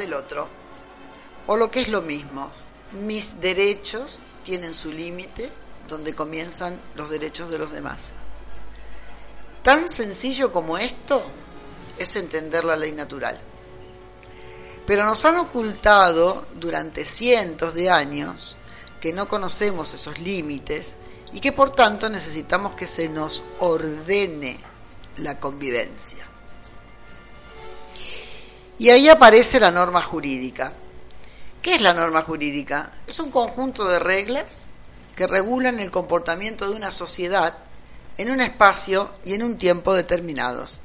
del 0.00 0.14
otro. 0.14 0.48
O 1.46 1.56
lo 1.56 1.70
que 1.70 1.82
es 1.82 1.88
lo 1.88 2.02
mismo, 2.02 2.50
mis 2.92 3.40
derechos 3.40 4.20
tienen 4.44 4.74
su 4.74 4.90
límite 4.90 5.50
donde 5.88 6.14
comienzan 6.14 6.80
los 6.96 7.10
derechos 7.10 7.50
de 7.50 7.58
los 7.58 7.70
demás. 7.70 8.12
Tan 9.62 9.88
sencillo 9.88 10.50
como 10.50 10.78
esto 10.78 11.22
es 11.98 12.16
entender 12.16 12.64
la 12.64 12.76
ley 12.76 12.92
natural. 12.92 13.38
Pero 14.86 15.04
nos 15.04 15.24
han 15.24 15.36
ocultado 15.36 16.46
durante 16.54 17.04
cientos 17.04 17.74
de 17.74 17.90
años 17.90 18.56
que 19.00 19.12
no 19.12 19.28
conocemos 19.28 19.92
esos 19.94 20.18
límites 20.18 20.96
y 21.32 21.40
que 21.40 21.52
por 21.52 21.70
tanto 21.70 22.08
necesitamos 22.08 22.74
que 22.74 22.86
se 22.86 23.08
nos 23.08 23.42
ordene 23.60 24.58
la 25.18 25.38
convivencia. 25.38 26.26
Y 28.80 28.88
ahí 28.88 29.10
aparece 29.10 29.60
la 29.60 29.70
norma 29.70 30.00
jurídica. 30.00 30.72
¿Qué 31.60 31.74
es 31.74 31.82
la 31.82 31.92
norma 31.92 32.22
jurídica? 32.22 32.90
Es 33.06 33.20
un 33.20 33.30
conjunto 33.30 33.84
de 33.84 33.98
reglas 33.98 34.64
que 35.14 35.26
regulan 35.26 35.78
el 35.80 35.90
comportamiento 35.90 36.66
de 36.66 36.76
una 36.76 36.90
sociedad 36.90 37.58
en 38.16 38.30
un 38.30 38.40
espacio 38.40 39.10
y 39.22 39.34
en 39.34 39.42
un 39.42 39.58
tiempo 39.58 39.92
determinados. 39.92 40.78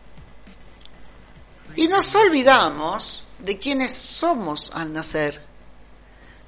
Y 1.78 1.88
nos 1.88 2.14
olvidamos 2.16 3.28
de 3.40 3.58
quiénes 3.58 3.96
somos 3.96 4.74
al 4.76 4.92
nacer. 4.92 5.46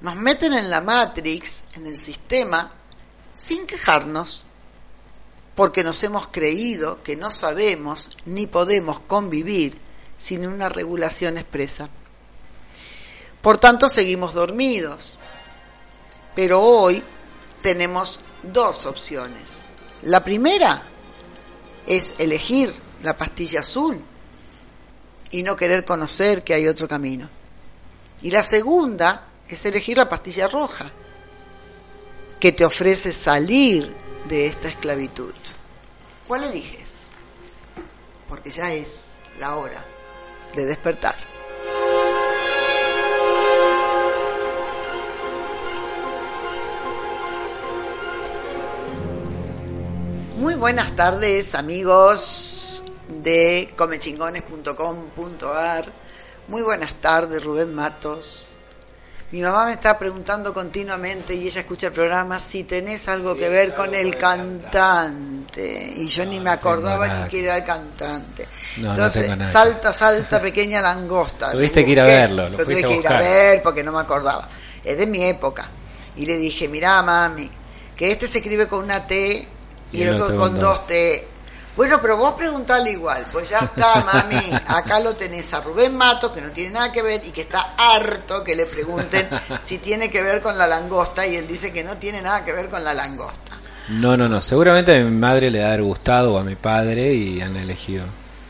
Nos 0.02 0.18
meten 0.18 0.54
en 0.54 0.70
la 0.70 0.82
Matrix, 0.82 1.64
en 1.76 1.88
el 1.88 1.96
sistema, 1.96 2.74
sin 3.34 3.66
quejarnos, 3.66 4.44
porque 5.56 5.82
nos 5.82 6.04
hemos 6.04 6.28
creído 6.28 7.02
que 7.04 7.16
no 7.16 7.32
sabemos 7.32 8.18
ni 8.26 8.48
podemos 8.48 9.00
convivir 9.00 9.88
sin 10.18 10.48
una 10.48 10.70
regulación 10.70 11.38
expresa. 11.38 11.90
Por 13.42 13.58
tanto, 13.58 13.88
seguimos 13.88 14.34
dormidos. 14.34 15.18
Pero 16.36 16.62
hoy 16.62 17.04
tenemos 17.62 18.20
dos 18.44 18.86
opciones. 18.86 19.62
La 20.04 20.24
primera 20.24 20.84
es 21.86 22.14
elegir 22.18 22.74
la 23.02 23.16
pastilla 23.16 23.62
azul 23.62 24.00
y 25.32 25.44
no 25.44 25.56
querer 25.56 25.86
conocer 25.86 26.44
que 26.44 26.54
hay 26.54 26.68
otro 26.68 26.88
camino. 26.88 27.30
Y 28.22 28.32
la 28.32 28.44
segunda 28.44 29.30
es 29.48 29.66
elegir 29.66 29.98
la 29.98 30.10
pastilla 30.10 30.48
roja, 30.48 30.92
que 32.40 32.52
te 32.52 32.66
ofrece 32.66 33.12
salir 33.12 33.96
de 34.28 34.48
esta 34.48 34.68
esclavitud. 34.68 35.34
¿Cuál 36.28 36.44
eliges? 36.44 37.08
Porque 38.28 38.50
ya 38.52 38.74
es 38.74 39.14
la 39.40 39.56
hora 39.56 39.97
de 40.56 40.66
despertar. 40.66 41.16
Muy 50.38 50.56
buenas 50.56 50.96
tardes 50.96 51.54
amigos 51.56 52.84
de 53.08 53.74
comechingones.com.ar. 53.76 55.86
Muy 56.48 56.62
buenas 56.62 56.94
tardes 56.96 57.44
Rubén 57.44 57.74
Matos. 57.74 58.52
Mi 59.30 59.42
mamá 59.42 59.66
me 59.66 59.74
está 59.74 60.00
preguntando 60.00 60.54
continuamente 60.54 61.36
y 61.36 61.48
ella 61.48 61.60
escucha 61.60 61.88
el 61.88 61.94
programa 61.94 62.40
si 62.40 62.64
tenés 62.64 63.10
algo 63.10 63.36
que 63.36 63.50
ver 63.50 63.74
con 63.74 63.94
el 63.94 64.16
cantante. 64.16 65.94
Y 65.98 66.08
yo 66.08 66.26
ni 66.26 66.40
me 66.40 66.52
acordaba 66.52 67.08
ni 67.08 67.30
que 67.30 67.44
era 67.44 67.58
el 67.58 67.64
cantante. 67.66 68.48
Entonces, 68.78 69.30
salta, 69.50 69.92
salta, 69.92 70.42
pequeña 70.42 70.82
langosta. 70.82 71.52
Tuviste 71.52 71.84
que 71.84 71.92
ir 71.92 72.00
a 72.00 72.06
verlo. 72.06 72.50
Lo, 72.50 72.58
tuve 72.58 72.82
que 72.82 72.96
ir 72.96 73.08
a 73.08 73.20
ver 73.20 73.62
porque 73.62 73.84
no 73.84 73.92
me 73.92 74.00
acordaba. 74.00 74.48
Es 74.82 74.98
de 74.98 75.06
mi 75.06 75.22
época. 75.26 75.68
Y 76.16 76.26
le 76.26 76.38
dije, 76.38 76.70
mirá, 76.70 77.02
mami, 77.02 77.52
que 77.98 78.12
este 78.12 78.30
se 78.30 78.38
escribe 78.38 78.66
con 78.66 78.82
una 78.86 79.06
T 79.06 79.46
y, 79.92 80.02
el 80.04 80.22
otro 80.22 80.38
con 80.38 80.58
dos 80.58 80.86
T. 80.88 81.28
Bueno, 81.78 82.00
pero 82.02 82.18
vos 82.18 82.34
preguntale 82.34 82.92
igual, 82.92 83.24
pues 83.32 83.50
ya 83.50 83.60
está, 83.60 84.02
mami, 84.14 84.52
acá 84.66 85.00
lo 85.00 85.16
tenés 85.16 85.54
a 85.54 85.62
Rubén 85.62 85.96
Mato, 85.96 86.34
que 86.34 86.42
no 86.42 86.50
tiene 86.50 86.72
nada 86.72 86.92
que 86.92 87.04
ver 87.04 87.22
y 87.24 87.30
que 87.30 87.42
está 87.42 87.76
harto 87.78 88.44
que 88.44 88.56
le 88.56 88.66
pregunten 88.66 89.30
si 89.62 89.78
tiene 89.78 90.10
que 90.10 90.24
ver 90.24 90.42
con 90.42 90.58
la 90.58 90.66
langosta 90.66 91.28
y 91.28 91.36
él 91.36 91.48
dice 91.48 91.72
que 91.72 91.84
no 91.84 91.96
tiene 91.98 92.20
nada 92.20 92.44
que 92.44 92.52
ver 92.52 92.68
con 92.68 92.84
la 92.84 92.96
langosta. 92.96 93.60
No, 93.90 94.18
no, 94.18 94.28
no, 94.28 94.42
seguramente 94.42 95.00
a 95.00 95.04
mi 95.04 95.12
madre 95.12 95.52
le 95.52 95.64
ha 95.64 95.78
gustado 95.78 96.34
o 96.34 96.40
a 96.40 96.44
mi 96.44 96.56
padre 96.56 97.14
y 97.14 97.42
han 97.42 97.56
elegido. 97.56 98.06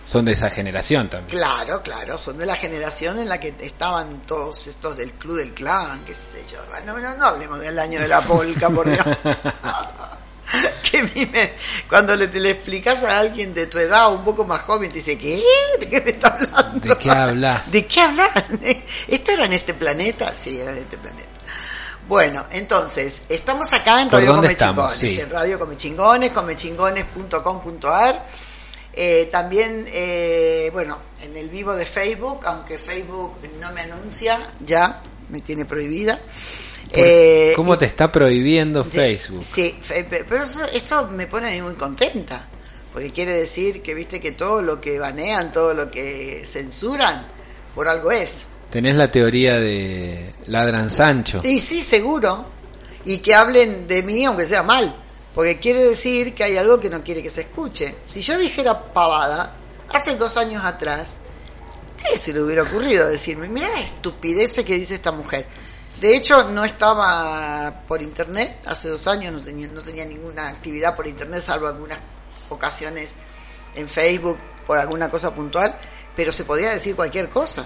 Son 0.06 0.24
de 0.24 0.32
esa 0.32 0.50
generación 0.50 1.10
también. 1.10 1.38
Claro, 1.38 1.84
claro, 1.84 2.18
son 2.18 2.38
de 2.38 2.46
la 2.46 2.56
generación 2.56 3.20
en 3.20 3.28
la 3.28 3.42
que 3.42 3.54
estaban 3.60 4.22
todos 4.22 4.68
estos 4.68 4.96
del 4.96 5.12
club 5.12 5.40
del 5.40 5.54
clan, 5.54 6.00
qué 6.06 6.16
sé 6.16 6.46
yo. 6.50 6.60
No, 6.86 6.98
no, 6.98 7.18
no 7.18 7.26
hablemos 7.26 7.60
del 7.60 7.78
año 7.78 8.00
de 8.00 8.08
la 8.08 8.22
polca, 8.22 8.70
por 8.70 8.90
Dios. 8.90 9.06
que 10.92 11.56
cuando 11.90 12.16
le, 12.16 12.28
le 12.28 12.52
explicas 12.52 13.04
a 13.04 13.20
alguien 13.20 13.54
de 13.54 13.68
tu 13.68 13.78
edad 13.80 14.12
un 14.14 14.24
poco 14.24 14.46
más 14.46 14.62
joven, 14.62 14.90
te 14.90 15.00
dice, 15.00 15.18
¿qué? 15.18 15.44
¿De 15.80 15.90
qué 15.90 16.02
me 16.02 16.12
está 16.12 16.30
hablando? 16.30 16.80
¿De 16.88 16.98
qué 16.98 17.12
hablas? 17.12 17.72
¿De 17.72 17.86
qué 17.86 18.02
hablas? 18.02 18.32
¿Esto 19.08 19.32
era 19.32 19.46
en 19.46 19.54
este 19.54 19.74
planeta? 19.74 20.34
Sí, 20.34 20.60
era 20.60 20.72
en 20.72 20.78
este 20.78 20.98
planeta. 20.98 21.30
Bueno, 22.08 22.46
entonces, 22.52 23.24
estamos 23.28 23.74
acá 23.74 24.02
en 24.02 24.10
Radio 24.10 24.36
Comechingones, 24.36 25.04
en 25.04 25.30
Radio 25.30 25.60
Comechingones, 25.60 26.32
comechingones.com.ar. 26.32 28.26
Eh, 28.94 29.28
también, 29.30 29.86
eh, 29.90 30.70
bueno, 30.72 30.98
en 31.22 31.36
el 31.36 31.50
vivo 31.50 31.76
de 31.76 31.86
Facebook, 31.86 32.40
aunque 32.46 32.80
Facebook 32.80 33.38
no 33.60 33.72
me 33.74 33.82
anuncia, 33.82 34.54
ya 34.62 35.04
me 35.28 35.42
tiene 35.42 35.66
prohibida. 35.66 36.18
Eh, 36.92 37.54
¿Cómo 37.56 37.78
te 37.78 37.86
está 37.86 38.12
prohibiendo 38.12 38.84
Facebook? 38.84 39.44
Sí, 39.44 39.78
pero 40.08 40.44
esto 40.72 41.08
me 41.08 41.28
pone 41.28 41.62
muy 41.62 41.74
contenta, 41.74 42.48
porque 42.94 43.12
quiere 43.12 43.34
decir 43.34 43.82
que 43.82 43.94
viste 43.94 44.20
que 44.20 44.32
todo 44.32 44.62
lo 44.62 44.80
que 44.80 44.98
banean, 45.00 45.52
todo 45.52 45.74
lo 45.74 45.92
que 45.92 46.44
censuran, 46.46 47.28
por 47.76 47.88
algo 47.88 48.12
es. 48.12 48.46
Tenés 48.70 48.96
la 48.96 49.10
teoría 49.10 49.60
de 49.60 50.34
ladran 50.48 50.90
Sancho. 50.90 51.42
Sí, 51.42 51.60
sí, 51.60 51.84
seguro. 51.84 52.46
Y 53.06 53.20
que 53.20 53.34
hablen 53.34 53.88
de 53.88 54.04
mí, 54.04 54.26
aunque 54.26 54.46
sea 54.46 54.64
mal, 54.64 54.96
porque 55.34 55.58
quiere 55.60 55.86
decir 55.86 56.34
que 56.34 56.44
hay 56.44 56.58
algo 56.58 56.80
que 56.80 56.90
no 56.90 57.04
quiere 57.04 57.24
que 57.24 57.30
se 57.30 57.42
escuche. 57.42 57.96
Si 58.06 58.22
yo 58.22 58.38
dijera 58.38 58.92
pavada, 58.94 59.56
hace 59.94 60.16
dos 60.16 60.36
años 60.36 60.66
atrás, 60.66 61.16
¿qué 61.98 62.18
se 62.18 62.34
le 62.34 62.42
hubiera 62.42 62.64
ocurrido 62.64 63.08
decirme? 63.08 63.48
Mira 63.48 63.70
la 63.70 63.80
estupidez 63.80 64.54
que 64.54 64.78
dice 64.78 64.96
esta 64.96 65.12
mujer 65.12 65.46
de 66.00 66.16
hecho, 66.16 66.44
no 66.50 66.64
estaba 66.64 67.84
por 67.88 68.02
internet, 68.02 68.60
hace 68.66 68.90
dos 68.90 69.08
años 69.08 69.34
no 69.34 69.42
tenía, 69.42 69.68
no 69.68 69.82
tenía 69.82 70.06
ninguna 70.06 70.50
actividad 70.50 70.96
por 70.96 71.08
internet, 71.08 71.42
salvo 71.42 71.68
algunas 71.68 71.98
ocasiones 72.50 73.16
en 73.76 73.88
Facebook 73.88 74.38
por 74.66 74.78
alguna 74.78 75.10
cosa 75.10 75.34
puntual, 75.34 75.76
pero 76.16 76.32
se 76.32 76.46
podía 76.46 76.70
decir 76.70 76.96
cualquier 76.96 77.30
cosa. 77.30 77.66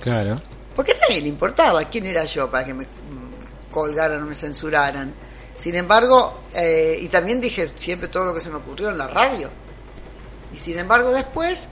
Claro. 0.00 0.36
Porque 0.74 0.92
a 0.92 0.98
nadie 1.08 1.20
le 1.20 1.28
importaba 1.28 1.84
quién 1.84 2.06
era 2.06 2.24
yo 2.24 2.50
para 2.50 2.64
que 2.64 2.74
me 2.74 2.84
mm, 2.84 3.70
colgaran 3.70 4.22
o 4.22 4.26
me 4.26 4.34
censuraran. 4.34 5.14
Sin 5.60 5.74
embargo, 5.74 6.44
eh, 6.54 6.98
y 7.00 7.08
también 7.08 7.40
dije 7.40 7.66
siempre 7.66 8.08
todo 8.08 8.26
lo 8.26 8.34
que 8.34 8.40
se 8.40 8.50
me 8.50 8.56
ocurrió 8.56 8.90
en 8.90 8.98
la 8.98 9.08
radio. 9.08 9.50
Y 10.52 10.56
sin 10.56 10.78
embargo, 10.78 11.12
después 11.12 11.68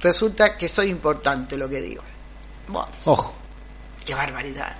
resulta 0.00 0.56
que 0.56 0.68
soy 0.68 0.90
importante 0.90 1.56
lo 1.56 1.68
que 1.68 1.80
digo. 1.80 2.02
Bueno, 2.68 2.88
Ojo. 3.04 3.34
Qué 4.04 4.14
barbaridad. 4.14 4.76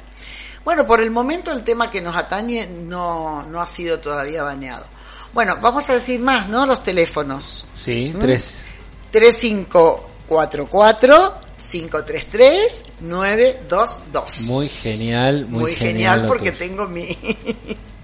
Bueno, 0.66 0.84
por 0.84 1.00
el 1.00 1.10
momento 1.12 1.52
el 1.52 1.62
tema 1.62 1.88
que 1.88 2.00
nos 2.00 2.16
atañe 2.16 2.66
no, 2.66 3.44
no 3.44 3.62
ha 3.62 3.68
sido 3.68 4.00
todavía 4.00 4.42
baneado. 4.42 4.84
Bueno, 5.32 5.58
vamos 5.62 5.88
a 5.90 5.94
decir 5.94 6.18
más, 6.18 6.48
¿no? 6.48 6.66
Los 6.66 6.82
teléfonos. 6.82 7.68
Sí, 7.72 8.12
¿Mm? 8.12 8.18
tres. 8.18 8.64
3544 9.12 11.34
533 11.56 12.84
922. 12.98 14.40
Muy 14.40 14.66
genial, 14.66 15.46
muy, 15.46 15.60
muy 15.60 15.76
genial, 15.76 16.24
porque 16.26 16.50
tengo 16.50 16.88
mi 16.88 17.14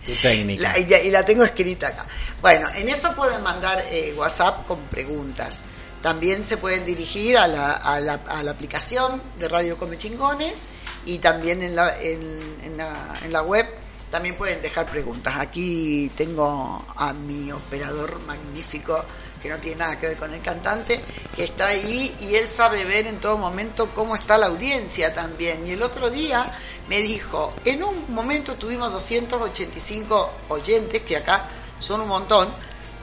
tu 0.06 0.14
técnica 0.22 0.78
y, 1.04 1.10
la 1.10 1.24
tengo 1.24 1.42
escrita 1.42 1.88
acá. 1.88 2.06
Bueno, 2.40 2.68
en 2.76 2.88
eso 2.88 3.12
pueden 3.16 3.42
mandar 3.42 3.84
eh, 3.90 4.14
WhatsApp 4.16 4.68
con 4.68 4.78
preguntas. 4.82 5.62
También 6.00 6.44
se 6.44 6.58
pueden 6.58 6.84
dirigir 6.84 7.38
a 7.38 7.48
la, 7.48 7.72
a 7.72 7.98
la, 7.98 8.20
a 8.28 8.40
la 8.44 8.52
aplicación 8.52 9.20
de 9.40 9.48
Radio 9.48 9.76
Come 9.76 9.98
Chingones 9.98 10.62
y 11.06 11.18
también 11.18 11.62
en 11.62 11.76
la, 11.76 12.00
en, 12.00 12.76
la, 12.76 13.14
en 13.22 13.32
la 13.32 13.42
web 13.42 13.66
también 14.10 14.36
pueden 14.36 14.60
dejar 14.60 14.86
preguntas. 14.86 15.34
Aquí 15.38 16.10
tengo 16.14 16.84
a 16.96 17.12
mi 17.12 17.50
operador 17.50 18.20
magnífico 18.20 19.02
que 19.42 19.48
no 19.48 19.58
tiene 19.58 19.78
nada 19.78 19.98
que 19.98 20.06
ver 20.08 20.16
con 20.16 20.32
el 20.32 20.40
cantante, 20.40 21.00
que 21.34 21.44
está 21.44 21.68
ahí 21.68 22.14
y 22.20 22.36
él 22.36 22.46
sabe 22.46 22.84
ver 22.84 23.08
en 23.08 23.16
todo 23.16 23.36
momento 23.36 23.88
cómo 23.92 24.14
está 24.14 24.38
la 24.38 24.46
audiencia 24.46 25.12
también. 25.12 25.66
Y 25.66 25.72
el 25.72 25.82
otro 25.82 26.10
día 26.10 26.52
me 26.88 27.00
dijo, 27.00 27.54
en 27.64 27.82
un 27.82 28.14
momento 28.14 28.54
tuvimos 28.54 28.92
285 28.92 30.30
oyentes, 30.50 31.02
que 31.02 31.16
acá 31.16 31.48
son 31.80 32.02
un 32.02 32.08
montón, 32.08 32.50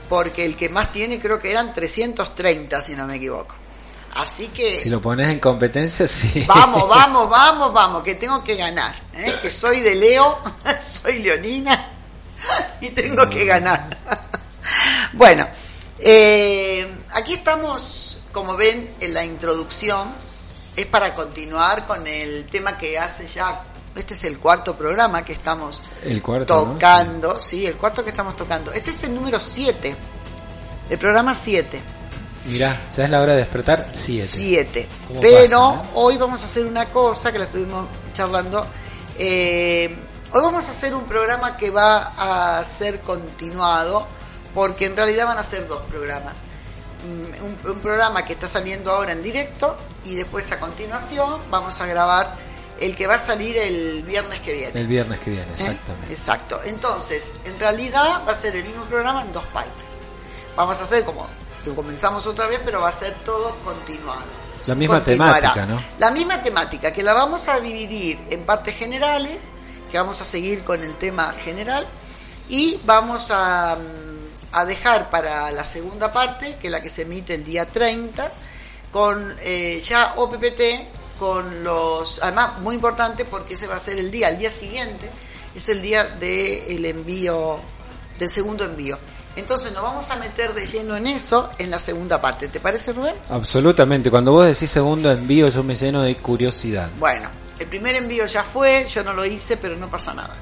porque 0.08 0.46
el 0.46 0.56
que 0.56 0.70
más 0.70 0.92
tiene 0.92 1.20
creo 1.20 1.40
que 1.40 1.52
eran 1.52 1.74
330, 1.74 2.82
si 2.82 2.96
no 2.96 3.06
me 3.06 3.18
equivoco. 3.18 3.59
Así 4.16 4.48
que... 4.48 4.76
Si 4.78 4.90
lo 4.90 5.02
pones 5.02 5.30
en 5.32 5.40
competencia, 5.40 6.08
sí. 6.08 6.46
Vamos, 6.48 6.88
vamos, 6.88 7.30
vamos, 7.30 7.74
vamos, 7.74 8.04
que 8.04 8.16
tengo 8.16 8.44
que 8.44 8.56
ganar. 8.56 8.94
¿eh? 9.14 9.40
Que 9.42 9.52
soy 9.52 9.82
de 9.82 9.96
Leo, 9.96 10.40
soy 10.80 11.20
leonina 11.20 11.90
y 12.82 12.90
tengo 12.90 13.30
que 13.30 13.46
ganar. 13.46 13.90
bueno, 15.14 15.48
eh, 16.00 16.88
aquí 17.12 17.34
estamos, 17.34 18.28
como 18.32 18.56
ven, 18.56 18.96
en 19.00 19.14
la 19.14 19.24
introducción. 19.24 20.30
Es 20.76 20.86
para 20.86 21.14
continuar 21.14 21.86
con 21.86 22.08
el 22.08 22.46
tema 22.46 22.78
que 22.78 22.98
hace 22.98 23.28
ya 23.28 23.64
este 23.96 24.14
es 24.14 24.24
el 24.24 24.40
cuarto 24.40 24.76
programa 24.76 25.26
que 25.26 25.34
estamos 25.34 25.84
el 26.04 26.22
cuarto, 26.22 26.64
tocando, 26.64 27.40
sí. 27.40 27.66
el 27.66 27.76
cuarto 27.76 28.04
que 28.04 28.12
estamos 28.12 28.36
tocando. 28.36 28.72
Este 28.72 28.92
es 28.92 29.04
el 29.04 29.14
número 29.14 29.40
7, 29.40 29.96
el 30.90 30.98
programa 30.98 31.36
7. 31.36 31.82
Mirá, 32.50 32.90
ya 32.92 33.04
es 33.04 33.10
la 33.10 33.22
hora 33.22 33.34
de 33.34 33.40
despertar 33.40 33.90
7. 33.92 34.26
7. 34.26 34.88
Pero 35.22 35.74
eh? 35.74 35.90
hoy 35.94 36.18
vamos 36.18 36.42
a 36.42 36.46
hacer 36.46 36.66
una 36.66 36.86
cosa 36.86 37.32
que 37.32 37.38
la 37.38 37.46
estuvimos 37.46 37.88
charlando. 38.14 38.66
Eh, 39.18 39.96
hoy 40.32 40.42
vamos 40.42 40.68
a 40.68 40.72
hacer 40.72 40.96
un 40.96 41.04
programa 41.04 41.56
que 41.56 41.70
va 41.70 42.58
a 42.58 42.64
ser 42.66 43.02
continuado, 43.02 44.08
porque 44.54 44.86
en 44.86 44.96
realidad 44.96 45.28
van 45.28 45.38
a 45.38 45.44
ser 45.44 45.68
dos 45.68 45.82
programas. 45.84 46.38
Mm, 47.06 47.46
un, 47.46 47.72
un 47.72 47.80
programa 47.82 48.26
que 48.26 48.34
está 48.34 48.48
saliendo 48.48 48.92
ahora 48.92 49.12
en 49.12 49.22
directo 49.22 49.78
y 50.04 50.16
después 50.16 50.52
a 50.52 50.60
continuación 50.60 51.40
vamos 51.52 51.80
a 51.80 51.86
grabar 51.86 52.36
el 52.80 52.96
que 52.96 53.08
va 53.08 53.16
a 53.16 53.20
salir 53.20 53.58
el 53.58 54.02
viernes 54.04 54.42
que 54.42 54.54
viene. 54.54 54.80
El 54.80 54.88
viernes 54.88 55.20
que 55.20 55.30
viene, 55.30 55.46
¿Eh? 55.46 55.54
exactamente. 55.54 56.14
Exacto. 56.14 56.62
Entonces, 56.66 57.32
en 57.46 57.60
realidad 57.60 58.24
va 58.28 58.32
a 58.32 58.36
ser 58.36 58.56
el 58.56 58.64
mismo 58.64 58.86
programa 58.86 59.22
en 59.22 59.32
dos 59.32 59.46
partes. 59.46 59.86
Vamos 60.56 60.80
a 60.82 60.84
hacer 60.84 61.06
como 61.06 61.28
comenzamos 61.76 62.26
otra 62.28 62.48
vez, 62.48 62.60
pero 62.64 62.82
va 62.82 62.90
a 62.90 62.94
ser 62.94 63.14
todo 63.26 63.56
continuado. 63.64 64.22
La 64.66 64.76
misma 64.76 65.04
temática, 65.04 65.66
¿no? 65.66 65.82
La 65.98 66.12
misma 66.12 66.42
temática, 66.42 66.92
que 66.92 67.02
la 67.02 67.14
vamos 67.14 67.48
a 67.48 67.60
dividir 67.60 68.20
en 68.30 68.46
partes 68.46 68.76
generales, 68.76 69.44
que 69.90 69.98
vamos 69.98 70.22
a 70.22 70.26
seguir 70.26 70.64
con 70.64 70.84
el 70.84 70.96
tema 70.96 71.34
general, 71.44 71.88
y 72.48 72.80
vamos 72.86 73.32
a, 73.32 73.76
mm, 73.76 74.56
a 74.56 74.66
dejar 74.66 75.10
para 75.10 75.52
la 75.52 75.66
segunda 75.66 76.12
parte, 76.12 76.58
que 76.62 76.68
es 76.68 76.72
la 76.72 76.82
que 76.82 76.90
se 76.90 77.04
emite 77.04 77.34
el 77.34 77.44
día 77.44 77.66
30, 77.66 78.32
con 78.92 79.36
eh, 79.42 79.80
ya 79.84 80.14
OPPT 80.16 81.18
con 81.20 81.64
los, 81.64 82.20
además 82.24 82.60
muy 82.60 82.76
importante 82.76 83.26
porque 83.26 83.54
ese 83.54 83.68
va 83.68 83.76
a 83.76 83.80
ser 83.80 84.00
el 84.00 84.10
día, 84.10 84.30
el 84.30 84.38
día 84.38 84.50
siguiente 84.50 85.10
es 85.56 85.68
el 85.68 85.82
día 85.82 86.06
del 86.06 86.86
envío, 86.86 87.60
del 88.18 88.34
segundo 88.34 88.64
envío. 88.64 88.98
Entonces 89.40 89.72
nos 89.74 89.84
vamos 89.84 90.10
a 90.12 90.16
meter 90.18 90.54
de 90.54 90.66
lleno 90.66 90.96
en 90.98 91.08
eso 91.08 91.50
en 91.58 91.72
la 91.72 91.80
segunda 91.80 92.20
parte. 92.22 92.48
¿Te 92.48 92.60
parece, 92.60 92.94
Rubén? 92.94 93.16
Absolutamente. 93.30 94.12
Cuando 94.12 94.32
vos 94.32 94.46
decís 94.46 94.70
segundo 94.70 95.12
envío, 95.12 95.50
yo 95.50 95.64
me 95.64 95.76
lleno 95.76 96.02
de 96.02 96.16
curiosidad. 96.18 96.90
Bueno, 97.00 97.30
el 97.58 97.68
primer 97.68 97.96
envío 97.96 98.26
ya 98.26 98.44
fue, 98.44 98.86
yo 98.86 99.04
no 99.04 99.14
lo 99.14 99.26
hice, 99.26 99.58
pero 99.58 99.76
no 99.76 99.90
pasa 99.90 100.14
nada. 100.14 100.36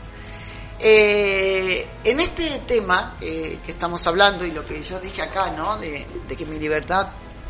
Eh, 0.80 1.88
en 2.04 2.20
este 2.20 2.62
tema 2.68 3.16
que 3.20 3.60
estamos 3.68 4.06
hablando 4.06 4.46
y 4.46 4.52
lo 4.52 4.66
que 4.66 4.82
yo 4.84 5.00
dije 5.00 5.22
acá, 5.22 5.52
¿no? 5.52 5.78
De, 5.78 6.06
de 6.28 6.36
que 6.36 6.46
mi 6.46 6.60
libertad 6.60 7.08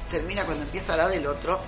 termina 0.10 0.46
cuando 0.46 0.64
empieza 0.64 0.96
la 0.96 1.08
del 1.08 1.28
otro, 1.28 1.60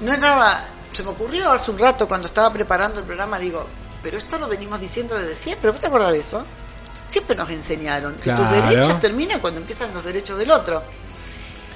no 0.00 0.12
es 0.12 0.20
nada, 0.20 0.68
se 0.92 1.02
me 1.02 1.10
ocurrió 1.10 1.50
hace 1.50 1.70
un 1.70 1.78
rato 1.78 2.06
cuando 2.06 2.28
estaba 2.28 2.52
preparando 2.52 3.00
el 3.00 3.06
programa, 3.06 3.38
digo, 3.38 3.66
pero 4.02 4.18
esto 4.18 4.38
lo 4.38 4.46
venimos 4.46 4.80
diciendo 4.80 5.16
desde 5.18 5.34
siempre, 5.34 5.70
¿vos 5.70 5.80
te 5.80 5.86
acuerdas 5.86 6.12
de 6.12 6.18
eso? 6.18 6.44
Siempre 7.08 7.36
nos 7.36 7.48
enseñaron 7.50 8.14
que 8.16 8.32
tus 8.32 8.50
derechos 8.50 9.00
terminan 9.00 9.40
cuando 9.40 9.60
empiezan 9.60 9.92
los 9.94 10.04
derechos 10.04 10.38
del 10.38 10.50
otro. 10.50 10.82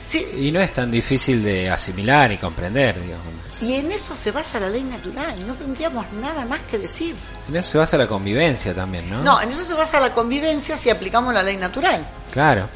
Sí. 0.04 0.26
Y 0.36 0.52
no 0.52 0.60
es 0.60 0.72
tan 0.72 0.90
difícil 0.90 1.42
de 1.44 1.70
asimilar 1.70 2.32
y 2.32 2.36
comprender, 2.36 3.00
digamos. 3.00 3.26
Y 3.60 3.74
en 3.74 3.92
eso 3.92 4.16
se 4.16 4.32
basa 4.32 4.58
la 4.58 4.68
ley 4.68 4.82
natural, 4.82 5.46
no 5.46 5.54
tendríamos 5.54 6.04
nada 6.14 6.44
más 6.44 6.60
que 6.62 6.78
decir. 6.78 7.14
En 7.48 7.54
eso 7.54 7.70
se 7.70 7.78
basa 7.78 7.96
la 7.96 8.08
convivencia 8.08 8.74
también, 8.74 9.08
¿no? 9.08 9.22
No, 9.22 9.40
en 9.40 9.48
eso 9.48 9.64
se 9.64 9.74
basa 9.74 10.00
la 10.00 10.12
convivencia 10.12 10.76
si 10.76 10.90
aplicamos 10.90 11.32
la 11.32 11.44
ley 11.44 11.56
natural. 11.56 12.04
Claro. 12.32 12.68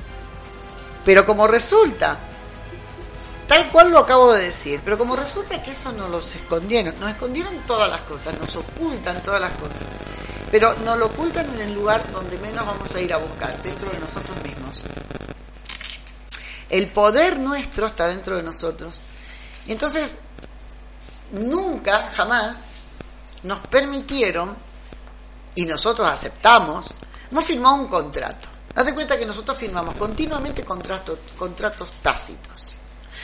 Pero 1.05 1.27
como 1.27 1.49
resulta 1.49 2.17
Tal 3.47 3.71
cual 3.71 3.91
lo 3.91 4.01
acabo 4.01 4.33
de 4.33 4.43
decir, 4.43 4.81
pero 4.85 4.99
como 4.99 5.15
resulta 5.15 5.63
que 5.63 5.71
eso 5.71 5.93
no 5.93 6.09
los 6.09 6.35
escondieron, 6.35 6.99
nos 6.99 7.11
escondieron 7.11 7.55
todas 7.65 7.89
las 7.89 8.01
cosas, 8.01 8.39
nos 8.41 8.57
ocultan 8.57 9.23
todas 9.23 9.41
las 9.41 9.53
cosas, 9.53 9.79
pero 10.51 10.75
nos 10.79 10.99
lo 10.99 11.07
ocultan 11.07 11.49
en 11.55 11.61
el 11.61 11.75
lugar 11.75 12.11
donde 12.13 12.39
menos 12.39 12.65
vamos 12.67 12.95
a 12.95 13.01
ir 13.01 13.13
a 13.13 13.17
buscar, 13.17 13.61
dentro 13.63 13.91
de 13.91 13.99
nosotros 13.99 14.37
mismos. 14.43 14.83
El 16.69 16.89
poder 16.89 17.39
nuestro 17.39 17.87
está 17.87 18.09
dentro 18.09 18.37
de 18.37 18.43
nosotros. 18.43 19.01
Entonces, 19.67 20.19
nunca, 21.33 22.13
jamás, 22.15 22.67
nos 23.43 23.61
permitieron, 23.67 24.57
y 25.55 25.65
nosotros 25.65 26.09
aceptamos, 26.09 26.95
hemos 27.31 27.45
firmado 27.45 27.77
un 27.77 27.89
contrato. 27.89 28.49
Date 28.75 28.95
cuenta 28.95 29.19
que 29.19 29.25
nosotros 29.25 29.59
firmamos 29.59 29.95
continuamente 29.95 30.63
contratos, 30.63 31.19
contratos 31.37 31.95
tácitos. 31.95 32.73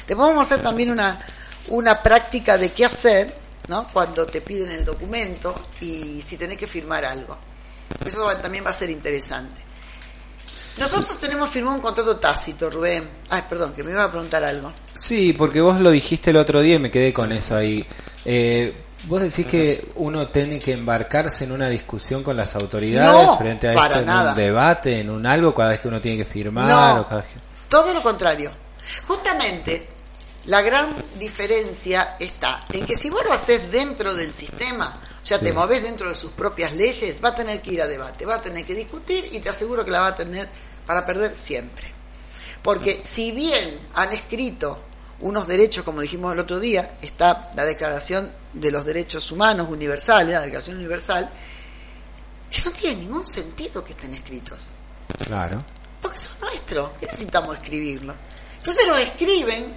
Después 0.06 0.28
vamos 0.28 0.38
a 0.38 0.54
hacer 0.54 0.62
también 0.62 0.90
una, 0.90 1.20
una 1.68 2.02
práctica 2.02 2.56
de 2.56 2.72
qué 2.72 2.86
hacer 2.86 3.41
¿no? 3.68 3.88
cuando 3.92 4.26
te 4.26 4.40
piden 4.40 4.70
el 4.72 4.84
documento 4.84 5.54
y 5.80 6.20
si 6.22 6.36
tenés 6.36 6.58
que 6.58 6.66
firmar 6.66 7.04
algo. 7.04 7.38
Eso 8.04 8.26
también 8.40 8.64
va 8.64 8.70
a 8.70 8.74
ser 8.74 8.90
interesante. 8.90 9.60
Nosotros 10.78 11.18
tenemos 11.18 11.50
firmado 11.50 11.76
un 11.76 11.82
contrato 11.82 12.16
tácito, 12.16 12.70
Rubén. 12.70 13.08
Ay, 13.28 13.42
perdón, 13.48 13.74
que 13.74 13.82
me 13.82 13.92
iba 13.92 14.04
a 14.04 14.10
preguntar 14.10 14.42
algo. 14.42 14.72
Sí, 14.94 15.34
porque 15.34 15.60
vos 15.60 15.80
lo 15.80 15.90
dijiste 15.90 16.30
el 16.30 16.38
otro 16.38 16.60
día 16.62 16.76
y 16.76 16.78
me 16.78 16.90
quedé 16.90 17.12
con 17.12 17.30
eso 17.30 17.56
ahí. 17.56 17.86
Eh, 18.24 18.74
vos 19.04 19.20
decís 19.20 19.46
que 19.46 19.92
uno 19.96 20.28
tiene 20.28 20.58
que 20.58 20.72
embarcarse 20.72 21.44
en 21.44 21.52
una 21.52 21.68
discusión 21.68 22.22
con 22.22 22.36
las 22.36 22.54
autoridades 22.54 23.36
frente 23.36 23.68
a 23.68 23.72
esto, 23.72 23.98
en 23.98 24.08
un 24.08 24.34
debate, 24.34 25.00
en 25.00 25.10
un 25.10 25.26
algo, 25.26 25.54
cada 25.54 25.70
vez 25.70 25.80
que 25.80 25.88
uno 25.88 26.00
tiene 26.00 26.24
que 26.24 26.30
firmar. 26.30 26.66
No, 26.66 27.06
todo 27.68 27.92
lo 27.92 28.02
contrario. 28.02 28.50
Justamente, 29.06 29.88
la 30.46 30.60
gran 30.60 30.90
diferencia 31.18 32.16
está 32.18 32.66
en 32.72 32.84
que 32.84 32.96
si 32.96 33.08
vos 33.10 33.24
lo 33.24 33.32
haces 33.32 33.70
dentro 33.70 34.14
del 34.14 34.32
sistema, 34.32 35.00
o 35.22 35.24
sea, 35.24 35.38
te 35.38 35.52
moves 35.52 35.82
dentro 35.82 36.08
de 36.08 36.14
sus 36.14 36.32
propias 36.32 36.74
leyes, 36.74 37.22
va 37.24 37.28
a 37.28 37.34
tener 37.34 37.62
que 37.62 37.74
ir 37.74 37.82
a 37.82 37.86
debate, 37.86 38.26
va 38.26 38.36
a 38.36 38.42
tener 38.42 38.64
que 38.64 38.74
discutir 38.74 39.28
y 39.30 39.38
te 39.38 39.50
aseguro 39.50 39.84
que 39.84 39.92
la 39.92 40.00
va 40.00 40.08
a 40.08 40.14
tener 40.14 40.48
para 40.84 41.06
perder 41.06 41.36
siempre. 41.36 41.92
Porque 42.62 43.02
si 43.04 43.30
bien 43.30 43.76
han 43.94 44.12
escrito 44.12 44.82
unos 45.20 45.46
derechos, 45.46 45.84
como 45.84 46.00
dijimos 46.00 46.32
el 46.32 46.40
otro 46.40 46.58
día, 46.58 46.96
está 47.00 47.52
la 47.54 47.64
Declaración 47.64 48.32
de 48.52 48.72
los 48.72 48.84
Derechos 48.84 49.30
Humanos 49.30 49.68
Universales, 49.70 50.34
la 50.34 50.42
Declaración 50.42 50.76
Universal, 50.78 51.30
que 52.50 52.62
no 52.62 52.72
tiene 52.72 53.00
ningún 53.00 53.26
sentido 53.26 53.84
que 53.84 53.92
estén 53.92 54.14
escritos. 54.14 54.70
Claro. 55.24 55.64
Porque 56.00 56.18
son 56.18 56.32
nuestros, 56.40 56.90
¿qué 56.98 57.06
necesitamos 57.06 57.54
escribirlo? 57.56 58.14
Entonces 58.58 58.86
lo 58.86 58.96
escriben 58.96 59.76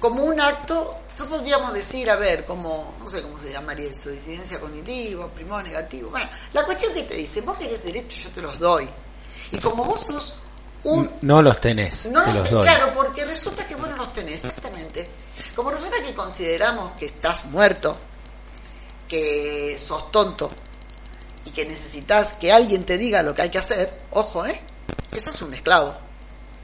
como 0.00 0.24
un 0.24 0.40
acto, 0.40 0.98
nosotros 1.10 1.38
podríamos 1.38 1.72
decir, 1.72 2.10
a 2.10 2.16
ver, 2.16 2.44
como, 2.44 2.94
no 2.98 3.08
sé 3.08 3.22
cómo 3.22 3.38
se 3.38 3.52
llamaría 3.52 3.90
eso, 3.90 4.10
disidencia 4.10 4.60
cognitiva, 4.60 5.26
primo 5.28 5.60
negativo. 5.62 6.10
Bueno, 6.10 6.28
la 6.52 6.64
cuestión 6.64 6.92
que 6.92 7.02
te 7.02 7.14
dice, 7.16 7.40
vos 7.40 7.56
querés 7.56 7.82
derechos, 7.82 8.24
yo 8.24 8.30
te 8.30 8.42
los 8.42 8.58
doy. 8.58 8.88
Y 9.52 9.58
como 9.58 9.84
vos 9.84 10.00
sos 10.00 10.40
un... 10.84 11.10
No 11.22 11.40
los 11.40 11.60
tenés, 11.60 12.06
no 12.06 12.24
los, 12.32 12.50
doy. 12.50 12.62
Claro, 12.62 12.92
porque 12.94 13.24
resulta 13.24 13.66
que 13.66 13.74
vos 13.74 13.88
no 13.88 13.96
los 13.96 14.12
tenés, 14.12 14.44
exactamente. 14.44 15.08
Como 15.54 15.70
resulta 15.70 15.96
que 16.02 16.12
consideramos 16.12 16.92
que 16.92 17.06
estás 17.06 17.44
muerto, 17.46 17.96
que 19.08 19.76
sos 19.78 20.10
tonto 20.10 20.50
y 21.44 21.50
que 21.50 21.64
necesitas 21.64 22.34
que 22.34 22.52
alguien 22.52 22.84
te 22.84 22.98
diga 22.98 23.22
lo 23.22 23.34
que 23.34 23.42
hay 23.42 23.50
que 23.50 23.58
hacer, 23.58 24.02
ojo, 24.10 24.44
¿eh? 24.46 24.60
Eso 25.12 25.30
es 25.30 25.42
un 25.42 25.54
esclavo. 25.54 25.96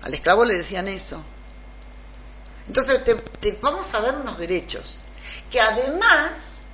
Al 0.03 0.15
esclavo 0.15 0.45
le 0.45 0.57
decían 0.57 0.89
eso. 0.89 1.23
Entonces 2.71 3.03
te, 3.41 3.59
vamos 3.61 3.93
a 3.97 4.01
dar 4.01 4.15
unos 4.15 4.39
derechos 4.39 5.01
que 5.51 5.61
además 5.61 6.67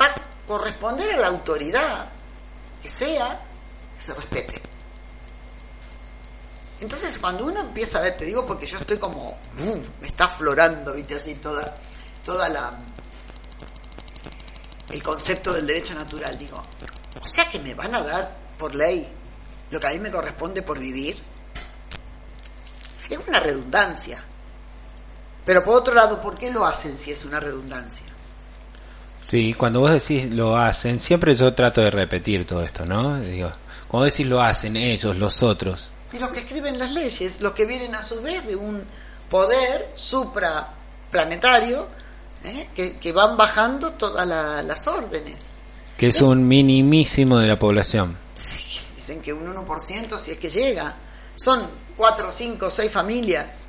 va 0.00 0.06
a 0.06 0.14
corresponder 0.46 1.12
a 1.12 1.18
la 1.18 1.26
autoridad 1.26 2.08
que 2.80 2.88
sea 2.88 3.38
que 3.94 4.00
se 4.00 4.14
respete. 4.14 4.62
Entonces 6.80 7.18
cuando 7.18 7.44
uno 7.44 7.60
empieza 7.60 7.98
a 7.98 8.00
ver, 8.00 8.16
te 8.16 8.24
digo 8.24 8.46
porque 8.46 8.64
yo 8.64 8.78
estoy 8.78 8.96
como, 8.96 9.36
me 10.00 10.08
está 10.08 10.24
aflorando, 10.24 10.94
viste 10.94 11.16
así 11.16 11.34
toda, 11.34 11.76
toda 12.24 12.48
la 12.48 12.72
el 14.88 15.02
concepto 15.02 15.52
del 15.52 15.66
derecho 15.66 15.92
natural, 15.92 16.38
digo, 16.38 16.62
o 17.20 17.26
sea 17.26 17.50
que 17.50 17.58
me 17.58 17.74
van 17.74 17.94
a 17.96 18.02
dar 18.02 18.34
por 18.58 18.74
ley 18.74 19.06
lo 19.70 19.78
que 19.78 19.88
a 19.88 19.90
mí 19.90 19.98
me 19.98 20.10
corresponde 20.10 20.62
por 20.62 20.78
vivir. 20.78 21.22
Es 23.10 23.18
una 23.28 23.40
redundancia. 23.40 24.24
Pero 25.46 25.64
por 25.64 25.76
otro 25.76 25.94
lado, 25.94 26.20
¿por 26.20 26.36
qué 26.36 26.50
lo 26.50 26.66
hacen 26.66 26.98
si 26.98 27.12
es 27.12 27.24
una 27.24 27.40
redundancia? 27.40 28.04
Sí, 29.18 29.54
cuando 29.54 29.80
vos 29.80 29.92
decís 29.92 30.30
lo 30.30 30.58
hacen, 30.58 31.00
siempre 31.00 31.34
yo 31.34 31.54
trato 31.54 31.80
de 31.80 31.90
repetir 31.90 32.44
todo 32.44 32.62
esto, 32.62 32.84
¿no? 32.84 33.18
Digo, 33.20 33.50
cuando 33.88 34.10
decís 34.10 34.26
lo 34.26 34.42
hacen 34.42 34.76
ellos, 34.76 35.16
los 35.16 35.42
otros. 35.42 35.90
Y 36.12 36.18
los 36.18 36.30
que 36.30 36.40
escriben 36.40 36.78
las 36.78 36.92
leyes, 36.92 37.40
los 37.40 37.52
que 37.52 37.64
vienen 37.64 37.94
a 37.94 38.02
su 38.02 38.20
vez 38.20 38.44
de 38.46 38.56
un 38.56 38.84
poder 39.30 39.90
supra 39.94 40.74
planetario 41.10 41.88
¿eh? 42.44 42.98
que, 43.00 43.12
van 43.12 43.36
bajando 43.36 43.92
todas 43.92 44.26
las 44.26 44.88
órdenes. 44.88 45.46
Que 45.96 46.08
es 46.08 46.20
un 46.20 46.46
minimísimo 46.46 47.38
de 47.38 47.46
la 47.46 47.58
población. 47.58 48.16
dicen 48.34 49.22
que 49.22 49.32
un 49.32 49.46
1% 49.54 50.18
si 50.18 50.32
es 50.32 50.36
que 50.36 50.50
llega. 50.50 50.94
Son 51.36 51.62
4, 51.96 52.30
5, 52.30 52.70
6 52.70 52.92
familias, 52.92 53.62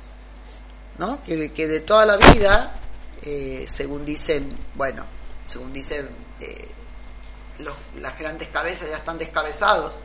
¿no? 0.98 1.22
Que, 1.22 1.48
de 1.48 1.80
toda 1.80 2.04
la 2.04 2.16
vida, 2.16 2.74
eh, 3.22 3.66
según 3.68 4.04
dicen, 4.04 4.56
bueno, 4.74 5.04
según 5.46 5.72
dicen 5.72 6.08
eh, 6.40 6.68
las 8.00 8.18
grandes 8.18 8.48
cabezas 8.48 8.90
ya 8.90 8.96
están 8.96 9.18
descabezados. 9.18 9.96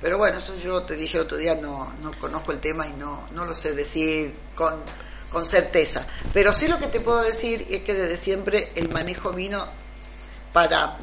Pero 0.00 0.16
bueno, 0.16 0.38
eso 0.38 0.56
yo 0.56 0.82
te 0.82 0.94
dije 0.94 1.20
otro 1.20 1.36
día, 1.36 1.54
no, 1.54 1.92
no 2.00 2.10
conozco 2.18 2.52
el 2.52 2.60
tema 2.60 2.86
y 2.86 2.92
no, 2.94 3.28
no 3.32 3.44
lo 3.44 3.52
sé 3.52 3.74
decir 3.74 4.34
con 4.54 4.82
con 5.30 5.44
certeza. 5.44 6.06
Pero 6.32 6.52
sí 6.52 6.68
lo 6.68 6.78
que 6.78 6.88
te 6.88 7.00
puedo 7.00 7.22
decir 7.22 7.66
es 7.70 7.82
que 7.82 7.94
desde 7.94 8.16
siempre 8.16 8.72
el 8.74 8.88
manejo 8.90 9.30
vino 9.32 9.66
para... 10.52 10.96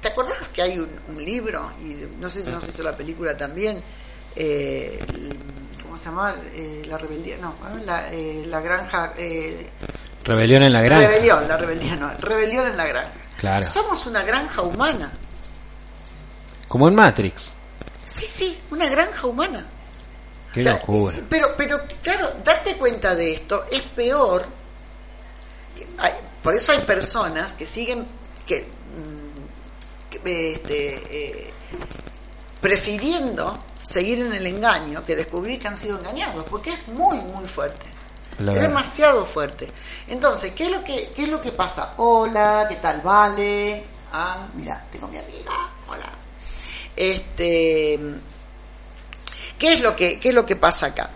¿Te 0.00 0.08
acuerdas 0.08 0.48
que 0.48 0.62
hay 0.62 0.78
un, 0.78 1.24
libro? 1.24 1.72
Y 1.80 2.06
no 2.20 2.28
sé 2.28 2.42
si 2.42 2.50
no 2.50 2.60
se 2.60 2.70
hizo 2.70 2.82
la 2.82 2.96
película 2.96 3.36
también. 3.36 3.82
Eh, 4.36 4.98
¿Cómo 5.06 5.67
se 5.98 6.06
llama? 6.06 6.34
Eh, 6.54 6.82
la 6.88 6.96
rebeldía, 6.96 7.36
no, 7.38 7.54
la, 7.84 8.12
eh, 8.12 8.44
la 8.46 8.60
granja... 8.60 9.12
rebelión 10.24 10.62
en 10.62 10.72
la 10.72 10.82
granja. 10.82 11.08
Rebelión, 11.08 11.48
la 11.48 11.56
rebeldía 11.56 11.96
no, 11.96 12.10
rebelión 12.20 12.66
en 12.66 12.76
la 12.76 12.86
granja. 12.86 13.12
Claro. 13.38 13.64
Somos 13.64 14.06
una 14.06 14.22
granja 14.22 14.62
humana. 14.62 15.12
Como 16.66 16.88
en 16.88 16.94
Matrix. 16.94 17.54
Sí, 18.04 18.26
sí, 18.26 18.58
una 18.70 18.88
granja 18.88 19.26
humana. 19.26 19.66
Pero, 21.28 21.54
pero 21.56 21.80
claro, 22.02 22.34
darte 22.42 22.76
cuenta 22.76 23.14
de 23.14 23.32
esto 23.32 23.66
es 23.70 23.82
peor. 23.82 24.46
por 26.42 26.54
eso 26.54 26.72
hay 26.72 26.80
personas 26.80 27.52
que 27.52 27.66
siguen 27.66 28.06
que, 28.46 28.62
mm, 28.62 30.26
este, 30.26 30.94
eh, 31.10 31.50
prefiriendo 32.60 33.58
seguir 33.88 34.20
en 34.20 34.32
el 34.32 34.46
engaño 34.46 35.04
que 35.04 35.16
descubrir 35.16 35.58
que 35.58 35.68
han 35.68 35.78
sido 35.78 35.98
engañados, 35.98 36.44
porque 36.44 36.70
es 36.70 36.88
muy, 36.88 37.18
muy 37.18 37.46
fuerte. 37.46 37.86
es 38.38 38.60
demasiado 38.60 39.24
fuerte. 39.24 39.68
Entonces, 40.08 40.52
¿qué 40.52 40.66
es 40.66 40.70
lo 40.70 40.84
que 40.84 41.10
qué 41.14 41.22
es 41.22 41.28
lo 41.28 41.40
que 41.40 41.52
pasa? 41.52 41.94
Hola, 41.96 42.66
¿qué 42.68 42.76
tal? 42.76 43.00
Vale. 43.00 43.84
Ah, 44.12 44.46
mira, 44.54 44.84
tengo 44.90 45.08
mi 45.08 45.18
amiga. 45.18 45.52
Hola. 45.88 46.10
Este 46.96 47.98
¿Qué 49.58 49.72
es 49.72 49.80
lo 49.80 49.96
que, 49.96 50.20
qué 50.20 50.28
es 50.28 50.34
lo 50.34 50.46
que 50.46 50.56
pasa 50.56 50.86
acá? 50.86 51.10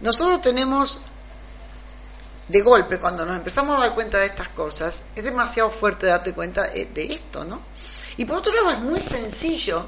Nosotros 0.00 0.40
tenemos 0.40 1.00
de 2.46 2.60
golpe, 2.60 2.98
cuando 2.98 3.24
nos 3.26 3.36
empezamos 3.36 3.76
a 3.76 3.80
dar 3.80 3.94
cuenta 3.94 4.18
de 4.18 4.26
estas 4.26 4.48
cosas, 4.48 5.02
es 5.16 5.24
demasiado 5.24 5.70
fuerte 5.70 6.06
darte 6.06 6.32
cuenta 6.32 6.62
de 6.68 7.12
esto, 7.12 7.44
¿no? 7.44 7.60
Y 8.16 8.24
por 8.24 8.38
otro 8.38 8.52
lado 8.52 8.70
es 8.72 8.80
muy 8.80 9.00
sencillo, 9.00 9.86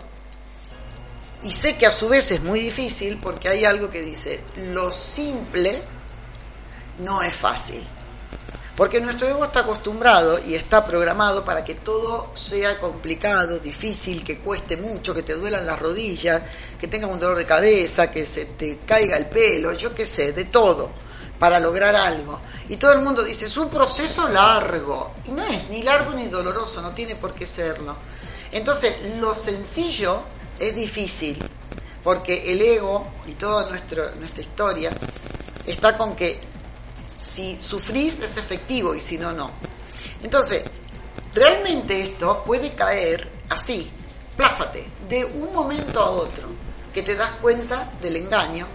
y 1.45 1.53
sé 1.53 1.77
que 1.77 1.87
a 1.87 1.93
su 1.93 2.09
vez 2.09 2.31
es 2.31 2.43
muy 2.43 2.59
difícil, 2.59 3.19
porque 3.23 3.51
hay 3.51 3.67
algo 3.67 3.91
que 3.91 4.01
dice, 4.01 4.43
lo 4.57 4.91
simple 4.91 5.83
no 6.99 7.23
es 7.23 7.35
fácil. 7.35 7.87
Porque 8.75 8.99
nuestro 8.99 9.29
ego 9.29 9.45
está 9.45 9.61
acostumbrado 9.61 10.41
y 10.43 10.55
está 10.55 10.85
programado 10.85 11.45
para 11.45 11.63
que 11.63 11.75
todo 11.75 12.31
sea 12.33 12.81
complicado, 12.81 13.59
difícil, 13.59 14.25
que 14.25 14.39
cueste 14.39 14.79
mucho, 14.79 15.13
que 15.15 15.23
te 15.23 15.35
duelan 15.35 15.67
las 15.67 15.79
rodillas, 15.79 16.43
que 16.81 16.89
tengas 16.89 17.11
un 17.11 17.21
dolor 17.21 17.37
de 17.37 17.45
cabeza, 17.45 18.11
que 18.11 18.25
se 18.25 18.47
te 18.47 18.79
caiga 18.79 19.19
el 19.19 19.27
pelo, 19.27 19.75
yo 19.75 19.95
qué 19.95 20.07
sé, 20.07 20.33
de 20.33 20.47
todo, 20.47 20.91
para 21.39 21.61
lograr 21.61 21.95
algo. 21.95 22.41
Y 22.71 22.79
todo 22.79 22.95
el 22.95 23.03
mundo 23.03 23.23
dice, 23.23 23.45
es 23.45 23.57
un 23.59 23.69
proceso 23.69 24.29
largo. 24.29 25.13
Y 25.27 25.31
no 25.31 25.45
es 25.45 25.69
ni 25.69 25.83
largo 25.83 26.13
ni 26.15 26.27
doloroso, 26.27 26.81
no 26.81 26.93
tiene 26.93 27.17
por 27.17 27.35
qué 27.35 27.47
serlo. 27.47 27.97
Entonces, 28.51 28.95
lo 29.21 29.35
sencillo 29.35 30.23
es 30.59 30.75
difícil, 30.75 31.39
porque 32.03 32.53
el 32.53 32.61
ego 32.61 33.07
y 33.27 33.33
toda 33.33 33.69
nuestra 33.71 34.13
historia 34.39 34.91
está 35.67 35.97
con 35.97 36.15
que 36.15 36.39
si 37.21 37.61
sufrís 37.61 38.21
es 38.21 38.37
efectivo 38.37 38.95
y 38.95 39.01
si 39.01 39.19
no, 39.19 39.33
no. 39.33 39.51
Entonces, 40.23 40.63
realmente 41.35 42.03
esto 42.03 42.43
puede 42.45 42.71
caer 42.71 43.31
así, 43.49 43.91
pláfate, 44.37 44.87
de 45.09 45.25
un 45.25 45.53
momento 45.53 46.01
a 46.01 46.11
otro, 46.11 46.49
que 46.93 47.03
te 47.03 47.17
das 47.17 47.33
cuenta 47.41 47.91
del 48.01 48.17
engaño 48.17 48.67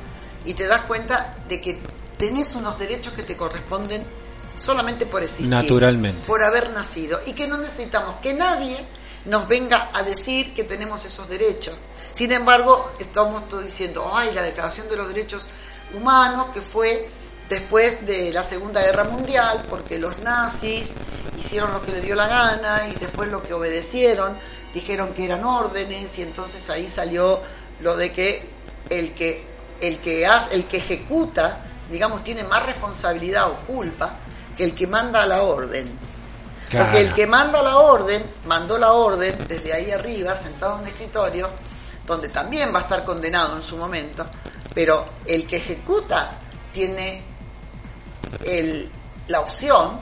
y 0.45 0.53
te 0.53 0.67
das 0.67 0.81
cuenta 0.81 1.37
de 1.47 1.61
que 1.61 1.79
tenés 2.17 2.53
unos 2.55 2.77
derechos 2.77 3.13
que 3.13 3.23
te 3.23 3.37
corresponden 3.37 4.03
solamente 4.57 5.05
por 5.05 5.23
existir. 5.23 5.49
Naturalmente. 5.49 6.27
Por 6.27 6.43
haber 6.43 6.69
nacido. 6.71 7.21
Y 7.25 7.33
que 7.33 7.47
no 7.47 7.57
necesitamos 7.57 8.17
que 8.21 8.33
nadie 8.33 8.85
nos 9.25 9.47
venga 9.47 9.91
a 9.93 10.03
decir 10.03 10.53
que 10.53 10.63
tenemos 10.63 11.05
esos 11.05 11.27
derechos. 11.27 11.75
Sin 12.11 12.31
embargo, 12.31 12.91
estamos 12.99 13.43
diciendo, 13.63 14.11
ay, 14.13 14.31
la 14.33 14.41
Declaración 14.41 14.89
de 14.89 14.97
los 14.97 15.07
Derechos 15.07 15.45
Humanos, 15.93 16.47
que 16.53 16.61
fue 16.61 17.09
después 17.49 18.05
de 18.05 18.31
la 18.31 18.43
Segunda 18.43 18.81
Guerra 18.81 19.03
Mundial, 19.03 19.65
porque 19.69 19.97
los 19.97 20.17
nazis 20.19 20.95
hicieron 21.37 21.73
lo 21.73 21.81
que 21.81 21.91
les 21.91 22.03
dio 22.03 22.15
la 22.15 22.27
gana 22.27 22.87
y 22.87 22.99
después 22.99 23.29
lo 23.29 23.41
que 23.41 23.53
obedecieron, 23.53 24.37
dijeron 24.73 25.13
que 25.13 25.25
eran 25.25 25.43
órdenes 25.43 26.17
y 26.19 26.21
entonces 26.21 26.69
ahí 26.69 26.87
salió 26.87 27.41
lo 27.79 27.97
de 27.97 28.11
que 28.11 28.49
el 28.89 29.13
que 29.13 29.47
el 29.81 29.99
que 29.99 30.27
hace, 30.27 30.55
el 30.55 30.65
que 30.65 30.77
ejecuta, 30.77 31.63
digamos, 31.89 32.21
tiene 32.21 32.43
más 32.43 32.65
responsabilidad 32.65 33.49
o 33.49 33.55
culpa 33.65 34.17
que 34.57 34.65
el 34.65 34.75
que 34.75 34.87
manda 34.87 35.25
la 35.25 35.41
orden. 35.41 35.97
Porque 36.71 37.01
el 37.01 37.13
que 37.13 37.25
manda 37.25 37.61
la 37.63 37.77
orden, 37.77 38.23
mandó 38.45 38.77
la 38.77 38.91
orden 38.93 39.35
desde 39.47 39.73
ahí 39.73 39.91
arriba, 39.91 40.35
sentado 40.35 40.75
en 40.75 40.81
un 40.81 40.87
escritorio, 40.87 41.49
donde 42.05 42.29
también 42.29 42.73
va 42.73 42.79
a 42.79 42.81
estar 42.83 43.03
condenado 43.03 43.55
en 43.55 43.63
su 43.63 43.77
momento, 43.77 44.25
pero 44.73 45.05
el 45.25 45.47
que 45.47 45.57
ejecuta 45.57 46.39
tiene 46.71 47.23
el, 48.45 48.91
la 49.27 49.39
opción 49.39 49.99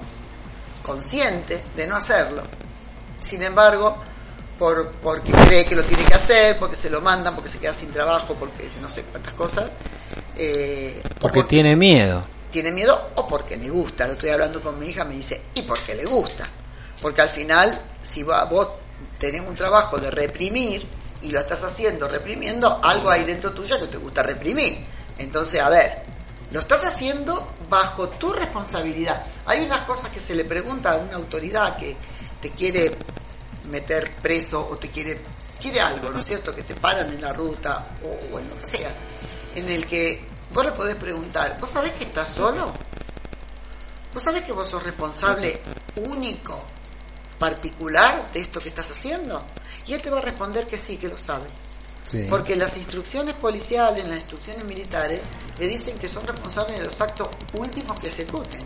consciente 0.83 1.63
de 1.75 1.87
no 1.87 1.95
hacerlo. 1.95 2.43
Sin 3.19 3.43
embargo, 3.43 3.97
por, 4.57 4.91
porque 4.91 5.31
cree 5.31 5.65
que 5.65 5.75
lo 5.75 5.83
tiene 5.83 6.03
que 6.03 6.13
hacer, 6.13 6.57
porque 6.57 6.75
se 6.75 6.89
lo 6.89 7.01
mandan, 7.01 7.35
porque 7.35 7.49
se 7.49 7.59
queda 7.59 7.73
sin 7.73 7.91
trabajo, 7.91 8.35
porque 8.35 8.69
no 8.81 8.87
sé 8.87 9.03
cuántas 9.03 9.33
cosas. 9.33 9.69
Eh, 10.35 11.01
porque 11.19 11.43
tiene 11.43 11.75
miedo. 11.75 12.23
Tiene 12.51 12.71
miedo 12.71 13.11
o 13.15 13.27
porque 13.27 13.57
le 13.57 13.69
gusta. 13.69 14.07
Lo 14.07 14.13
estoy 14.13 14.29
hablando 14.29 14.61
con 14.61 14.79
mi 14.79 14.87
hija, 14.87 15.03
me 15.03 15.15
dice, 15.15 15.41
y 15.53 15.63
porque 15.63 15.95
le 15.95 16.05
gusta. 16.05 16.45
Porque 17.01 17.21
al 17.21 17.29
final, 17.29 17.79
si 18.01 18.23
vos 18.23 18.69
tenés 19.19 19.41
un 19.41 19.55
trabajo 19.55 19.97
de 19.97 20.09
reprimir 20.11 20.87
y 21.21 21.29
lo 21.29 21.39
estás 21.39 21.63
haciendo 21.63 22.07
reprimiendo, 22.07 22.79
algo 22.83 23.09
hay 23.09 23.23
dentro 23.23 23.53
tuyo 23.53 23.79
que 23.79 23.87
te 23.87 23.97
gusta 23.97 24.23
reprimir. 24.23 24.85
Entonces, 25.17 25.61
a 25.61 25.69
ver, 25.69 26.03
lo 26.51 26.59
estás 26.59 26.83
haciendo 26.85 27.53
bajo 27.69 28.09
tu 28.09 28.31
responsabilidad. 28.33 29.23
Hay 29.45 29.65
unas 29.65 29.81
cosas 29.81 30.09
que 30.11 30.19
se 30.19 30.35
le 30.35 30.45
pregunta 30.45 30.93
a 30.93 30.95
una 30.95 31.15
autoridad 31.15 31.77
que 31.77 31.95
te 32.41 32.51
quiere 32.51 32.95
meter 33.65 34.15
preso 34.21 34.67
o 34.71 34.77
te 34.77 34.89
quiere 34.89 35.19
quiere 35.59 35.79
algo, 35.79 36.09
¿no 36.09 36.19
es 36.19 36.25
cierto? 36.25 36.53
Que 36.53 36.63
te 36.63 36.75
paran 36.75 37.11
en 37.11 37.21
la 37.21 37.33
ruta 37.33 37.77
o, 38.03 38.39
en 38.39 38.49
lo 38.49 38.57
que 38.59 38.65
sea, 38.65 38.91
en 39.55 39.69
el 39.69 39.85
que 39.85 40.23
vos 40.53 40.65
le 40.65 40.71
podés 40.71 40.95
preguntar, 40.95 41.57
¿vos 41.59 41.69
sabés 41.69 41.93
que 41.93 42.05
estás 42.05 42.29
solo? 42.29 42.73
¿Vos 44.13 44.23
sabés 44.23 44.43
que 44.43 44.51
vos 44.51 44.67
sos 44.67 44.81
responsable 44.83 45.61
único, 45.95 46.63
particular 47.37 48.31
de 48.31 48.39
esto 48.39 48.59
que 48.59 48.69
estás 48.69 48.89
haciendo? 48.91 49.45
Y 49.85 49.93
él 49.93 50.01
te 50.01 50.09
va 50.09 50.19
a 50.19 50.21
responder 50.21 50.65
que 50.67 50.77
sí, 50.77 50.97
que 50.97 51.07
lo 51.07 51.17
sabe. 51.17 51.47
Porque 52.29 52.55
las 52.55 52.77
instrucciones 52.77 53.35
policiales, 53.35 54.07
las 54.07 54.17
instrucciones 54.17 54.63
militares, 54.63 55.19
le 55.59 55.67
dicen 55.67 55.97
que 55.97 56.07
son 56.07 56.25
responsables 56.25 56.79
de 56.79 56.85
los 56.85 57.01
actos 57.01 57.27
últimos 57.53 57.99
que 57.99 58.07
ejecuten. 58.07 58.61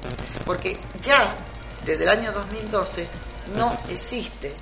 Porque 0.45 0.79
ya, 1.01 1.35
desde 1.83 2.03
el 2.03 2.09
año 2.09 2.31
2012, 2.31 3.07
no 3.55 3.75
existe, 3.89 4.53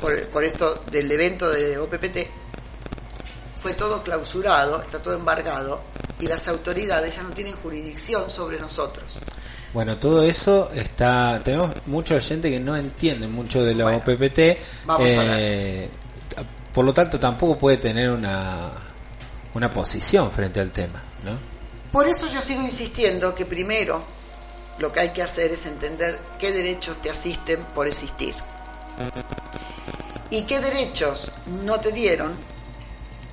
por, 0.00 0.44
esto 0.44 0.82
del 0.90 1.10
evento 1.10 1.50
de 1.50 1.78
OPPT, 1.78 2.45
fue 3.62 3.74
todo 3.74 4.02
clausurado, 4.02 4.82
está 4.82 5.00
todo 5.00 5.14
embargado, 5.14 5.82
y 6.20 6.26
las 6.26 6.46
autoridades 6.48 7.16
ya 7.16 7.22
no 7.22 7.30
tienen 7.30 7.54
jurisdicción 7.54 8.30
sobre 8.30 8.58
nosotros. 8.58 9.20
Bueno, 9.72 9.98
todo 9.98 10.22
eso 10.22 10.70
está. 10.72 11.40
Tenemos 11.42 11.72
mucha 11.86 12.18
gente 12.20 12.50
que 12.50 12.60
no 12.60 12.76
entiende 12.76 13.28
mucho 13.28 13.62
de 13.62 13.74
la 13.74 13.86
OPPT. 13.96 14.86
Vamos 14.86 15.16
a 15.16 15.20
ver 15.20 15.30
eh, 15.38 15.90
por 16.76 16.84
lo 16.84 16.92
tanto 16.92 17.18
tampoco 17.18 17.56
puede 17.56 17.78
tener 17.78 18.10
una, 18.10 18.70
una 19.54 19.72
posición 19.72 20.30
frente 20.30 20.60
al 20.60 20.70
tema, 20.70 21.02
¿no? 21.24 21.38
Por 21.90 22.06
eso 22.06 22.26
yo 22.28 22.42
sigo 22.42 22.60
insistiendo 22.60 23.34
que 23.34 23.46
primero 23.46 24.02
lo 24.78 24.92
que 24.92 25.00
hay 25.00 25.08
que 25.08 25.22
hacer 25.22 25.52
es 25.52 25.64
entender 25.64 26.18
qué 26.38 26.52
derechos 26.52 27.00
te 27.00 27.08
asisten 27.08 27.64
por 27.74 27.86
existir 27.86 28.34
y 30.28 30.42
qué 30.42 30.60
derechos 30.60 31.32
no 31.64 31.80
te 31.80 31.92
dieron 31.92 32.34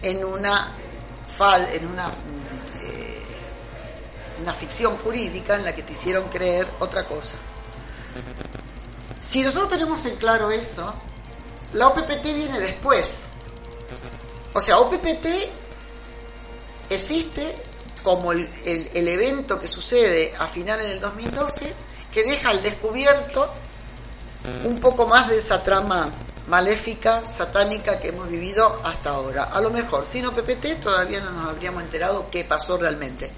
en 0.03 0.23
una 0.23 0.71
fal, 1.35 1.67
en 1.73 1.87
una 1.87 2.07
eh, 2.07 3.21
una 4.41 4.53
ficción 4.53 4.95
jurídica 4.97 5.55
en 5.55 5.65
la 5.65 5.73
que 5.73 5.83
te 5.83 5.93
hicieron 5.93 6.27
creer 6.29 6.67
otra 6.79 7.05
cosa. 7.05 7.37
Si 9.21 9.41
nosotros 9.41 9.69
tenemos 9.69 10.05
en 10.05 10.17
claro 10.17 10.51
eso, 10.51 10.93
la 11.73 11.87
OPPT 11.87 12.23
viene 12.23 12.59
después. 12.59 13.29
O 14.53 14.61
sea, 14.61 14.77
OPPT 14.79 15.25
existe 16.89 17.55
como 18.03 18.33
el, 18.33 18.49
el, 18.65 19.07
evento 19.07 19.59
que 19.59 19.67
sucede 19.67 20.33
a 20.37 20.47
finales 20.47 20.87
del 20.89 20.99
2012 20.99 21.73
que 22.11 22.23
deja 22.23 22.49
al 22.49 22.61
descubierto 22.61 23.51
un 24.65 24.79
poco 24.81 25.07
más 25.07 25.29
de 25.29 25.37
esa 25.37 25.63
trama 25.63 26.11
maléfica, 26.47 27.27
satánica 27.27 27.99
que 27.99 28.09
hemos 28.09 28.29
vivido 28.29 28.81
hasta 28.83 29.11
ahora. 29.11 29.45
A 29.45 29.61
lo 29.61 29.69
mejor 29.69 30.05
sin 30.05 30.25
OPPT 30.25 30.79
todavía 30.81 31.21
no 31.21 31.31
nos 31.31 31.49
habríamos 31.49 31.83
enterado 31.83 32.27
qué 32.31 32.43
pasó 32.43 32.77
realmente. 32.77 33.31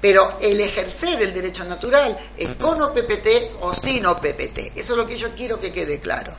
Pero 0.00 0.36
el 0.40 0.60
ejercer 0.60 1.20
el 1.22 1.32
derecho 1.32 1.64
natural 1.64 2.16
es 2.36 2.54
con 2.54 2.80
OPPT 2.80 3.56
o 3.60 3.74
sin 3.74 4.06
OPPT. 4.06 4.76
Eso 4.76 4.92
es 4.92 4.96
lo 4.96 5.06
que 5.06 5.16
yo 5.16 5.34
quiero 5.34 5.58
que 5.58 5.72
quede 5.72 5.98
claro. 5.98 6.34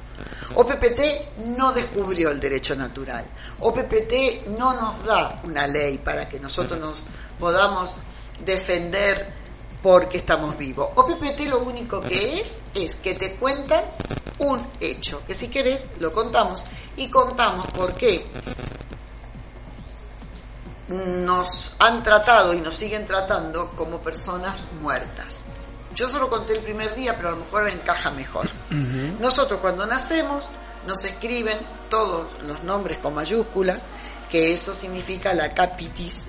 OPPT 0.55 1.45
no 1.57 1.71
descubrió 1.73 2.31
el 2.31 2.39
derecho 2.39 2.75
natural. 2.75 3.25
OPPT 3.59 4.47
no 4.57 4.73
nos 4.73 5.05
da 5.05 5.41
una 5.43 5.67
ley 5.67 5.97
para 5.97 6.27
que 6.27 6.39
nosotros 6.39 6.79
nos 6.79 7.05
podamos 7.37 7.95
defender 8.45 9.38
porque 9.81 10.17
estamos 10.17 10.57
vivos. 10.57 10.89
OPPT 10.95 11.41
lo 11.47 11.59
único 11.59 12.01
que 12.01 12.39
es 12.39 12.59
es 12.73 12.95
que 12.97 13.15
te 13.15 13.35
cuentan 13.35 13.85
un 14.39 14.65
hecho, 14.79 15.21
que 15.25 15.33
si 15.33 15.47
querés 15.47 15.89
lo 15.99 16.11
contamos 16.11 16.63
y 16.97 17.09
contamos 17.09 17.67
por 17.67 17.93
qué 17.93 18.25
nos 20.87 21.75
han 21.79 22.01
tratado 22.01 22.53
y 22.53 22.61
nos 22.61 22.75
siguen 22.75 23.05
tratando 23.05 23.71
como 23.75 23.99
personas 23.99 24.63
muertas. 24.81 25.37
Yo 25.93 26.07
solo 26.07 26.29
conté 26.29 26.53
el 26.53 26.61
primer 26.61 26.95
día, 26.95 27.15
pero 27.15 27.29
a 27.29 27.31
lo 27.31 27.37
mejor 27.37 27.69
encaja 27.69 28.11
mejor. 28.11 28.49
Nosotros 29.19 29.59
cuando 29.59 29.85
nacemos 29.85 30.51
nos 30.87 31.03
escriben 31.03 31.57
todos 31.89 32.41
los 32.43 32.63
nombres 32.63 32.99
con 32.99 33.13
mayúscula, 33.13 33.79
que 34.29 34.53
eso 34.53 34.73
significa 34.73 35.33
la 35.33 35.53
capitis 35.53 36.25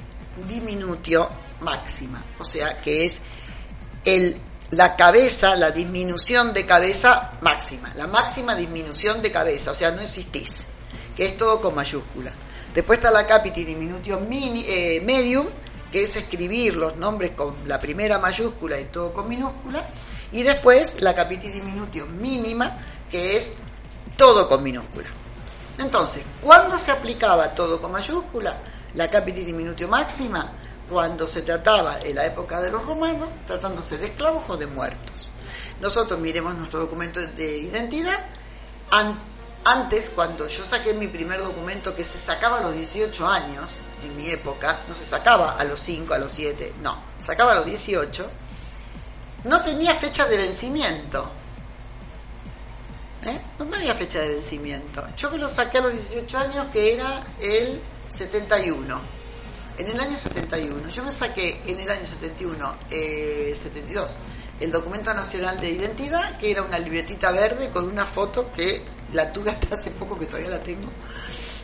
diminutio 0.48 1.28
máxima, 1.60 2.24
o 2.38 2.44
sea 2.44 2.80
que 2.80 3.04
es 3.04 3.20
la 4.70 4.96
cabeza, 4.96 5.56
la 5.56 5.70
disminución 5.70 6.52
de 6.52 6.64
cabeza 6.64 7.32
máxima, 7.40 7.92
la 7.96 8.06
máxima 8.06 8.54
disminución 8.54 9.20
de 9.20 9.30
cabeza, 9.30 9.72
o 9.72 9.74
sea 9.74 9.90
no 9.90 10.00
existís, 10.00 10.66
que 11.16 11.24
es 11.24 11.36
todo 11.36 11.60
con 11.60 11.74
mayúscula. 11.74 12.32
Después 12.74 12.98
está 12.98 13.10
la 13.10 13.26
capitis 13.26 13.66
diminutio 13.66 14.20
eh, 14.30 15.02
medium, 15.04 15.46
que 15.90 16.02
es 16.04 16.14
escribir 16.16 16.76
los 16.76 16.96
nombres 16.96 17.32
con 17.32 17.56
la 17.66 17.80
primera 17.80 18.18
mayúscula 18.18 18.78
y 18.78 18.84
todo 18.84 19.12
con 19.12 19.28
minúscula. 19.28 19.88
Y 20.30 20.44
después 20.44 21.00
la 21.00 21.14
capitis 21.14 21.52
diminutio 21.52 22.06
mínima, 22.06 22.78
que 23.10 23.36
es 23.36 23.54
todo 24.16 24.48
con 24.48 24.62
minúscula. 24.62 25.08
Entonces, 25.78 26.22
¿cuándo 26.40 26.78
se 26.78 26.92
aplicaba 26.92 27.54
todo 27.54 27.80
con 27.80 27.90
mayúscula? 27.90 28.60
La 28.94 29.10
capitis 29.10 29.46
diminutio 29.46 29.88
máxima, 29.88 30.52
cuando 30.90 31.26
se 31.26 31.42
trataba 31.42 32.00
en 32.00 32.16
la 32.16 32.26
época 32.26 32.60
de 32.60 32.70
los 32.70 32.84
romanos, 32.84 33.28
tratándose 33.46 33.96
de 33.96 34.06
esclavos 34.06 34.44
o 34.48 34.56
de 34.56 34.66
muertos. 34.66 35.32
Nosotros 35.80 36.18
miremos 36.18 36.54
nuestro 36.56 36.80
documento 36.80 37.20
de 37.20 37.58
identidad, 37.58 38.18
antes, 39.62 40.10
cuando 40.10 40.48
yo 40.48 40.64
saqué 40.64 40.94
mi 40.94 41.06
primer 41.06 41.40
documento 41.40 41.94
que 41.94 42.04
se 42.04 42.18
sacaba 42.18 42.58
a 42.58 42.60
los 42.62 42.74
18 42.74 43.28
años, 43.28 43.76
en 44.02 44.16
mi 44.16 44.30
época, 44.30 44.80
no 44.88 44.94
se 44.94 45.04
sacaba 45.04 45.52
a 45.52 45.64
los 45.64 45.78
5, 45.80 46.14
a 46.14 46.18
los 46.18 46.32
7, 46.32 46.74
no, 46.82 46.98
sacaba 47.24 47.52
a 47.52 47.54
los 47.56 47.66
18, 47.66 48.30
no 49.44 49.62
tenía 49.62 49.94
fecha 49.94 50.26
de 50.26 50.38
vencimiento. 50.38 51.30
¿Eh? 53.22 53.38
No 53.58 53.76
había 53.76 53.94
fecha 53.94 54.18
de 54.20 54.28
vencimiento. 54.28 55.06
Yo 55.14 55.30
me 55.30 55.36
lo 55.36 55.46
saqué 55.46 55.78
a 55.78 55.82
los 55.82 55.92
18 55.92 56.38
años, 56.38 56.68
que 56.68 56.94
era 56.94 57.22
el 57.38 57.80
71. 58.08 59.19
En 59.80 59.88
el 59.88 59.98
año 59.98 60.16
71. 60.16 60.88
Yo 60.88 61.04
me 61.04 61.14
saqué 61.14 61.62
en 61.66 61.80
el 61.80 61.90
año 61.90 62.04
71, 62.04 62.76
eh, 62.90 63.52
72 63.54 64.10
el 64.60 64.70
documento 64.70 65.12
nacional 65.14 65.58
de 65.58 65.70
identidad, 65.70 66.36
que 66.36 66.50
era 66.50 66.62
una 66.62 66.78
libretita 66.78 67.30
verde 67.30 67.70
con 67.70 67.88
una 67.88 68.04
foto 68.04 68.52
que 68.52 68.82
la 69.14 69.32
tuve 69.32 69.50
hasta 69.50 69.74
hace 69.74 69.90
poco, 69.90 70.18
que 70.18 70.26
todavía 70.26 70.50
la 70.50 70.62
tengo, 70.62 70.90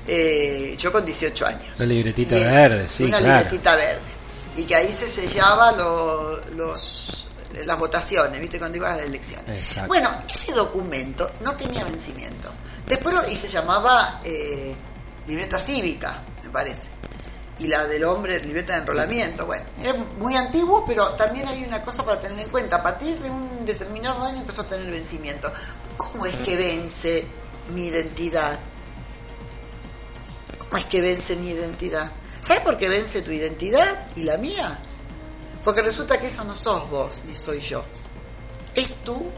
eh, 0.06 0.74
yo 0.78 0.90
con 0.90 1.04
18 1.04 1.46
años. 1.46 1.78
La 1.78 1.86
libretita 1.86 2.36
verde, 2.36 2.88
sí. 2.88 3.04
Una 3.04 3.20
libretita 3.20 3.76
verde. 3.76 4.16
Y 4.56 4.64
que 4.64 4.74
ahí 4.74 4.90
se 4.90 5.06
sellaba 5.06 5.72
los, 5.72 7.26
las 7.66 7.78
votaciones, 7.78 8.40
¿viste? 8.40 8.58
Cuando 8.58 8.78
iba 8.78 8.90
a 8.90 8.96
las 8.96 9.04
elecciones. 9.04 9.76
Bueno, 9.86 10.22
ese 10.32 10.52
documento 10.52 11.30
no 11.42 11.54
tenía 11.54 11.84
vencimiento. 11.84 12.50
Después, 12.86 13.14
y 13.28 13.36
se 13.36 13.48
llamaba 13.48 14.22
eh, 14.24 14.74
libreta 15.26 15.58
cívica, 15.58 16.22
me 16.42 16.48
parece 16.48 16.96
y 17.58 17.66
la 17.66 17.86
del 17.86 18.04
hombre 18.04 18.38
libertad 18.40 18.74
de 18.74 18.80
enrolamiento. 18.80 19.46
Bueno, 19.46 19.64
es 19.82 19.94
muy 20.18 20.36
antiguo, 20.36 20.84
pero 20.86 21.14
también 21.14 21.48
hay 21.48 21.64
una 21.64 21.82
cosa 21.82 22.04
para 22.04 22.20
tener 22.20 22.38
en 22.38 22.50
cuenta. 22.50 22.76
A 22.76 22.82
partir 22.82 23.18
de 23.18 23.30
un 23.30 23.64
determinado 23.64 24.24
año 24.24 24.40
empezó 24.40 24.62
a 24.62 24.68
tener 24.68 24.90
vencimiento. 24.90 25.50
¿Cómo 25.96 26.26
es 26.26 26.34
que 26.36 26.56
vence 26.56 27.26
mi 27.74 27.86
identidad? 27.86 28.58
¿Cómo 30.58 30.76
es 30.76 30.86
que 30.86 31.00
vence 31.00 31.36
mi 31.36 31.50
identidad? 31.50 32.12
¿Sabes 32.40 32.62
por 32.62 32.76
qué 32.76 32.88
vence 32.88 33.22
tu 33.22 33.30
identidad 33.30 34.06
y 34.14 34.22
la 34.22 34.36
mía? 34.36 34.78
Porque 35.64 35.82
resulta 35.82 36.20
que 36.20 36.26
eso 36.28 36.44
no 36.44 36.54
sos 36.54 36.88
vos, 36.90 37.20
ni 37.26 37.34
soy 37.34 37.58
yo. 37.58 37.82
Es 38.74 39.02
tu 39.02 39.30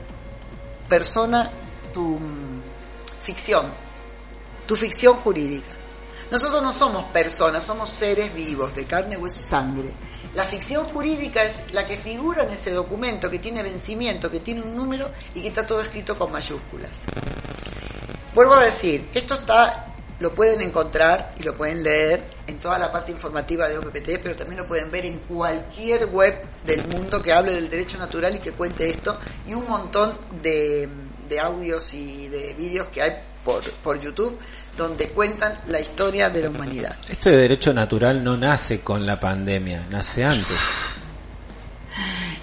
persona, 0.88 1.50
tu 1.92 2.18
ficción, 3.20 3.66
tu 4.66 4.76
ficción 4.76 5.14
jurídica. 5.16 5.68
Nosotros 6.30 6.62
no 6.62 6.74
somos 6.74 7.04
personas, 7.06 7.64
somos 7.64 7.88
seres 7.88 8.34
vivos, 8.34 8.74
de 8.74 8.84
carne, 8.84 9.16
hueso 9.16 9.40
y 9.40 9.44
sangre. 9.44 9.90
La 10.34 10.44
ficción 10.44 10.84
jurídica 10.84 11.42
es 11.42 11.72
la 11.72 11.86
que 11.86 11.96
figura 11.96 12.42
en 12.42 12.50
ese 12.50 12.70
documento, 12.70 13.30
que 13.30 13.38
tiene 13.38 13.62
vencimiento, 13.62 14.30
que 14.30 14.40
tiene 14.40 14.60
un 14.60 14.76
número 14.76 15.10
y 15.34 15.40
que 15.40 15.48
está 15.48 15.64
todo 15.64 15.80
escrito 15.80 16.18
con 16.18 16.30
mayúsculas. 16.30 16.90
Vuelvo 18.34 18.54
a 18.54 18.64
decir, 18.64 19.08
esto 19.14 19.34
está, 19.34 19.86
lo 20.20 20.34
pueden 20.34 20.60
encontrar 20.60 21.32
y 21.38 21.44
lo 21.44 21.54
pueden 21.54 21.82
leer 21.82 22.26
en 22.46 22.58
toda 22.58 22.78
la 22.78 22.92
parte 22.92 23.10
informativa 23.10 23.66
de 23.66 23.78
OPPT, 23.78 24.20
pero 24.22 24.36
también 24.36 24.60
lo 24.60 24.66
pueden 24.66 24.90
ver 24.90 25.06
en 25.06 25.20
cualquier 25.20 26.06
web 26.06 26.42
del 26.66 26.86
mundo 26.88 27.22
que 27.22 27.32
hable 27.32 27.54
del 27.54 27.70
derecho 27.70 27.96
natural 27.96 28.36
y 28.36 28.38
que 28.38 28.52
cuente 28.52 28.90
esto, 28.90 29.18
y 29.46 29.54
un 29.54 29.66
montón 29.66 30.18
de, 30.42 30.90
de 31.26 31.40
audios 31.40 31.94
y 31.94 32.28
de 32.28 32.52
vídeos 32.52 32.88
que 32.88 33.00
hay 33.00 33.12
por, 33.44 33.64
por 33.82 33.98
YouTube 33.98 34.38
donde 34.78 35.08
cuentan 35.10 35.54
la 35.66 35.80
historia 35.80 36.30
de 36.30 36.42
la 36.42 36.50
humanidad. 36.50 36.96
Esto 37.08 37.30
de 37.30 37.36
derecho 37.36 37.74
natural 37.74 38.22
no 38.22 38.36
nace 38.36 38.80
con 38.80 39.04
la 39.04 39.18
pandemia, 39.18 39.86
nace 39.90 40.24
antes. 40.24 40.94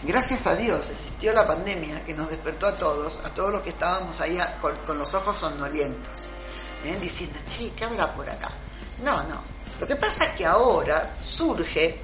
Gracias 0.03 0.45
a 0.45 0.55
Dios 0.55 0.89
existió 0.89 1.31
la 1.31 1.47
pandemia 1.47 2.03
que 2.03 2.13
nos 2.13 2.29
despertó 2.29 2.67
a 2.67 2.77
todos, 2.77 3.21
a 3.23 3.33
todos 3.33 3.53
los 3.53 3.61
que 3.61 3.69
estábamos 3.69 4.19
ahí 4.19 4.37
con, 4.61 4.97
los 4.97 5.13
ojos 5.13 5.37
somnolientos, 5.37 6.27
¿eh? 6.83 6.97
diciendo, 7.01 7.39
che, 7.45 7.71
¿qué 7.71 7.85
habrá 7.85 8.13
por 8.13 8.29
acá? 8.29 8.49
No, 9.01 9.23
no. 9.23 9.41
Lo 9.79 9.87
que 9.87 9.95
pasa 9.95 10.25
es 10.25 10.35
que 10.35 10.45
ahora 10.45 11.15
surge 11.21 11.97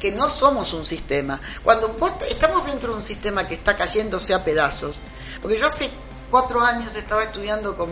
que 0.00 0.10
no 0.12 0.30
somos 0.30 0.72
un 0.72 0.84
sistema. 0.84 1.38
Cuando 1.62 1.94
estamos 2.28 2.64
dentro 2.64 2.90
de 2.90 2.96
un 2.96 3.02
sistema 3.02 3.46
que 3.46 3.54
está 3.54 3.76
cayéndose 3.76 4.32
a 4.34 4.42
pedazos, 4.42 5.00
porque 5.40 5.58
yo 5.58 5.66
hace 5.66 5.90
cuatro 6.32 6.62
años 6.62 6.96
estaba 6.96 7.24
estudiando 7.24 7.76
con 7.76 7.90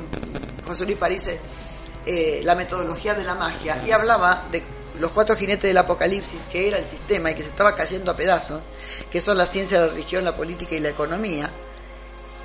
José 0.66 0.86
Luis 0.86 0.96
París 0.96 1.24
eh, 2.06 2.40
la 2.42 2.54
metodología 2.54 3.14
de 3.14 3.22
la 3.22 3.34
magia 3.34 3.82
y 3.86 3.92
hablaba 3.92 4.44
de 4.50 4.64
los 4.98 5.10
cuatro 5.10 5.36
jinetes 5.36 5.68
del 5.68 5.76
apocalipsis, 5.76 6.46
que 6.50 6.68
era 6.68 6.78
el 6.78 6.86
sistema 6.86 7.30
y 7.30 7.34
que 7.34 7.42
se 7.42 7.50
estaba 7.50 7.74
cayendo 7.74 8.10
a 8.10 8.16
pedazos, 8.16 8.62
que 9.10 9.20
son 9.20 9.36
la 9.36 9.44
ciencia, 9.44 9.80
la 9.80 9.88
religión, 9.88 10.24
la 10.24 10.34
política 10.34 10.74
y 10.74 10.80
la 10.80 10.88
economía. 10.88 11.50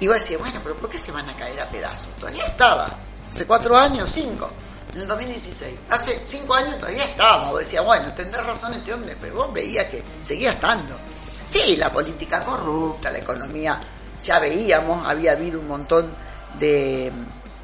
Y 0.02 0.10
a 0.10 0.14
decir, 0.14 0.38
bueno, 0.38 0.60
pero 0.62 0.76
¿por 0.76 0.90
qué 0.90 0.98
se 0.98 1.14
van 1.14 1.30
a 1.30 1.36
caer 1.38 1.62
a 1.62 1.70
pedazos? 1.70 2.10
Todavía 2.20 2.46
estaba. 2.46 2.94
Hace 3.32 3.46
cuatro 3.46 3.78
años, 3.78 4.10
cinco, 4.10 4.52
en 4.94 5.02
el 5.02 5.08
2016. 5.08 5.74
Hace 5.90 6.22
cinco 6.26 6.56
años 6.56 6.78
todavía 6.78 7.06
estaba. 7.06 7.52
Vos 7.52 7.60
decía, 7.60 7.80
bueno, 7.80 8.14
tendrás 8.14 8.46
razón 8.46 8.74
este 8.74 8.94
hombre, 8.94 9.16
pero 9.20 9.36
vos 9.36 9.54
veías 9.54 9.86
que 9.86 10.04
seguía 10.24 10.52
estando. 10.52 10.94
Sí, 11.48 11.78
la 11.78 11.90
política 11.90 12.44
corrupta, 12.44 13.12
la 13.12 13.20
economía 13.20 13.80
ya 14.26 14.40
veíamos, 14.40 15.08
había 15.08 15.34
habido 15.34 15.60
un 15.60 15.68
montón 15.68 16.12
de, 16.58 17.12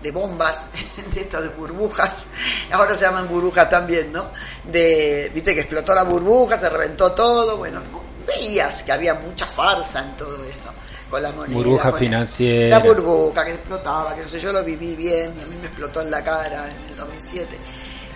de 0.01 0.11
bombas, 0.11 0.65
de 1.13 1.21
estas 1.21 1.55
burbujas, 1.57 2.27
ahora 2.71 2.95
se 2.95 3.05
llaman 3.05 3.27
burbujas 3.27 3.67
también, 3.67 4.11
¿no? 4.11 4.27
De, 4.63 5.31
viste 5.33 5.53
que 5.53 5.61
explotó 5.61 5.95
la 5.95 6.03
burbuja, 6.03 6.57
se 6.57 6.69
reventó 6.69 7.11
todo, 7.13 7.57
bueno, 7.57 7.81
veías 8.27 8.83
que 8.83 8.91
había 8.91 9.15
mucha 9.15 9.47
farsa 9.47 10.03
en 10.03 10.15
todo 10.15 10.43
eso, 10.45 10.69
con 11.09 11.23
la 11.23 11.31
moneda. 11.31 11.57
Burbuja 11.57 11.93
financiera. 11.93 12.77
La 12.77 12.83
burbuja 12.85 13.43
que 13.43 13.53
explotaba, 13.53 14.13
que 14.13 14.21
no 14.21 14.27
sé, 14.27 14.39
yo 14.39 14.53
lo 14.53 14.63
viví 14.63 14.95
bien, 14.95 15.33
y 15.37 15.41
a 15.41 15.47
mí 15.47 15.55
me 15.59 15.67
explotó 15.67 16.01
en 16.01 16.11
la 16.11 16.23
cara 16.23 16.65
en 16.65 16.91
el 16.91 16.95
2007. 16.95 17.57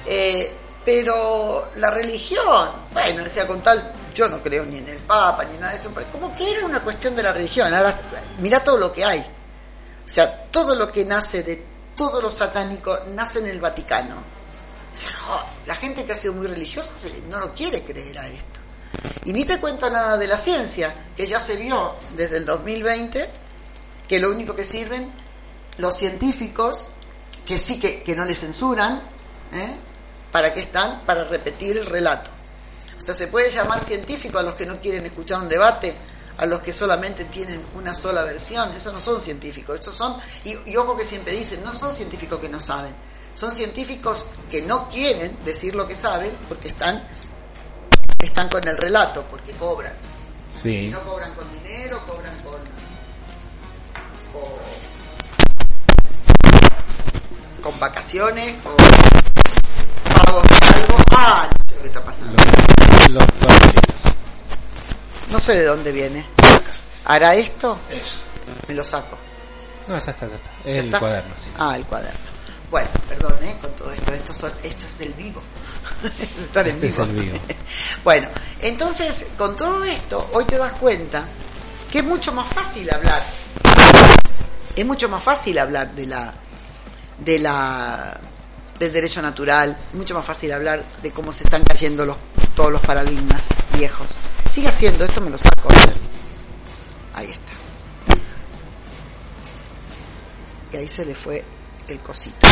Eh, 0.05 0.53
pero 0.85 1.69
la 1.77 1.89
religión, 1.89 2.69
bueno, 2.93 3.23
decía, 3.23 3.47
con 3.47 3.59
tal 3.61 3.91
yo 4.15 4.29
no 4.29 4.41
creo 4.41 4.65
ni 4.65 4.77
en 4.77 4.87
el 4.87 4.97
Papa 4.99 5.43
ni 5.43 5.57
nada 5.57 5.73
de 5.73 5.79
eso, 5.79 5.91
pero 5.93 6.07
como 6.11 6.33
que 6.33 6.49
era 6.49 6.65
una 6.65 6.79
cuestión 6.79 7.15
de 7.15 7.21
la 7.21 7.33
religión. 7.33 7.71
Ahora, 7.73 7.95
mira 8.39 8.63
todo 8.63 8.77
lo 8.77 8.91
que 8.91 9.03
hay. 9.03 9.19
O 9.19 10.07
sea, 10.07 10.45
todo 10.45 10.73
lo 10.73 10.91
que 10.91 11.05
nace 11.05 11.43
de 11.43 11.63
todo 11.95 12.21
lo 12.21 12.29
satánico 12.29 12.97
nace 13.13 13.39
en 13.39 13.47
el 13.47 13.59
Vaticano. 13.59 14.15
O 14.15 14.97
sea, 14.97 15.09
oh, 15.29 15.43
la 15.65 15.75
gente 15.75 16.05
que 16.05 16.13
ha 16.13 16.15
sido 16.15 16.33
muy 16.33 16.47
religiosa 16.47 16.93
no 17.29 17.39
lo 17.39 17.53
quiere 17.53 17.83
creer 17.83 18.17
a 18.17 18.27
esto. 18.27 18.61
Y 19.25 19.33
ni 19.33 19.43
te 19.43 19.59
cuento 19.59 19.89
nada 19.89 20.17
de 20.17 20.27
la 20.27 20.37
ciencia, 20.37 20.93
que 21.15 21.27
ya 21.27 21.39
se 21.39 21.57
vio 21.57 21.95
desde 22.15 22.37
el 22.37 22.45
2020 22.45 23.29
que 24.07 24.19
lo 24.19 24.31
único 24.31 24.55
que 24.55 24.63
sirven 24.63 25.11
los 25.77 25.97
científicos, 25.97 26.87
que 27.45 27.59
sí 27.59 27.79
que, 27.79 28.03
que 28.03 28.15
no 28.15 28.23
les 28.23 28.39
censuran, 28.39 29.01
¿eh? 29.51 29.75
¿para 30.31 30.53
qué 30.53 30.61
están? 30.61 31.01
Para 31.05 31.23
repetir 31.25 31.77
el 31.77 31.85
relato. 31.85 32.31
O 32.97 33.01
sea, 33.01 33.13
se 33.13 33.27
puede 33.27 33.49
llamar 33.49 33.83
científico 33.83 34.39
a 34.39 34.43
los 34.43 34.55
que 34.55 34.65
no 34.65 34.79
quieren 34.79 35.05
escuchar 35.05 35.39
un 35.39 35.49
debate, 35.49 35.95
a 36.37 36.45
los 36.45 36.61
que 36.61 36.73
solamente 36.73 37.25
tienen 37.25 37.61
una 37.75 37.93
sola 37.93 38.23
versión. 38.23 38.73
Eso 38.73 38.91
no 38.91 38.99
son 38.99 39.21
científicos, 39.21 39.79
esos 39.79 39.95
son, 39.95 40.17
y, 40.43 40.55
y 40.69 40.77
ojo 40.77 40.95
que 40.95 41.05
siempre 41.05 41.33
dicen, 41.33 41.63
no 41.63 41.71
son 41.71 41.91
científicos 41.91 42.39
que 42.39 42.49
no 42.49 42.59
saben, 42.59 42.93
son 43.35 43.51
científicos 43.51 44.25
que 44.49 44.61
no 44.61 44.87
quieren 44.89 45.37
decir 45.43 45.75
lo 45.75 45.85
que 45.85 45.95
saben 45.95 46.31
porque 46.47 46.69
están, 46.69 47.03
están 48.19 48.49
con 48.49 48.65
el 48.67 48.77
relato, 48.77 49.23
porque 49.29 49.51
cobran. 49.53 49.93
Sí. 50.55 50.87
Y 50.87 50.89
no 50.89 51.01
cobran 51.01 51.33
con 51.33 51.45
dinero, 51.51 52.01
cobran 52.07 52.37
con, 52.39 52.55
con, 57.61 57.79
vacaciones, 57.79 58.55
con 58.63 58.75
pagos 60.13 60.43
de 60.47 60.65
algo. 60.65 60.97
Ah, 61.11 61.49
no 61.85 61.91
sé 61.91 61.91
qué 61.91 61.99
está 61.99 62.03
pasando. 62.03 62.35
Los, 63.09 63.23
no 65.29 65.39
sé 65.39 65.55
de 65.55 65.65
dónde 65.65 65.91
viene. 65.91 66.25
¿Hará 67.05 67.35
esto? 67.35 67.77
Me 68.67 68.73
lo 68.73 68.83
saco. 68.83 69.17
No, 69.87 69.97
ya 69.97 70.11
está, 70.11 70.27
ya 70.27 70.35
está. 70.35 70.49
Es 70.65 70.77
el 70.77 70.97
cuaderno, 70.97 71.33
sí. 71.37 71.51
Ah, 71.57 71.75
el 71.75 71.85
cuaderno. 71.85 72.19
Bueno, 72.71 72.89
perdón, 73.07 73.35
¿eh? 73.43 73.55
Con 73.61 73.71
todo 73.73 73.91
esto. 73.91 74.13
Esto, 74.13 74.33
son, 74.33 74.51
esto 74.63 74.85
es 74.85 75.01
el 75.01 75.13
vivo. 75.13 75.41
Estar 76.37 76.67
este 76.67 76.87
es 76.87 76.97
el 76.97 77.09
vivo. 77.09 77.37
bueno, 78.03 78.27
entonces, 78.59 79.27
con 79.37 79.55
todo 79.55 79.83
esto, 79.83 80.29
hoy 80.33 80.45
te 80.45 80.57
das 80.57 80.73
cuenta 80.73 81.25
que 81.91 81.99
es 81.99 82.03
mucho 82.03 82.31
más 82.33 82.47
fácil 82.47 82.91
hablar. 82.91 83.23
Es 84.75 84.85
mucho 84.85 85.07
más 85.07 85.23
fácil 85.23 85.57
hablar 85.59 85.93
de 85.93 86.05
la 86.07 86.33
de 87.19 87.39
la 87.39 88.19
del 88.79 88.91
derecho 88.91 89.21
natural, 89.21 89.75
mucho 89.93 90.13
más 90.13 90.25
fácil 90.25 90.51
hablar 90.51 90.83
de 91.01 91.11
cómo 91.11 91.31
se 91.31 91.43
están 91.45 91.63
cayendo 91.63 92.05
los, 92.05 92.17
todos 92.55 92.71
los 92.71 92.81
paradigmas 92.81 93.41
viejos. 93.77 94.07
Sigue 94.51 94.67
haciendo, 94.67 95.05
esto 95.05 95.21
me 95.21 95.29
lo 95.29 95.37
saco. 95.37 95.69
Ahí 97.13 97.31
está. 97.31 97.53
Y 100.73 100.77
ahí 100.77 100.87
se 100.87 101.05
le 101.05 101.15
fue 101.15 101.43
el 101.87 101.99
cosito. 101.99 102.47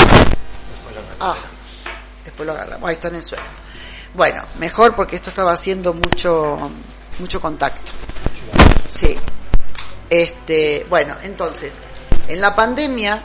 Ah, 1.19 1.35
después 2.23 2.47
lo 2.47 2.53
agarramos. 2.53 2.87
Ahí 2.87 2.95
está 2.95 3.09
en 3.09 3.15
el 3.15 3.23
suelo. 3.23 3.43
Bueno, 4.13 4.43
mejor 4.59 4.95
porque 4.95 5.17
esto 5.17 5.29
estaba 5.29 5.53
haciendo 5.53 5.93
mucho, 5.93 6.71
mucho 7.19 7.41
contacto. 7.41 7.91
Sí. 8.89 9.17
Este, 10.09 10.85
bueno, 10.89 11.15
entonces, 11.23 11.73
en 12.27 12.39
la 12.39 12.55
pandemia 12.55 13.21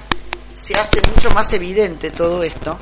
se 0.61 0.75
hace 0.75 1.01
mucho 1.15 1.31
más 1.31 1.53
evidente 1.53 2.11
todo 2.11 2.43
esto 2.43 2.79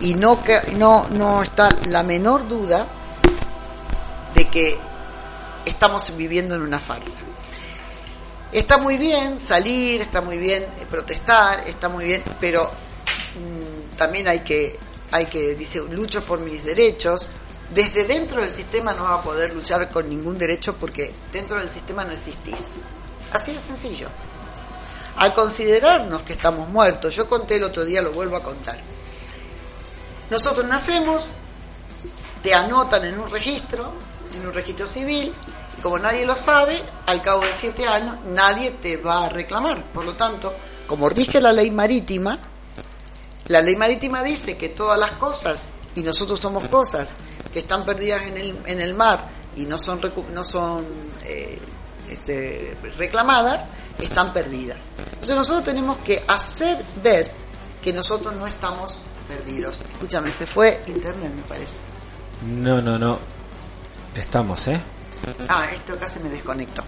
y 0.00 0.14
no, 0.14 0.42
no, 0.76 1.08
no 1.10 1.42
está 1.42 1.68
la 1.88 2.02
menor 2.02 2.46
duda 2.48 2.86
de 4.34 4.48
que 4.48 4.78
estamos 5.64 6.14
viviendo 6.16 6.54
en 6.54 6.62
una 6.62 6.78
farsa. 6.78 7.18
Está 8.52 8.78
muy 8.78 8.96
bien 8.96 9.40
salir, 9.40 10.00
está 10.00 10.20
muy 10.20 10.38
bien 10.38 10.64
protestar, 10.90 11.66
está 11.66 11.88
muy 11.88 12.04
bien, 12.04 12.22
pero 12.40 12.70
mm, 12.70 13.96
también 13.96 14.28
hay 14.28 14.40
que, 14.40 14.78
hay 15.10 15.26
que, 15.26 15.54
dice, 15.54 15.80
lucho 15.80 16.24
por 16.24 16.38
mis 16.40 16.64
derechos. 16.64 17.28
Desde 17.74 18.04
dentro 18.04 18.40
del 18.40 18.50
sistema 18.50 18.92
no 18.92 19.04
va 19.04 19.14
a 19.14 19.22
poder 19.22 19.52
luchar 19.52 19.90
con 19.90 20.08
ningún 20.08 20.38
derecho 20.38 20.76
porque 20.76 21.12
dentro 21.32 21.58
del 21.58 21.68
sistema 21.68 22.04
no 22.04 22.12
existís. 22.12 22.78
Así 23.32 23.52
de 23.52 23.58
sencillo. 23.58 24.08
Al 25.16 25.32
considerarnos 25.32 26.22
que 26.22 26.34
estamos 26.34 26.68
muertos, 26.68 27.14
yo 27.14 27.28
conté 27.28 27.56
el 27.56 27.64
otro 27.64 27.84
día, 27.84 28.02
lo 28.02 28.12
vuelvo 28.12 28.36
a 28.36 28.42
contar. 28.42 28.78
Nosotros 30.30 30.66
nacemos, 30.66 31.32
te 32.42 32.54
anotan 32.54 33.04
en 33.04 33.18
un 33.18 33.30
registro, 33.30 33.92
en 34.34 34.46
un 34.46 34.52
registro 34.52 34.86
civil, 34.86 35.32
y 35.78 35.80
como 35.80 35.98
nadie 35.98 36.26
lo 36.26 36.36
sabe, 36.36 36.82
al 37.06 37.22
cabo 37.22 37.42
de 37.42 37.52
siete 37.52 37.86
años 37.86 38.16
nadie 38.26 38.72
te 38.72 38.96
va 38.96 39.26
a 39.26 39.28
reclamar. 39.28 39.82
Por 39.84 40.04
lo 40.04 40.14
tanto, 40.14 40.52
como 40.86 41.08
rige 41.08 41.40
la 41.40 41.52
ley 41.52 41.70
marítima, 41.70 42.38
la 43.48 43.62
ley 43.62 43.76
marítima 43.76 44.22
dice 44.22 44.56
que 44.56 44.70
todas 44.70 44.98
las 44.98 45.12
cosas, 45.12 45.70
y 45.94 46.02
nosotros 46.02 46.38
somos 46.38 46.68
cosas, 46.68 47.10
que 47.52 47.60
están 47.60 47.84
perdidas 47.84 48.26
en 48.26 48.36
el, 48.36 48.58
en 48.66 48.80
el 48.80 48.92
mar 48.92 49.28
y 49.56 49.62
no 49.62 49.78
son, 49.78 50.00
no 50.32 50.44
son 50.44 50.84
eh, 51.24 51.58
este, 52.08 52.76
reclamadas, 52.96 53.68
están 54.00 54.32
perdidas. 54.32 54.78
Entonces 55.12 55.36
nosotros 55.36 55.64
tenemos 55.64 55.98
que 55.98 56.22
hacer 56.26 56.84
ver 57.02 57.30
que 57.82 57.92
nosotros 57.92 58.34
no 58.34 58.46
estamos 58.46 59.00
perdidos. 59.28 59.82
Escúchame, 59.92 60.30
se 60.30 60.46
fue 60.46 60.82
internet, 60.86 61.32
me 61.34 61.42
parece. 61.42 61.80
No, 62.44 62.80
no, 62.80 62.98
no. 62.98 63.18
Estamos, 64.14 64.68
¿eh? 64.68 64.80
Ah, 65.48 65.66
esto 65.72 65.94
acá 65.94 66.08
se 66.08 66.20
me 66.20 66.28
desconectó. 66.28 66.84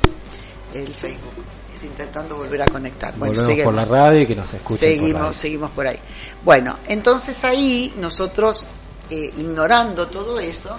El 0.75 0.95
Facebook. 0.95 1.45
Estoy 1.73 1.89
intentando 1.89 2.37
volver 2.37 2.63
a 2.63 2.67
conectar. 2.67 3.17
Bueno, 3.17 3.41
Volvemos 3.41 3.65
por 3.65 3.75
la 3.75 3.85
radio 3.85 4.21
y 4.23 4.27
que 4.27 4.35
nos 4.35 4.53
escuchen. 4.53 4.89
Seguimos, 4.89 5.37
seguimos 5.37 5.71
por 5.73 5.87
ahí. 5.87 5.99
Bueno, 6.45 6.77
entonces 6.89 7.45
ahí 7.45 7.95
nosotros, 7.99 8.65
eh, 9.11 9.33
ignorando 9.37 10.09
todo 10.09 10.41
eso, 10.41 10.77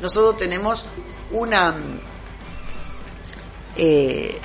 nosotros 0.00 0.36
tenemos 0.36 0.86
una 1.30 1.74
eh, 3.82 4.38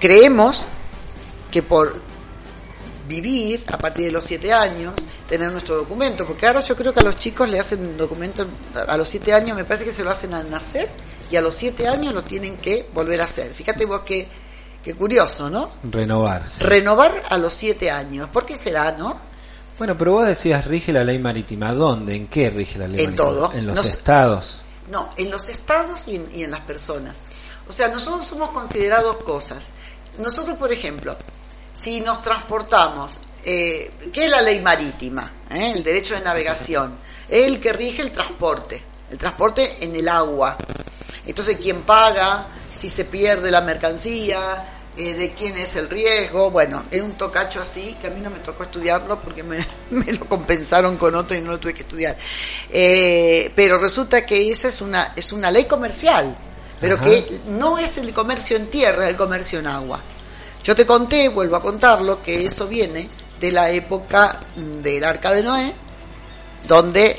creemos 0.00 0.64
que 1.50 1.62
por 1.62 2.00
vivir 3.06 3.62
a 3.68 3.76
partir 3.76 4.06
de 4.06 4.10
los 4.10 4.24
siete 4.24 4.54
años, 4.54 4.94
tener 5.28 5.52
nuestro 5.52 5.76
documento, 5.76 6.26
porque 6.26 6.46
ahora 6.46 6.62
yo 6.62 6.74
creo 6.74 6.94
que 6.94 7.00
a 7.00 7.02
los 7.02 7.18
chicos 7.18 7.46
le 7.46 7.60
hacen 7.60 7.86
un 7.86 7.98
documento 7.98 8.46
a 8.88 8.96
los 8.96 9.06
siete 9.06 9.34
años, 9.34 9.54
me 9.54 9.64
parece 9.64 9.84
que 9.84 9.92
se 9.92 10.02
lo 10.02 10.10
hacen 10.10 10.32
al 10.32 10.50
nacer 10.50 10.88
y 11.30 11.36
a 11.36 11.42
los 11.42 11.54
siete 11.54 11.88
años 11.88 12.14
lo 12.14 12.24
tienen 12.24 12.56
que 12.56 12.88
volver 12.94 13.20
a 13.20 13.24
hacer. 13.24 13.52
Fíjate 13.52 13.84
vos 13.84 14.00
qué, 14.06 14.26
qué 14.82 14.94
curioso, 14.94 15.50
¿no? 15.50 15.72
Renovar. 15.82 16.42
Renovar 16.60 17.22
a 17.28 17.36
los 17.36 17.52
siete 17.52 17.90
años. 17.90 18.30
¿Por 18.30 18.46
qué 18.46 18.56
será, 18.56 18.92
no? 18.92 19.20
Bueno, 19.76 19.98
pero 19.98 20.12
vos 20.12 20.26
decías, 20.26 20.64
rige 20.66 20.90
la 20.90 21.04
ley 21.04 21.18
marítima. 21.18 21.74
¿Dónde? 21.74 22.16
¿En 22.16 22.28
qué 22.28 22.48
rige 22.48 22.78
la 22.78 22.88
ley 22.88 23.04
en 23.04 23.14
todo. 23.14 23.52
En 23.52 23.66
los 23.66 23.86
estados. 23.86 24.62
No, 24.88 25.10
en 25.16 25.30
los 25.30 25.48
estados 25.48 26.06
y 26.08 26.16
en 26.16 26.50
las 26.50 26.60
personas. 26.60 27.16
O 27.68 27.72
sea, 27.72 27.88
nosotros 27.88 28.24
somos 28.24 28.50
considerados 28.50 29.16
cosas. 29.24 29.70
Nosotros, 30.18 30.56
por 30.56 30.72
ejemplo, 30.72 31.16
si 31.72 32.00
nos 32.00 32.22
transportamos, 32.22 33.18
eh, 33.44 33.90
¿qué 34.12 34.24
es 34.24 34.30
la 34.30 34.40
ley 34.40 34.60
marítima? 34.60 35.32
¿Eh? 35.50 35.72
El 35.72 35.82
derecho 35.82 36.14
de 36.14 36.20
navegación. 36.20 36.98
Es 37.28 37.46
el 37.46 37.60
que 37.60 37.72
rige 37.72 38.02
el 38.02 38.12
transporte, 38.12 38.82
el 39.10 39.18
transporte 39.18 39.78
en 39.80 39.94
el 39.96 40.08
agua. 40.08 40.56
Entonces, 41.24 41.58
¿quién 41.60 41.82
paga? 41.82 42.46
Si 42.80 42.88
se 42.88 43.04
pierde 43.04 43.50
la 43.50 43.60
mercancía, 43.60 44.75
eh, 44.96 45.14
de 45.14 45.30
quién 45.32 45.56
es 45.56 45.76
el 45.76 45.88
riesgo. 45.88 46.50
Bueno, 46.50 46.84
es 46.90 47.02
un 47.02 47.12
tocacho 47.12 47.60
así 47.60 47.96
que 48.00 48.08
a 48.08 48.10
mí 48.10 48.20
no 48.20 48.30
me 48.30 48.38
tocó 48.38 48.64
estudiarlo 48.64 49.20
porque 49.20 49.42
me, 49.42 49.58
me 49.90 50.12
lo 50.12 50.26
compensaron 50.26 50.96
con 50.96 51.14
otro 51.14 51.36
y 51.36 51.40
no 51.40 51.52
lo 51.52 51.60
tuve 51.60 51.74
que 51.74 51.82
estudiar. 51.82 52.16
Eh, 52.70 53.52
pero 53.54 53.78
resulta 53.78 54.24
que 54.24 54.50
esa 54.50 54.68
es 54.68 54.80
una, 54.80 55.12
es 55.16 55.32
una 55.32 55.50
ley 55.50 55.64
comercial 55.64 56.36
pero 56.80 57.00
que 57.00 57.40
no 57.48 57.78
es 57.78 57.96
el 57.96 58.12
comercio 58.12 58.56
en 58.56 58.66
tierra, 58.66 59.04
es 59.04 59.10
el 59.10 59.16
comercio 59.16 59.60
en 59.60 59.66
agua. 59.66 60.00
Yo 60.62 60.74
te 60.74 60.84
conté, 60.84 61.28
vuelvo 61.28 61.56
a 61.56 61.62
contarlo, 61.62 62.22
que 62.22 62.44
eso 62.44 62.66
viene 62.66 63.08
de 63.40 63.50
la 63.50 63.70
época 63.70 64.40
del 64.56 65.04
arca 65.04 65.32
de 65.32 65.42
Noé, 65.42 65.72
donde 66.68 67.16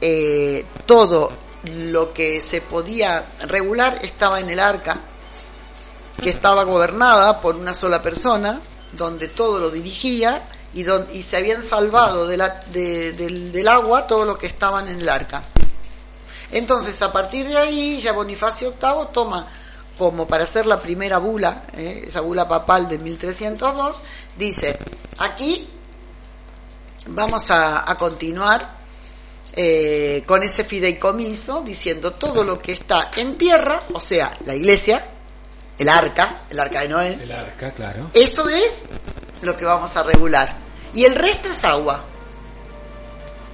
eh, 0.00 0.66
todo 0.84 1.30
lo 1.64 2.12
que 2.12 2.40
se 2.40 2.60
podía 2.60 3.24
regular 3.42 3.98
estaba 4.02 4.40
en 4.40 4.50
el 4.50 4.58
arca, 4.58 5.00
que 6.20 6.30
estaba 6.30 6.64
gobernada 6.64 7.40
por 7.40 7.56
una 7.56 7.74
sola 7.74 8.02
persona, 8.02 8.60
donde 8.92 9.28
todo 9.28 9.58
lo 9.58 9.70
dirigía 9.70 10.42
y, 10.74 10.84
y 11.12 11.22
se 11.22 11.36
habían 11.36 11.62
salvado 11.62 12.26
de 12.26 12.36
la, 12.36 12.60
del, 12.72 13.52
del 13.52 13.68
agua 13.68 14.06
todo 14.06 14.24
lo 14.24 14.36
que 14.36 14.46
estaban 14.46 14.88
en 14.88 15.00
el 15.00 15.08
arca. 15.08 15.42
Entonces, 16.50 17.00
a 17.00 17.10
partir 17.10 17.48
de 17.48 17.56
ahí, 17.56 18.00
ya 18.00 18.12
Bonifacio 18.12 18.74
VIII 18.80 19.08
toma 19.12 19.48
como 19.98 20.26
para 20.26 20.44
hacer 20.44 20.66
la 20.66 20.80
primera 20.80 21.18
bula, 21.18 21.64
eh, 21.74 22.04
esa 22.06 22.20
bula 22.20 22.48
papal 22.48 22.88
de 22.88 22.98
1302, 22.98 24.02
dice, 24.36 24.78
aquí 25.18 25.68
vamos 27.06 27.50
a, 27.50 27.84
continuar 27.98 28.78
eh, 29.54 30.22
con 30.26 30.42
ese 30.42 30.64
fideicomiso 30.64 31.62
diciendo 31.62 32.12
todo 32.12 32.42
lo 32.42 32.58
que 32.60 32.72
está 32.72 33.10
en 33.16 33.36
tierra, 33.36 33.80
o 33.92 34.00
sea, 34.00 34.30
la 34.44 34.54
iglesia, 34.54 35.06
el 35.78 35.88
arca, 35.88 36.42
el 36.50 36.60
arca 36.60 36.82
de 36.82 36.88
Noé. 36.88 37.18
El 37.22 37.32
arca, 37.32 37.72
claro. 37.72 38.10
Eso 38.14 38.48
es 38.48 38.84
lo 39.40 39.56
que 39.56 39.64
vamos 39.64 39.96
a 39.96 40.02
regular. 40.02 40.54
Y 40.94 41.04
el 41.04 41.14
resto 41.14 41.50
es 41.50 41.64
agua. 41.64 42.04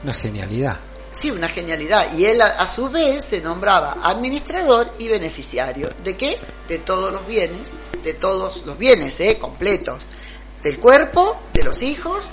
Una 0.02 0.14
genialidad. 0.14 0.78
Sí, 1.12 1.31
una 1.31 1.48
genialidad. 1.48 2.12
Y 2.16 2.26
él 2.26 2.40
a, 2.42 2.66
su 2.66 2.90
vez 2.90 3.24
se 3.24 3.40
nombraba 3.40 3.98
administrador 4.02 4.92
y 4.98 5.09
beneficiario. 5.09 5.90
¿De 6.04 6.16
qué? 6.16 6.38
De 6.68 6.78
todos 6.78 7.12
los 7.12 7.26
bienes, 7.26 7.70
de 8.04 8.14
todos 8.14 8.66
los 8.66 8.76
bienes, 8.76 9.18
¿eh? 9.20 9.38
Completos. 9.38 10.07
Del 10.62 10.78
cuerpo, 10.78 11.40
de 11.54 11.64
los 11.64 11.83
hijos, 11.83 12.31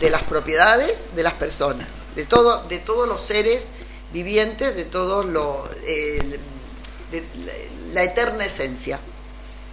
de 0.00 0.10
las 0.10 0.22
propiedades, 0.22 1.04
de 1.14 1.22
las 1.22 1.34
personas. 1.34 1.88
De, 2.14 2.24
todo, 2.24 2.62
de 2.68 2.78
todos 2.78 3.08
los 3.08 3.20
seres 3.20 3.70
vivientes, 4.12 4.76
de 4.76 4.84
todo 4.84 5.22
lo... 5.22 5.68
de 5.84 6.38
la 7.92 8.02
eterna 8.04 8.44
esencia. 8.44 8.98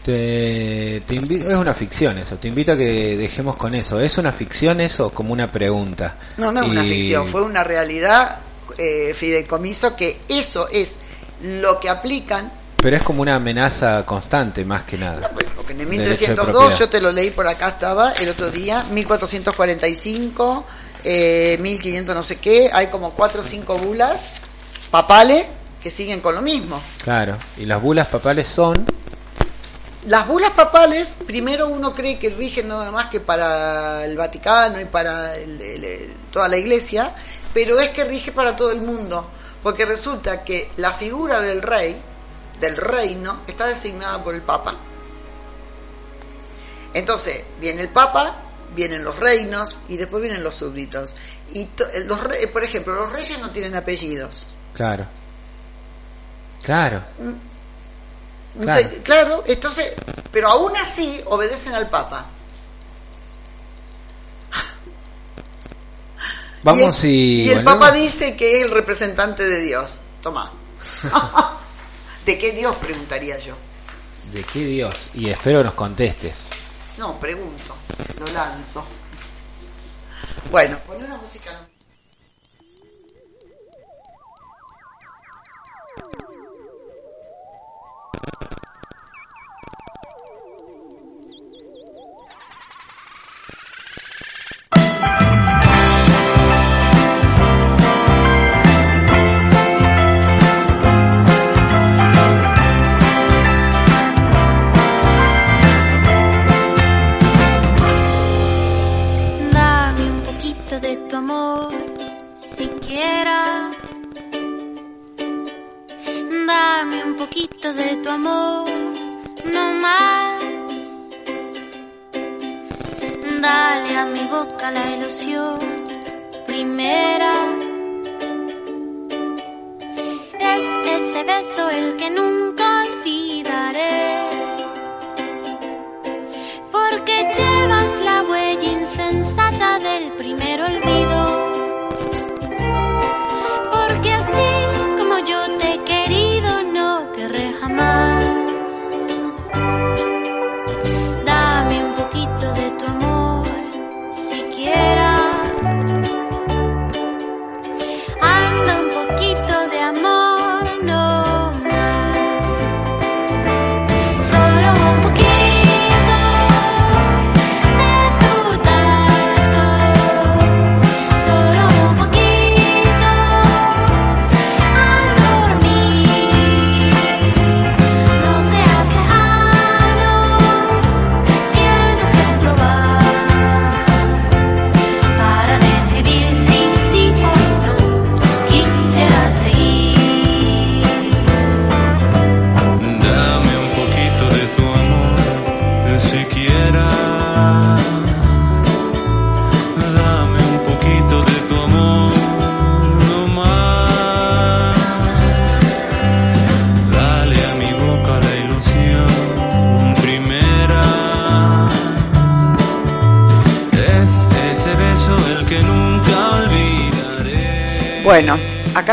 Te, 0.04 0.98
es 0.98 1.58
una 1.58 1.74
ficción 1.74 2.20
eso, 2.20 2.38
te 2.38 2.48
invito 2.48 2.74
a 2.74 2.78
que 2.78 3.18
dejemos 3.18 3.56
con 3.56 3.74
eso. 3.74 4.00
¿Es 4.00 4.18
una 4.20 4.32
ficción 4.32 4.80
eso 4.80 5.10
como 5.10 5.34
una 5.34 5.52
pregunta? 5.52 6.18
No, 6.38 6.52
no 6.52 6.64
es 6.64 6.70
una 6.70 6.84
ficción, 6.84 7.28
fue 7.28 7.42
una 7.42 7.64
realidad 7.64 8.38
eh, 8.78 9.14
fideicomiso 9.16 9.96
que 9.96 10.20
eso 10.28 10.68
es 10.72 10.98
lo 11.42 11.80
que 11.80 11.90
aplican. 11.90 12.52
Pero 12.78 12.98
es 12.98 13.02
como 13.02 13.24
una 13.24 13.36
amenaza 13.36 14.06
constante, 14.06 14.64
más 14.64 14.84
que 14.84 14.98
nada. 14.98 15.32
Pues, 15.34 15.48
porque 15.56 15.74
en 15.74 15.82
el 15.82 15.88
1302, 15.88 16.78
yo 16.78 16.88
te 16.88 17.02
lo 17.02 17.12
leí 17.12 17.32
por 17.32 17.48
acá, 17.48 17.70
estaba 17.70 18.12
el 18.12 18.30
otro 18.30 18.52
día, 18.52 18.86
1445, 18.92 20.66
eh, 21.04 21.58
1500 21.60 22.16
no 22.16 22.22
sé 22.22 22.38
qué, 22.38 22.70
hay 22.72 22.88
como 22.88 23.12
cuatro 23.12 23.42
o 23.42 23.44
cinco 23.44 23.78
bulas 23.78 24.30
papales 24.92 25.48
que 25.86 25.92
siguen 25.92 26.20
con 26.20 26.34
lo 26.34 26.42
mismo. 26.42 26.82
Claro, 27.04 27.38
y 27.58 27.66
las 27.68 27.80
bulas 27.80 28.08
papales 28.08 28.48
son 28.48 28.74
las 30.08 30.28
bulas 30.28 30.50
papales, 30.50 31.16
primero 31.28 31.68
uno 31.68 31.94
cree 31.94 32.18
que 32.18 32.32
rigen 32.32 32.70
nada 32.70 32.90
más 32.90 33.12
que 33.12 33.20
para 33.20 34.04
el 34.04 34.18
Vaticano 34.18 34.82
y 34.82 34.86
para 34.86 35.34
toda 36.32 36.48
la 36.48 36.58
iglesia, 36.58 37.14
pero 37.54 37.80
es 37.80 37.92
que 37.92 38.04
rige 38.04 38.32
para 38.32 38.56
todo 38.56 38.72
el 38.72 38.82
mundo, 38.82 39.30
porque 39.62 39.86
resulta 39.86 40.44
que 40.44 40.72
la 40.78 40.92
figura 40.92 41.40
del 41.40 41.62
rey, 41.62 41.96
del 42.60 42.78
reino, 42.78 43.42
está 43.46 43.68
designada 43.68 44.24
por 44.24 44.34
el 44.34 44.42
Papa. 44.42 44.76
Entonces, 46.96 47.44
viene 47.62 47.84
el 47.84 47.90
Papa, 47.90 48.38
vienen 48.76 49.04
los 49.04 49.20
reinos 49.20 49.78
y 49.88 49.98
después 49.98 50.24
vienen 50.24 50.44
los 50.44 50.56
súbditos. 50.56 51.14
Y 51.54 51.68
los 52.06 52.20
por 52.52 52.64
ejemplo, 52.64 52.96
los 52.96 53.14
reyes 53.14 53.38
no 53.38 53.52
tienen 53.52 53.76
apellidos. 53.76 54.48
Claro. 54.74 55.06
Claro. 56.66 57.02
Mm, 57.20 57.34
Claro. 59.04 59.44
entonces, 59.46 59.94
pero 60.32 60.50
aún 60.50 60.76
así 60.78 61.22
obedecen 61.26 61.76
al 61.76 61.90
Papa. 61.90 62.26
Vamos 66.64 67.04
y, 67.04 67.44
y, 67.44 67.50
el 67.50 67.64
Papa 67.64 67.92
dice 67.92 68.36
que 68.36 68.58
es 68.58 68.66
el 68.66 68.72
representante 68.72 69.48
de 69.48 69.62
Dios. 69.62 70.00
Toma. 70.24 70.52
¿De 72.26 72.40
qué 72.40 72.52
Dios 72.54 72.76
preguntaría 72.78 73.38
yo? 73.38 73.56
¿De 74.32 74.44
qué 74.44 74.60
Dios? 74.60 75.12
Y 75.14 75.30
espero 75.30 75.64
nos 75.64 75.76
contestes. 75.76 76.48
No, 76.98 77.20
pregunto, 77.20 77.76
lo 78.20 78.26
lanzo. 78.28 78.84
Bueno, 80.50 80.80
pon 80.88 81.04
una 81.04 81.18
música. 81.18 81.68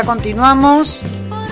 Continuamos. 0.05 1.01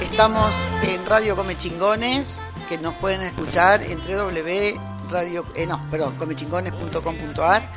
Estamos 0.01 0.55
en 0.83 1.05
Radio 1.05 1.35
Come 1.35 1.57
Chingones, 1.57 2.39
que 2.67 2.77
nos 2.77 2.95
pueden 2.95 3.21
escuchar 3.21 3.81
en 3.81 3.99
www.radio, 3.99 5.45
eh, 5.55 5.65
no, 5.65 5.81
perdón, 5.89 6.15
comechingones.com.ar 6.17 7.71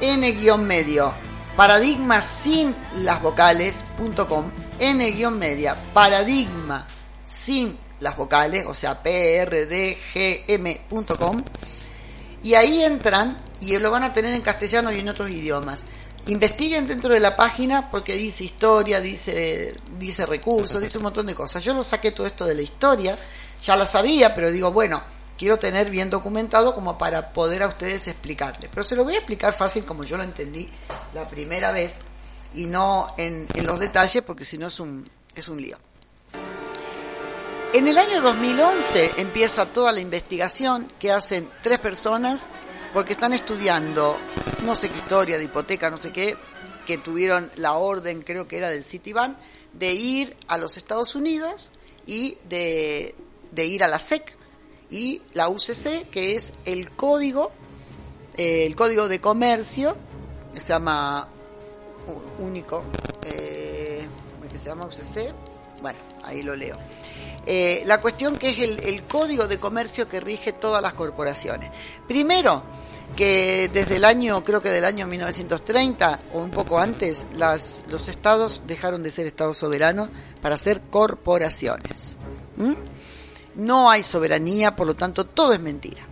n-medio 0.00 1.14
paradigma 1.56 2.20
sin 2.20 2.74
las 2.96 3.22
vocales.com 3.22 4.50
n-media 4.78 5.76
paradigma 5.94 6.86
sin 7.24 7.78
las 8.00 8.16
vocales, 8.16 8.66
o 8.66 8.74
sea, 8.74 9.02
prdgm.com, 9.02 9.92
y 12.42 12.54
ahí 12.54 12.82
entran 12.82 13.38
y 13.60 13.76
lo 13.78 13.90
van 13.90 14.04
a 14.04 14.12
tener 14.12 14.32
en 14.34 14.42
castellano 14.42 14.92
y 14.92 15.00
en 15.00 15.08
otros 15.08 15.30
idiomas. 15.30 15.80
Investiguen 16.26 16.86
dentro 16.86 17.14
de 17.14 17.20
la 17.20 17.36
página 17.36 17.90
porque 17.90 18.16
dice 18.16 18.44
historia, 18.44 19.00
dice, 19.00 19.76
dice 19.98 20.26
recursos, 20.26 20.80
dice 20.80 20.98
un 20.98 21.04
montón 21.04 21.26
de 21.26 21.34
cosas. 21.34 21.62
Yo 21.62 21.72
lo 21.72 21.84
saqué 21.84 22.10
todo 22.10 22.26
esto 22.26 22.44
de 22.44 22.54
la 22.54 22.62
historia, 22.62 23.16
ya 23.62 23.76
la 23.76 23.86
sabía, 23.86 24.34
pero 24.34 24.50
digo, 24.50 24.72
bueno, 24.72 25.02
quiero 25.38 25.56
tener 25.58 25.88
bien 25.88 26.10
documentado 26.10 26.74
como 26.74 26.98
para 26.98 27.32
poder 27.32 27.62
a 27.62 27.68
ustedes 27.68 28.08
explicarle. 28.08 28.68
Pero 28.68 28.82
se 28.82 28.96
lo 28.96 29.04
voy 29.04 29.14
a 29.14 29.18
explicar 29.18 29.56
fácil 29.56 29.84
como 29.84 30.04
yo 30.04 30.16
lo 30.16 30.24
entendí 30.24 30.68
la 31.14 31.28
primera 31.28 31.70
vez 31.72 31.98
y 32.54 32.66
no 32.66 33.14
en, 33.16 33.46
en 33.54 33.66
los 33.66 33.78
detalles 33.78 34.22
porque 34.22 34.44
si 34.44 34.58
no 34.58 34.66
es 34.66 34.80
un, 34.80 35.08
es 35.34 35.48
un 35.48 35.60
lío. 35.60 35.78
En 37.72 37.88
el 37.88 37.98
año 37.98 38.22
2011 38.22 39.12
empieza 39.18 39.66
toda 39.66 39.92
la 39.92 40.00
investigación 40.00 40.90
que 40.98 41.10
hacen 41.10 41.50
tres 41.62 41.78
personas 41.78 42.46
porque 42.94 43.12
están 43.12 43.32
estudiando, 43.32 44.16
no 44.64 44.76
sé 44.76 44.88
qué 44.88 44.96
historia 44.98 45.36
de 45.36 45.44
hipoteca, 45.44 45.90
no 45.90 46.00
sé 46.00 46.12
qué, 46.12 46.36
que 46.86 46.96
tuvieron 46.96 47.50
la 47.56 47.74
orden, 47.74 48.22
creo 48.22 48.48
que 48.48 48.56
era 48.56 48.70
del 48.70 48.84
Citibank, 48.84 49.36
de 49.74 49.92
ir 49.92 50.36
a 50.46 50.56
los 50.56 50.76
Estados 50.76 51.14
Unidos 51.14 51.70
y 52.06 52.38
de, 52.48 53.14
ir 53.56 53.84
a 53.84 53.88
la 53.88 53.98
SEC 53.98 54.36
y 54.88 55.20
la 55.34 55.48
UCC, 55.48 56.08
que 56.08 56.36
es 56.36 56.54
el 56.64 56.92
código, 56.92 57.50
eh, 58.38 58.64
el 58.64 58.74
código 58.76 59.08
de 59.08 59.20
comercio, 59.20 59.96
que 60.54 60.60
se 60.60 60.68
llama 60.68 61.28
único, 62.38 62.84
eh, 63.26 64.06
que 64.50 64.58
se 64.58 64.64
llama 64.64 64.86
UCC, 64.86 65.34
bueno, 65.82 65.98
ahí 66.22 66.42
lo 66.42 66.56
leo 66.56 66.78
eh, 67.48 67.84
la 67.86 68.00
cuestión 68.00 68.36
que 68.36 68.50
es 68.50 68.58
el, 68.58 69.04
código 69.04 69.46
de 69.46 69.58
comercio 69.58 70.08
que 70.08 70.18
rige 70.18 70.52
todas 70.52 70.82
las 70.82 70.94
corporaciones. 70.94 71.70
Primero, 72.08 72.64
que 73.14 73.70
desde 73.72 73.96
el 73.96 74.04
año, 74.04 74.42
creo 74.42 74.60
que 74.60 74.70
del 74.70 74.84
año 74.84 75.06
1930 75.06 76.20
o 76.34 76.40
un 76.40 76.50
poco 76.50 76.80
antes, 76.80 77.24
los 77.88 78.08
estados 78.08 78.64
dejaron 78.66 79.04
de 79.04 79.12
ser 79.12 79.26
estados 79.26 79.58
soberanos 79.58 80.08
para 80.42 80.58
ser 80.58 80.80
corporaciones. 80.90 82.16
No 83.54 83.90
hay 83.90 84.02
soberanía, 84.02 84.74
por 84.74 84.88
lo 84.88 84.94
tanto, 84.94 85.24
todo 85.24 85.52
es 85.52 85.60
mentira. 85.60 86.04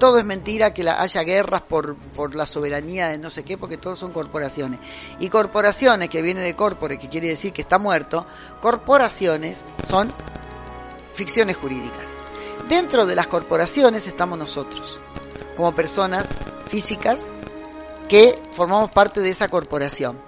Todo 0.00 0.18
es 0.18 0.24
mentira 0.24 0.74
que 0.74 0.88
haya 0.88 1.22
guerras 1.22 1.62
por, 1.62 1.94
por 1.94 2.34
la 2.34 2.46
soberanía 2.46 3.08
de 3.08 3.18
no 3.18 3.30
sé 3.30 3.44
qué, 3.44 3.56
porque 3.56 3.76
todos 3.76 3.98
son 3.98 4.12
corporaciones. 4.12 4.80
Y 5.20 5.28
corporaciones, 5.28 6.08
que 6.08 6.20
viene 6.20 6.40
de 6.40 6.56
corpore, 6.56 6.98
que 6.98 7.08
quiere 7.08 7.28
decir 7.28 7.52
que 7.52 7.62
está 7.62 7.78
muerto, 7.78 8.26
corporaciones 8.60 9.62
son 9.86 10.12
ficciones 11.14 11.56
jurídicas. 11.56 12.06
Dentro 12.68 13.06
de 13.06 13.14
las 13.14 13.26
corporaciones 13.26 14.06
estamos 14.06 14.38
nosotros, 14.38 14.98
como 15.56 15.74
personas 15.74 16.28
físicas 16.68 17.26
que 18.08 18.40
formamos 18.52 18.90
parte 18.90 19.20
de 19.20 19.30
esa 19.30 19.48
corporación. 19.48 20.20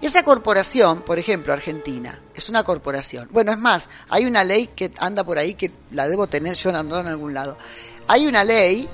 Esa 0.00 0.22
corporación, 0.22 1.02
por 1.02 1.18
ejemplo, 1.18 1.52
Argentina, 1.52 2.20
es 2.34 2.48
una 2.48 2.64
corporación. 2.64 3.28
Bueno, 3.32 3.52
es 3.52 3.58
más, 3.58 3.88
hay 4.08 4.24
una 4.24 4.44
ley 4.44 4.68
que 4.68 4.92
anda 4.98 5.24
por 5.24 5.38
ahí 5.38 5.54
que 5.54 5.70
la 5.90 6.08
debo 6.08 6.26
tener 6.26 6.54
yo 6.54 6.70
en 6.70 6.76
algún 6.76 7.34
lado. 7.34 7.58
Hay 8.08 8.26
una 8.26 8.42
ley, 8.42 8.88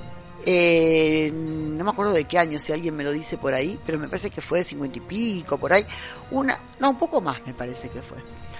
eh, 0.45 1.31
no 1.33 1.83
me 1.83 1.91
acuerdo 1.91 2.13
de 2.13 2.25
qué 2.25 2.37
año, 2.37 2.59
si 2.59 2.73
alguien 2.73 2.95
me 2.95 3.03
lo 3.03 3.11
dice 3.11 3.37
por 3.37 3.53
ahí, 3.53 3.79
pero 3.85 3.99
me 3.99 4.07
parece 4.07 4.29
que 4.29 4.41
fue 4.41 4.59
de 4.59 4.65
cincuenta 4.65 4.97
y 4.97 5.01
pico, 5.01 5.57
por 5.57 5.71
ahí. 5.71 5.85
Una, 6.31 6.59
no, 6.79 6.89
un 6.89 6.97
poco 6.97 7.21
más 7.21 7.41
me 7.45 7.53
parece 7.53 7.89
que 7.89 8.01
fue. 8.01 8.17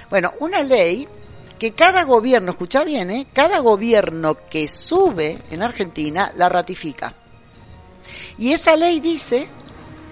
Bueno, 0.10 0.32
una 0.40 0.64
ley 0.64 1.08
que 1.60 1.74
cada 1.74 2.04
gobierno, 2.04 2.52
escucha 2.52 2.84
bien, 2.84 3.10
¿eh? 3.12 3.28
cada 3.34 3.60
gobierno 3.60 4.38
que 4.50 4.68
sube 4.68 5.40
en 5.50 5.64
Argentina 5.64 6.32
la 6.36 6.50
ratifica. 6.50 7.14
Y 8.38 8.52
esa 8.52 8.76
ley 8.76 9.00
dice 9.00 9.48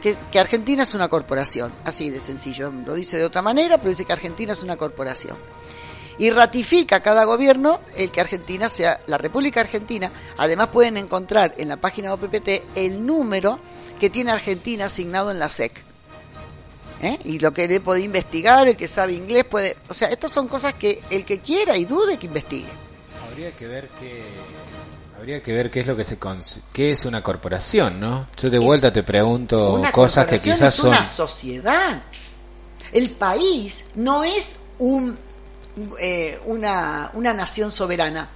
que, 0.01 0.15
que, 0.31 0.39
Argentina 0.39 0.83
es 0.83 0.93
una 0.93 1.07
corporación, 1.07 1.71
así 1.83 2.09
de 2.09 2.19
sencillo, 2.19 2.71
lo 2.71 2.95
dice 2.95 3.17
de 3.17 3.25
otra 3.25 3.41
manera, 3.41 3.77
pero 3.77 3.89
dice 3.89 4.05
que 4.05 4.13
Argentina 4.13 4.53
es 4.53 4.63
una 4.63 4.77
corporación. 4.77 5.37
Y 6.17 6.29
ratifica 6.29 7.01
cada 7.01 7.25
gobierno 7.25 7.81
el 7.95 8.09
que 8.09 8.21
Argentina 8.21 8.69
sea 8.69 9.01
la 9.05 9.17
República 9.17 9.59
Argentina. 9.59 10.11
Además 10.37 10.69
pueden 10.69 10.95
encontrar 10.95 11.55
en 11.57 11.67
la 11.67 11.77
página 11.77 12.07
de 12.07 12.13
OPPT 12.13 12.49
el 12.75 13.05
número 13.05 13.59
que 13.99 14.09
tiene 14.09 14.31
Argentina 14.31 14.85
asignado 14.85 15.29
en 15.29 15.39
la 15.39 15.49
SEC. 15.49 15.83
¿Eh? 17.05 17.19
y 17.25 17.39
lo 17.39 17.53
que 17.53 17.67
le 17.67 17.79
puede 17.79 18.01
investigar, 18.01 18.67
el 18.67 18.75
que 18.75 18.87
sabe 18.87 19.13
inglés 19.13 19.45
puede, 19.45 19.77
o 19.89 19.93
sea, 19.93 20.09
estas 20.09 20.31
son 20.31 20.47
cosas 20.47 20.73
que 20.73 21.01
el 21.09 21.25
que 21.25 21.39
quiera 21.39 21.77
y 21.77 21.85
dude 21.85 22.17
que 22.17 22.27
investigue. 22.27 22.67
Habría 23.29 23.51
que 23.51 23.67
ver 23.67 23.89
qué 23.99 24.23
habría 25.17 25.41
que 25.41 25.53
ver 25.53 25.71
qué 25.71 25.79
es 25.79 25.87
lo 25.87 25.95
que 25.95 26.03
se 26.03 26.17
qué 26.71 26.91
es 26.91 27.05
una 27.05 27.23
corporación, 27.23 27.99
¿no? 27.99 28.27
Yo 28.37 28.49
de 28.49 28.59
vuelta 28.59 28.91
te 28.91 29.03
pregunto 29.03 29.81
cosas 29.91 30.25
que 30.27 30.39
quizás 30.39 30.73
es 30.73 30.83
una 30.83 31.05
sociedad. 31.05 32.03
El 32.91 33.11
país 33.11 33.85
no 33.95 34.23
es 34.23 34.57
un 34.79 35.17
eh, 35.99 36.39
una, 36.45 37.11
una 37.13 37.33
nación 37.33 37.69
soberana. 37.69 38.29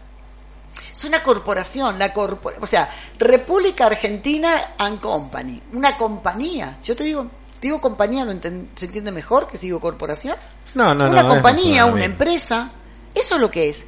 Es 0.96 1.06
una 1.06 1.24
corporación, 1.24 1.98
la 1.98 2.12
o 2.14 2.66
sea, 2.66 2.90
República 3.18 3.86
Argentina 3.86 4.74
and 4.78 5.00
Company, 5.00 5.62
una 5.72 5.96
compañía. 5.96 6.78
Yo 6.84 6.98
te 6.98 7.06
digo, 7.06 7.28
Digo 7.62 7.82
compañía, 7.82 8.26
¿no 8.26 8.34
¿se 8.42 8.86
entiende 8.86 9.12
mejor 9.12 9.48
que 9.48 9.58
si 9.58 9.68
digo 9.68 9.80
corporación? 9.80 10.38
No, 10.76 10.94
no, 10.94 11.10
una 11.10 11.28
compañía, 11.28 11.86
una 11.86 12.06
empresa, 12.06 12.72
eso 13.14 13.36
es 13.36 13.42
lo 13.42 13.52
que 13.52 13.70
es. 13.70 13.86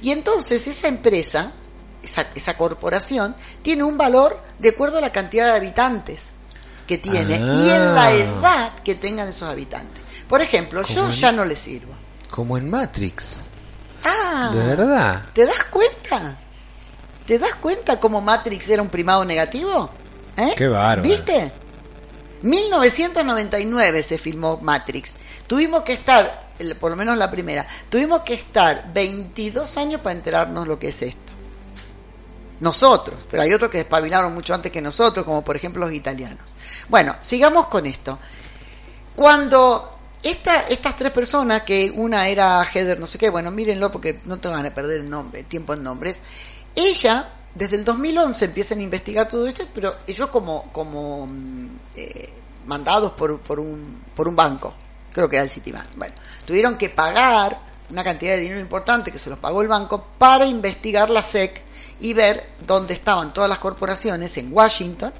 Y 0.00 0.10
entonces 0.10 0.66
esa 0.66 0.88
empresa, 0.88 1.52
esa, 2.02 2.22
esa 2.34 2.56
corporación, 2.56 3.36
tiene 3.62 3.84
un 3.84 3.96
valor 3.96 4.40
de 4.58 4.70
acuerdo 4.70 4.98
a 4.98 5.00
la 5.00 5.12
cantidad 5.12 5.46
de 5.46 5.52
habitantes 5.52 6.30
que 6.86 6.98
tiene 6.98 7.36
y 7.36 7.70
en 7.70 7.94
la 7.94 8.06
ah. 8.06 8.12
edad 8.12 8.72
que 8.84 8.94
tengan 8.94 9.28
esos 9.28 9.48
habitantes. 9.48 10.02
Por 10.28 10.40
ejemplo, 10.40 10.82
yo 10.82 11.10
ya 11.10 11.30
no 11.30 11.44
le 11.44 11.54
sirvo. 11.54 11.92
Como 12.30 12.56
en 12.56 12.68
Matrix. 12.68 13.36
Ah. 14.04 14.50
¿De 14.52 14.58
verdad? 14.58 15.22
¿Te 15.32 15.46
das 15.46 15.64
cuenta? 15.70 16.38
¿Te 17.26 17.38
das 17.38 17.54
cuenta 17.56 18.00
cómo 18.00 18.20
Matrix 18.20 18.68
era 18.70 18.82
un 18.82 18.88
primado 18.88 19.24
negativo? 19.24 19.90
¿Eh? 20.36 20.54
Qué 20.56 20.66
bárbaro. 20.66 21.02
¿Viste? 21.02 21.52
1999 22.42 24.02
se 24.02 24.18
filmó 24.18 24.58
Matrix. 24.58 25.12
Tuvimos 25.46 25.82
que 25.82 25.94
estar, 25.94 26.50
por 26.80 26.90
lo 26.90 26.96
menos 26.96 27.16
la 27.16 27.30
primera, 27.30 27.66
tuvimos 27.88 28.22
que 28.22 28.34
estar 28.34 28.92
22 28.92 29.76
años 29.76 30.00
para 30.00 30.16
enterarnos 30.16 30.66
lo 30.66 30.78
que 30.78 30.88
es 30.88 31.02
esto. 31.02 31.32
Nosotros, 32.60 33.18
pero 33.30 33.42
hay 33.42 33.52
otros 33.52 33.70
que 33.70 33.78
despabilaron 33.78 34.32
mucho 34.32 34.54
antes 34.54 34.70
que 34.70 34.80
nosotros, 34.80 35.24
como 35.24 35.42
por 35.42 35.56
ejemplo 35.56 35.84
los 35.84 35.94
italianos. 35.94 36.44
Bueno, 36.88 37.16
sigamos 37.20 37.66
con 37.66 37.86
esto. 37.86 38.18
Cuando 39.16 39.98
esta, 40.22 40.60
estas 40.68 40.96
tres 40.96 41.10
personas, 41.10 41.62
que 41.62 41.92
una 41.94 42.28
era 42.28 42.64
Heather 42.64 42.98
no 43.00 43.06
sé 43.06 43.18
qué, 43.18 43.30
bueno, 43.30 43.50
mírenlo 43.50 43.90
porque 43.90 44.20
no 44.24 44.38
te 44.38 44.48
van 44.48 44.64
a 44.64 44.74
perder 44.74 45.00
el 45.00 45.10
nombre, 45.10 45.42
tiempo 45.42 45.74
en 45.74 45.82
nombres, 45.82 46.20
ella 46.74 47.28
desde 47.54 47.76
el 47.76 47.84
2011 47.84 48.44
empiezan 48.46 48.78
a 48.78 48.82
investigar 48.82 49.28
todo 49.28 49.46
esto, 49.46 49.64
pero 49.74 49.96
ellos 50.06 50.28
como, 50.30 50.70
como 50.72 51.26
mm, 51.26 51.68
eh, 51.96 52.32
mandados 52.66 53.12
por, 53.12 53.40
por, 53.40 53.60
un, 53.60 54.02
por 54.14 54.26
un 54.26 54.36
banco, 54.36 54.74
creo 55.12 55.28
que 55.28 55.36
era 55.36 55.44
el 55.44 55.50
Citibank. 55.50 55.94
Bueno, 55.96 56.14
tuvieron 56.46 56.78
que 56.78 56.88
pagar 56.88 57.58
una 57.90 58.02
cantidad 58.02 58.32
de 58.32 58.40
dinero 58.40 58.60
importante 58.60 59.12
que 59.12 59.18
se 59.18 59.28
los 59.28 59.38
pagó 59.38 59.60
el 59.60 59.68
banco 59.68 60.06
para 60.18 60.46
investigar 60.46 61.10
la 61.10 61.22
SEC 61.22 61.62
y 62.00 62.14
ver 62.14 62.46
dónde 62.66 62.94
estaban 62.94 63.34
todas 63.34 63.50
las 63.50 63.58
corporaciones 63.58 64.36
en 64.38 64.52
Washington. 64.52 65.12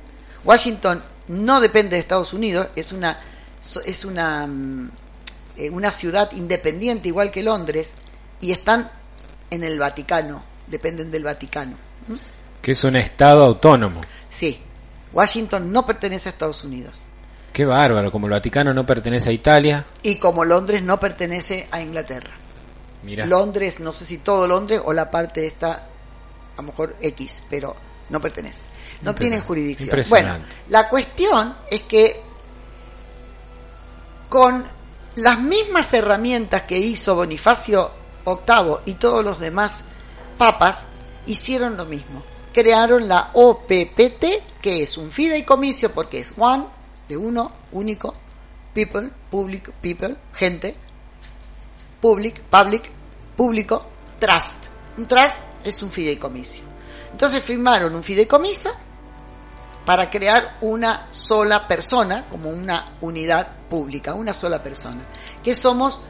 Washington 0.44 1.02
no 1.28 1.60
depende 1.60 1.96
de 1.96 2.00
Estados 2.00 2.32
Unidos, 2.32 2.68
es 2.74 2.92
una, 2.92 3.20
es 3.84 4.04
una, 4.04 4.46
mm, 4.46 4.90
eh, 5.58 5.70
una 5.70 5.90
ciudad 5.90 6.32
independiente 6.32 7.08
igual 7.08 7.30
que 7.30 7.42
Londres 7.42 7.92
y 8.40 8.52
están 8.52 8.90
en 9.50 9.64
el 9.64 9.78
Vaticano, 9.78 10.42
dependen 10.66 11.10
del 11.10 11.24
Vaticano. 11.24 11.91
Que 12.60 12.72
es 12.72 12.84
un 12.84 12.96
Estado 12.96 13.44
autónomo. 13.44 14.00
Sí, 14.28 14.58
Washington 15.12 15.72
no 15.72 15.84
pertenece 15.86 16.28
a 16.28 16.32
Estados 16.32 16.64
Unidos. 16.64 17.02
Qué 17.52 17.66
bárbaro, 17.66 18.10
como 18.10 18.26
el 18.26 18.32
Vaticano 18.32 18.72
no 18.72 18.86
pertenece 18.86 19.28
a 19.28 19.32
Italia. 19.32 19.84
Y 20.02 20.16
como 20.16 20.44
Londres 20.44 20.82
no 20.82 20.98
pertenece 20.98 21.68
a 21.70 21.82
Inglaterra. 21.82 22.30
Mira. 23.02 23.26
Londres, 23.26 23.80
no 23.80 23.92
sé 23.92 24.04
si 24.04 24.18
todo 24.18 24.46
Londres 24.46 24.80
o 24.84 24.92
la 24.92 25.10
parte 25.10 25.46
esta, 25.46 25.72
a 25.72 26.56
lo 26.56 26.62
mejor 26.62 26.96
X, 27.00 27.38
pero 27.50 27.76
no 28.08 28.20
pertenece. 28.20 28.62
No 29.02 29.14
tienen 29.14 29.42
jurisdicción. 29.42 30.04
Bueno, 30.08 30.36
la 30.68 30.88
cuestión 30.88 31.56
es 31.70 31.82
que 31.82 32.20
con 34.28 34.64
las 35.16 35.38
mismas 35.40 35.92
herramientas 35.92 36.62
que 36.62 36.78
hizo 36.78 37.14
Bonifacio 37.14 37.90
VIII 38.24 38.76
y 38.86 38.94
todos 38.94 39.24
los 39.24 39.40
demás 39.40 39.84
papas, 40.38 40.86
hicieron 41.26 41.76
lo 41.76 41.84
mismo. 41.84 42.22
Crearon 42.52 43.08
la 43.08 43.30
OPPT, 43.32 44.60
que 44.60 44.82
es 44.82 44.98
un 44.98 45.10
fideicomiso 45.10 45.90
porque 45.90 46.20
es 46.20 46.32
one, 46.36 46.66
de 47.08 47.16
uno, 47.16 47.52
único, 47.72 48.14
people, 48.74 49.10
public, 49.30 49.72
people, 49.80 50.16
gente, 50.34 50.74
public, 52.00 52.42
public, 52.42 52.90
público, 53.36 53.86
trust. 54.18 54.54
Un 54.96 55.06
trust 55.06 55.34
es 55.64 55.82
un 55.82 55.90
fideicomiso. 55.90 56.62
Entonces 57.10 57.42
firmaron 57.42 57.94
un 57.94 58.02
fideicomiso 58.02 58.70
para 59.84 60.10
crear 60.10 60.58
una 60.60 61.08
sola 61.10 61.66
persona, 61.66 62.26
como 62.28 62.50
una 62.50 62.96
unidad 63.00 63.48
pública, 63.68 64.14
una 64.14 64.34
sola 64.34 64.62
persona, 64.62 65.02
que 65.42 65.54
somos 65.54 66.00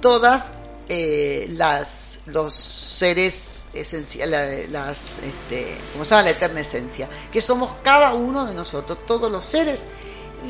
todas 0.00 0.52
eh, 0.88 1.46
las 1.50 2.20
los 2.26 2.54
seres 2.54 3.64
esenciales, 3.80 4.70
las, 4.70 5.18
este, 5.18 5.76
como 5.92 6.04
se 6.04 6.10
llama 6.10 6.22
la 6.22 6.30
eterna 6.30 6.60
esencia, 6.60 7.08
que 7.32 7.40
somos 7.40 7.76
cada 7.82 8.14
uno 8.14 8.46
de 8.46 8.54
nosotros, 8.54 9.04
todos 9.06 9.30
los 9.30 9.44
seres 9.44 9.84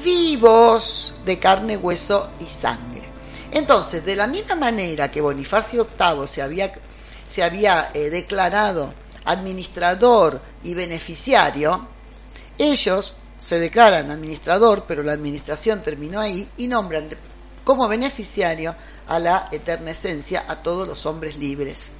vivos 0.03 1.21
de 1.25 1.39
carne, 1.39 1.77
hueso 1.77 2.31
y 2.41 2.47
sangre. 2.47 3.03
Entonces, 3.51 4.05
de 4.05 4.17
la 4.17 4.27
misma 4.27 4.55
manera 4.55 5.11
que 5.11 5.21
Bonifacio 5.21 5.87
VIII 5.99 6.27
se 6.27 6.43
había, 6.43 6.73
se 7.27 7.43
había 7.43 7.89
eh, 7.95 8.11
declarado 8.11 8.93
administrador 9.25 10.41
y 10.63 10.75
beneficiario, 10.75 11.87
ellos 12.59 13.17
se 13.47 13.59
declaran 13.59 14.11
administrador, 14.11 14.85
pero 14.87 15.03
la 15.03 15.13
administración 15.13 15.83
terminó 15.83 16.21
ahí 16.21 16.49
y 16.57 16.69
nombran 16.69 17.09
como 17.65 17.89
beneficiario 17.89 18.75
a 19.09 19.19
la 19.19 19.49
eterna 19.53 19.93
esencia 19.93 20.45
a 20.49 20.57
todos 20.57 20.87
los 20.87 21.07
hombres 21.07 21.37
libres 21.37 21.96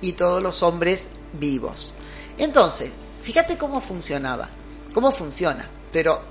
y 0.00 0.12
todos 0.12 0.42
los 0.42 0.62
hombres 0.62 1.08
vivos. 1.32 1.92
Entonces, 2.38 2.90
fíjate 3.22 3.58
cómo 3.58 3.80
funcionaba, 3.80 4.48
cómo 4.92 5.12
funciona, 5.12 5.68
pero 5.92 6.22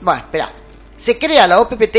bueno, 0.00 0.22
espera, 0.22 0.52
se 0.96 1.18
crea 1.18 1.46
la 1.46 1.60
OPPT 1.60 1.96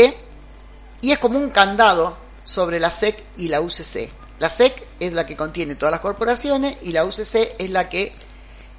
y 1.00 1.12
es 1.12 1.18
como 1.18 1.38
un 1.38 1.50
candado 1.50 2.16
sobre 2.44 2.78
la 2.78 2.90
SEC 2.90 3.22
y 3.36 3.48
la 3.48 3.60
UCC. 3.60 4.10
La 4.38 4.50
SEC 4.50 4.86
es 5.00 5.12
la 5.12 5.26
que 5.26 5.36
contiene 5.36 5.74
todas 5.74 5.92
las 5.92 6.00
corporaciones 6.00 6.76
y 6.82 6.92
la 6.92 7.04
UCC 7.04 7.54
es 7.58 7.70
la 7.70 7.88
que 7.88 8.12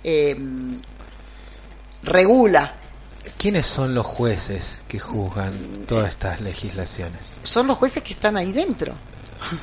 em, 0.03 0.79
regula. 2.03 2.73
¿Quiénes 3.37 3.65
son 3.65 3.93
los 3.93 4.05
jueces 4.05 4.81
que 4.87 4.99
juzgan 4.99 5.85
todas 5.85 6.09
estas 6.09 6.41
legislaciones? 6.41 7.37
Son 7.43 7.67
los 7.67 7.77
jueces 7.77 8.03
que 8.03 8.13
están 8.13 8.37
ahí 8.37 8.51
dentro. 8.51 8.93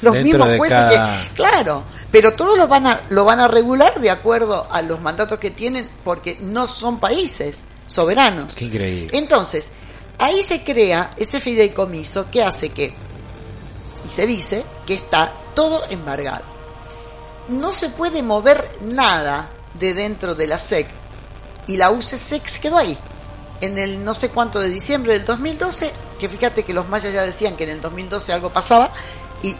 Los 0.03 0.15
mismos 0.17 0.57
jueces 0.57 0.79
que, 0.89 1.35
claro, 1.35 1.83
pero 2.11 2.35
todos 2.35 2.57
lo 2.57 2.69
van 2.69 2.87
a 2.87 3.01
lo 3.11 3.25
van 3.25 3.41
a 3.41 3.49
regular 3.49 4.01
de 4.01 4.11
acuerdo 4.11 4.67
a 4.71 4.83
los 4.83 5.01
mandatos 5.01 5.39
que 5.39 5.51
tienen 5.51 5.89
porque 6.05 6.39
no 6.41 6.67
son 6.67 7.01
países 7.01 7.65
soberanos. 7.87 8.55
Qué 8.55 8.67
increíble. 8.67 9.09
Entonces, 9.13 9.71
ahí 10.19 10.43
se 10.43 10.63
crea 10.63 11.11
ese 11.17 11.41
fideicomiso 11.41 12.31
que 12.31 12.43
hace 12.43 12.71
que 12.71 12.95
y 14.05 14.09
se 14.09 14.27
dice 14.27 14.65
que 14.87 14.95
está 14.95 15.33
todo 15.55 15.85
embargado. 15.89 16.45
No 17.49 17.73
se 17.73 17.91
puede 17.91 18.23
mover 18.23 18.71
nada 18.83 19.51
de 19.75 19.95
dentro 19.95 20.35
de 20.35 20.47
la 20.47 20.59
SEC 20.59 20.87
y 21.67 21.77
la 21.77 21.91
UCC 21.91 22.43
quedó 22.61 22.79
ahí. 22.79 22.99
En 23.61 23.79
el 23.79 24.05
no 24.05 24.15
sé 24.15 24.29
cuánto 24.31 24.61
de 24.61 24.69
diciembre 24.69 25.15
del 25.15 25.25
2012, 25.25 25.91
que 26.19 26.29
fíjate 26.29 26.65
que 26.65 26.75
los 26.75 26.89
mayas 26.89 27.13
ya 27.13 27.23
decían 27.23 27.57
que 27.57 27.65
en 27.65 27.71
el 27.71 27.81
2012 27.81 28.33
algo 28.33 28.51
pasaba 28.51 28.93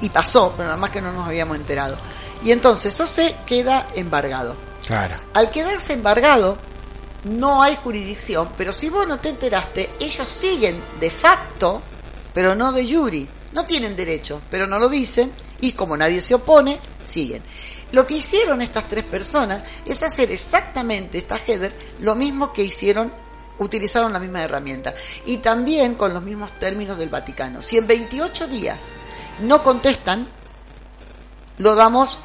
y, 0.01 0.09
pasó, 0.09 0.53
pero 0.57 0.69
nada 0.69 0.81
más 0.81 0.91
que 0.91 1.01
no 1.01 1.13
nos 1.13 1.27
habíamos 1.27 1.57
enterado. 1.57 1.97
Y 2.43 2.53
entonces 2.53 2.95
eso 2.95 3.07
se 3.07 3.37
queda 3.47 3.89
embargado. 3.95 4.57
Claro. 4.87 5.17
Al 5.35 5.51
quedarse 5.51 5.93
embargado, 5.93 6.57
no 7.25 7.63
hay 7.63 7.77
jurisdicción, 7.77 8.51
pero 8.57 8.73
si 8.73 8.89
vos 8.89 9.07
no 9.07 9.19
te 9.19 9.31
enteraste, 9.31 9.91
ellos 10.01 10.29
siguen 10.29 10.83
de 11.01 11.11
facto, 11.11 11.83
pero 12.33 12.55
no 12.55 12.73
de 12.73 12.87
juri. 12.87 13.29
No 13.53 13.65
tienen 13.65 13.95
derecho, 13.95 14.41
pero 14.51 14.67
no 14.67 14.79
lo 14.79 14.89
dicen 14.89 15.33
y 15.61 15.73
como 15.73 15.97
nadie 15.97 16.21
se 16.21 16.35
opone, 16.35 16.79
siguen. 17.03 17.43
Lo 17.93 18.07
que 18.07 18.17
hicieron 18.17 18.61
estas 18.61 18.89
tres 18.89 19.05
personas 19.05 19.63
es 19.87 20.03
hacer 20.03 20.33
exactamente 20.33 21.19
esta 21.19 21.37
header 21.37 21.73
lo 22.01 22.17
mismo 22.17 22.53
que 22.53 22.65
hicieron, 22.65 23.13
utilizaron 23.61 24.13
la 24.13 24.19
misma 24.19 24.43
herramienta 24.43 24.93
y 25.25 25.37
también 25.37 25.95
con 25.95 26.13
los 26.13 26.23
mismos 26.23 26.53
términos 26.59 26.99
del 26.99 27.09
Vaticano. 27.09 27.63
Si 27.63 27.79
en 27.79 27.87
28 27.87 28.49
días 28.49 28.81
no 29.41 29.63
contestan, 29.63 30.27
lo 31.59 31.75
damos 31.75 32.19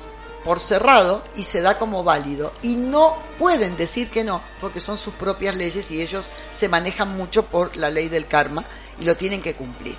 por 0.43 0.59
cerrado 0.59 1.23
y 1.35 1.43
se 1.43 1.61
da 1.61 1.77
como 1.77 2.03
válido. 2.03 2.53
Y 2.61 2.75
no 2.75 3.15
pueden 3.37 3.77
decir 3.77 4.09
que 4.09 4.23
no, 4.23 4.41
porque 4.61 4.79
son 4.79 4.97
sus 4.97 5.13
propias 5.13 5.55
leyes 5.55 5.91
y 5.91 6.01
ellos 6.01 6.29
se 6.55 6.69
manejan 6.69 7.15
mucho 7.15 7.45
por 7.45 7.75
la 7.77 7.89
ley 7.89 8.09
del 8.09 8.27
karma 8.27 8.63
y 8.99 9.05
lo 9.05 9.15
tienen 9.15 9.41
que 9.41 9.55
cumplir. 9.55 9.95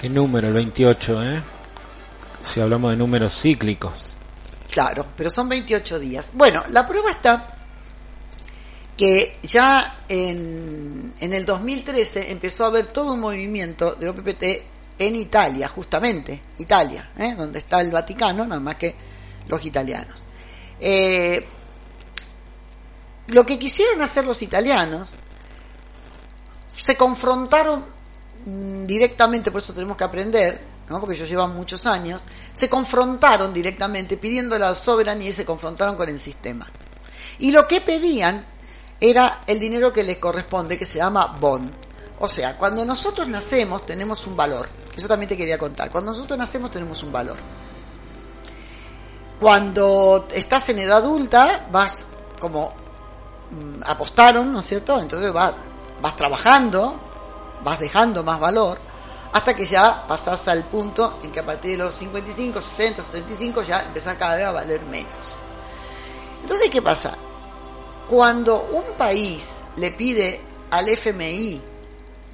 ¿Qué 0.00 0.08
número? 0.08 0.48
El 0.48 0.54
28, 0.54 1.22
¿eh? 1.24 1.42
Si 2.42 2.60
hablamos 2.60 2.92
de 2.92 2.96
números 2.96 3.40
cíclicos. 3.40 4.14
Claro, 4.70 5.06
pero 5.16 5.30
son 5.30 5.48
28 5.48 5.98
días. 5.98 6.30
Bueno, 6.34 6.62
la 6.68 6.86
prueba 6.86 7.10
está 7.10 7.54
que 8.96 9.38
ya 9.44 10.02
en, 10.08 11.14
en 11.20 11.32
el 11.32 11.44
2013 11.44 12.32
empezó 12.32 12.64
a 12.64 12.66
haber 12.68 12.86
todo 12.86 13.14
un 13.14 13.20
movimiento 13.20 13.94
de 13.94 14.08
OPPT 14.08 14.44
en 14.98 15.16
Italia, 15.16 15.68
justamente, 15.68 16.42
Italia, 16.58 17.10
¿eh? 17.16 17.34
donde 17.36 17.60
está 17.60 17.80
el 17.80 17.90
Vaticano, 17.90 18.44
nada 18.44 18.60
más 18.60 18.76
que 18.76 18.94
los 19.46 19.64
italianos. 19.64 20.24
Eh, 20.80 21.46
lo 23.28 23.44
que 23.46 23.58
quisieron 23.58 24.00
hacer 24.02 24.24
los 24.24 24.42
italianos, 24.42 25.14
se 26.74 26.96
confrontaron 26.96 27.84
mm, 28.44 28.86
directamente, 28.86 29.50
por 29.50 29.60
eso 29.60 29.72
tenemos 29.72 29.96
que 29.96 30.04
aprender, 30.04 30.60
¿no? 30.88 31.00
porque 31.00 31.14
ellos 31.14 31.28
llevan 31.28 31.54
muchos 31.54 31.86
años, 31.86 32.26
se 32.52 32.68
confrontaron 32.68 33.52
directamente 33.52 34.16
pidiendo 34.16 34.58
la 34.58 34.74
soberanía 34.74 35.28
y 35.28 35.32
se 35.32 35.44
confrontaron 35.44 35.96
con 35.96 36.08
el 36.08 36.18
sistema. 36.18 36.66
Y 37.38 37.52
lo 37.52 37.66
que 37.66 37.80
pedían 37.80 38.44
era 39.00 39.42
el 39.46 39.60
dinero 39.60 39.92
que 39.92 40.02
les 40.02 40.18
corresponde, 40.18 40.78
que 40.78 40.86
se 40.86 40.98
llama 40.98 41.36
bond. 41.38 41.87
O 42.20 42.28
sea, 42.28 42.56
cuando 42.56 42.84
nosotros 42.84 43.28
nacemos 43.28 43.86
tenemos 43.86 44.26
un 44.26 44.36
valor. 44.36 44.68
Eso 44.96 45.06
también 45.06 45.28
te 45.28 45.36
quería 45.36 45.56
contar. 45.56 45.90
Cuando 45.90 46.10
nosotros 46.10 46.38
nacemos 46.38 46.70
tenemos 46.70 47.02
un 47.02 47.12
valor. 47.12 47.36
Cuando 49.38 50.26
estás 50.32 50.68
en 50.70 50.80
edad 50.80 50.98
adulta, 50.98 51.68
vas 51.70 52.02
como 52.40 52.72
mm, 53.50 53.82
apostaron, 53.86 54.52
¿no 54.52 54.58
es 54.58 54.66
cierto? 54.66 55.00
Entonces 55.00 55.32
vas, 55.32 55.54
vas 56.02 56.16
trabajando, 56.16 56.98
vas 57.62 57.78
dejando 57.78 58.24
más 58.24 58.40
valor, 58.40 58.78
hasta 59.32 59.54
que 59.54 59.64
ya 59.64 60.04
pasás 60.06 60.48
al 60.48 60.64
punto 60.64 61.20
en 61.22 61.30
que 61.30 61.38
a 61.38 61.46
partir 61.46 61.72
de 61.72 61.84
los 61.84 61.94
55, 61.94 62.60
60, 62.60 63.02
65 63.02 63.62
ya 63.62 63.82
empezás 63.82 64.16
cada 64.16 64.34
vez 64.34 64.46
a 64.46 64.52
valer 64.52 64.80
menos. 64.82 65.36
Entonces, 66.42 66.68
¿qué 66.70 66.82
pasa? 66.82 67.16
Cuando 68.08 68.68
un 68.72 68.96
país 68.96 69.62
le 69.76 69.92
pide 69.92 70.40
al 70.70 70.88
FMI, 70.88 71.62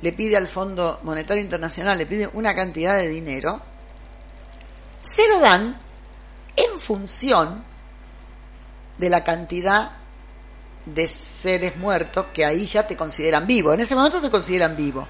le 0.04 0.12
pide 0.12 0.36
al 0.36 0.48
Fondo 0.48 1.00
Monetario 1.02 1.42
Internacional, 1.42 1.96
le 1.96 2.04
pide 2.04 2.28
una 2.34 2.54
cantidad 2.54 2.98
de 2.98 3.08
dinero, 3.08 3.58
se 5.00 5.26
lo 5.28 5.40
dan 5.40 5.80
en 6.54 6.78
función 6.78 7.64
de 8.98 9.08
la 9.08 9.24
cantidad 9.24 9.92
de 10.84 11.08
seres 11.08 11.78
muertos 11.78 12.26
que 12.34 12.44
ahí 12.44 12.66
ya 12.66 12.86
te 12.86 12.98
consideran 12.98 13.46
vivo. 13.46 13.72
En 13.72 13.80
ese 13.80 13.94
momento 13.94 14.20
te 14.20 14.28
consideran 14.28 14.76
vivo. 14.76 15.08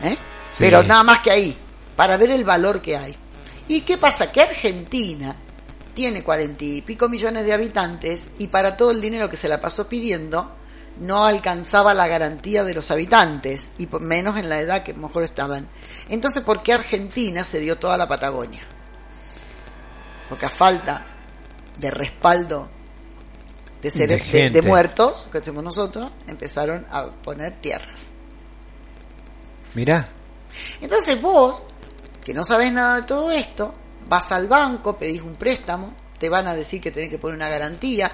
¿eh? 0.00 0.16
Pero 0.60 0.84
nada 0.84 1.02
más 1.02 1.20
que 1.20 1.32
ahí, 1.32 1.56
para 1.96 2.16
ver 2.16 2.30
el 2.30 2.44
valor 2.44 2.80
que 2.80 2.96
hay. 2.96 3.16
¿Y 3.66 3.80
qué 3.80 3.98
pasa? 3.98 4.30
Que 4.30 4.42
Argentina 4.42 5.34
tiene 5.92 6.22
cuarenta 6.22 6.64
y 6.64 6.82
pico 6.82 7.08
millones 7.08 7.46
de 7.46 7.52
habitantes 7.52 8.28
y 8.38 8.46
para 8.46 8.76
todo 8.76 8.92
el 8.92 9.00
dinero 9.00 9.28
que 9.28 9.36
se 9.36 9.48
la 9.48 9.60
pasó 9.60 9.88
pidiendo 9.88 10.54
no 10.98 11.26
alcanzaba 11.26 11.94
la 11.94 12.06
garantía 12.06 12.64
de 12.64 12.74
los 12.74 12.90
habitantes 12.90 13.68
y 13.78 13.86
menos 14.00 14.36
en 14.36 14.48
la 14.48 14.60
edad 14.60 14.82
que 14.82 14.94
mejor 14.94 15.24
estaban. 15.24 15.68
Entonces, 16.08 16.42
¿por 16.42 16.62
qué 16.62 16.72
Argentina 16.72 17.44
se 17.44 17.60
dio 17.60 17.76
toda 17.76 17.96
la 17.96 18.08
Patagonia? 18.08 18.62
porque 20.28 20.46
a 20.46 20.50
falta 20.50 21.06
de 21.78 21.90
respaldo 21.90 22.68
de 23.82 23.90
seres 23.90 24.32
de, 24.32 24.62
muertos, 24.62 25.28
que 25.30 25.38
hacemos 25.38 25.62
nosotros, 25.62 26.10
empezaron 26.26 26.86
a 26.90 27.10
poner 27.10 27.60
tierras. 27.60 28.06
Mirá. 29.74 30.08
Entonces 30.80 31.20
vos, 31.20 31.66
que 32.24 32.32
no 32.32 32.44
sabes 32.44 32.72
nada 32.72 32.96
de 32.96 33.02
todo 33.02 33.30
esto, 33.30 33.74
vas 34.08 34.32
al 34.32 34.48
banco, 34.48 34.96
pedís 34.96 35.20
un 35.20 35.34
préstamo, 35.34 35.92
te 36.18 36.30
van 36.30 36.46
a 36.46 36.56
decir 36.56 36.80
que 36.80 36.90
tenés 36.90 37.10
que 37.10 37.18
poner 37.18 37.36
una 37.36 37.48
garantía. 37.48 38.10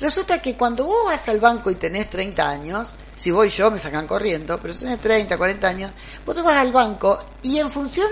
Resulta 0.00 0.40
que 0.40 0.56
cuando 0.56 0.84
vos 0.84 1.04
vas 1.06 1.28
al 1.28 1.40
banco 1.40 1.70
y 1.70 1.74
tenés 1.74 2.08
30 2.08 2.48
años, 2.48 2.94
si 3.16 3.30
voy 3.30 3.48
yo 3.48 3.70
me 3.70 3.78
sacan 3.78 4.06
corriendo, 4.06 4.58
pero 4.60 4.72
si 4.74 4.80
tenés 4.80 5.00
30, 5.00 5.36
40 5.36 5.68
años, 5.68 5.92
vos 6.24 6.36
te 6.36 6.42
vas 6.42 6.58
al 6.58 6.72
banco 6.72 7.18
y 7.42 7.58
en 7.58 7.70
función, 7.70 8.08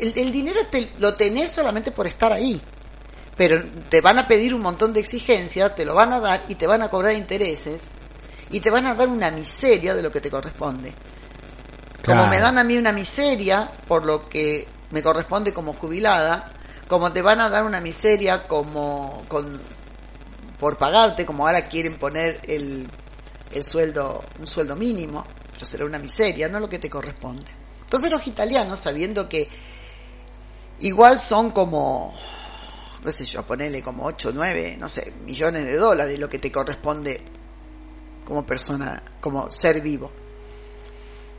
el, 0.00 0.12
el 0.16 0.32
dinero 0.32 0.60
te, 0.70 0.92
lo 0.98 1.14
tenés 1.14 1.50
solamente 1.50 1.90
por 1.90 2.06
estar 2.06 2.32
ahí 2.32 2.60
pero 3.38 3.62
te 3.88 4.00
van 4.00 4.18
a 4.18 4.26
pedir 4.26 4.52
un 4.52 4.60
montón 4.60 4.92
de 4.92 4.98
exigencias, 4.98 5.76
te 5.76 5.84
lo 5.84 5.94
van 5.94 6.12
a 6.12 6.18
dar 6.18 6.42
y 6.48 6.56
te 6.56 6.66
van 6.66 6.82
a 6.82 6.88
cobrar 6.90 7.14
intereses 7.14 7.88
y 8.50 8.58
te 8.58 8.68
van 8.68 8.84
a 8.86 8.96
dar 8.96 9.08
una 9.08 9.30
miseria 9.30 9.94
de 9.94 10.02
lo 10.02 10.10
que 10.10 10.20
te 10.20 10.28
corresponde. 10.28 10.92
Como 12.04 12.26
me 12.26 12.40
dan 12.40 12.58
a 12.58 12.64
mí 12.64 12.76
una 12.76 12.90
miseria 12.90 13.70
por 13.86 14.04
lo 14.04 14.28
que 14.28 14.66
me 14.90 15.04
corresponde 15.04 15.52
como 15.52 15.72
jubilada, 15.72 16.50
como 16.88 17.12
te 17.12 17.22
van 17.22 17.40
a 17.40 17.48
dar 17.48 17.62
una 17.62 17.80
miseria 17.80 18.48
como 18.48 19.22
con, 19.28 19.60
por 20.58 20.76
pagarte, 20.76 21.24
como 21.24 21.46
ahora 21.46 21.68
quieren 21.68 21.98
poner 21.98 22.40
el, 22.46 22.88
el 23.52 23.64
sueldo, 23.64 24.24
un 24.38 24.46
sueldo 24.46 24.76
mínimo, 24.76 25.24
pero 25.52 25.66
será 25.66 25.84
una 25.84 25.98
miseria, 25.98 26.48
no 26.48 26.60
lo 26.60 26.68
que 26.68 26.78
te 26.78 26.90
corresponde. 26.90 27.46
Entonces 27.82 28.10
los 28.10 28.26
italianos, 28.26 28.78
sabiendo 28.78 29.28
que 29.28 29.48
igual 30.80 31.18
son 31.18 31.50
como 31.50 32.14
no 33.02 33.12
sé 33.12 33.24
yo, 33.24 33.44
ponele 33.44 33.82
como 33.82 34.04
8, 34.04 34.30
9, 34.34 34.76
no 34.78 34.88
sé, 34.88 35.12
millones 35.24 35.64
de 35.66 35.76
dólares 35.76 36.18
lo 36.18 36.28
que 36.28 36.38
te 36.38 36.50
corresponde 36.50 37.20
como 38.24 38.44
persona, 38.44 39.02
como 39.20 39.50
ser 39.50 39.80
vivo. 39.80 40.10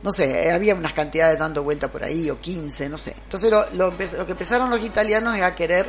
No 0.02 0.10
sé, 0.10 0.50
había 0.50 0.74
unas 0.74 0.94
cantidades 0.94 1.38
dando 1.38 1.62
vuelta 1.62 1.92
por 1.92 2.02
ahí, 2.02 2.30
o 2.30 2.40
15, 2.40 2.88
no 2.88 2.96
sé. 2.96 3.14
Entonces 3.22 3.50
lo, 3.50 3.70
lo, 3.70 3.96
que 3.96 4.32
empezaron 4.32 4.70
los 4.70 4.82
italianos 4.82 5.36
es 5.36 5.42
a 5.42 5.54
querer, 5.54 5.86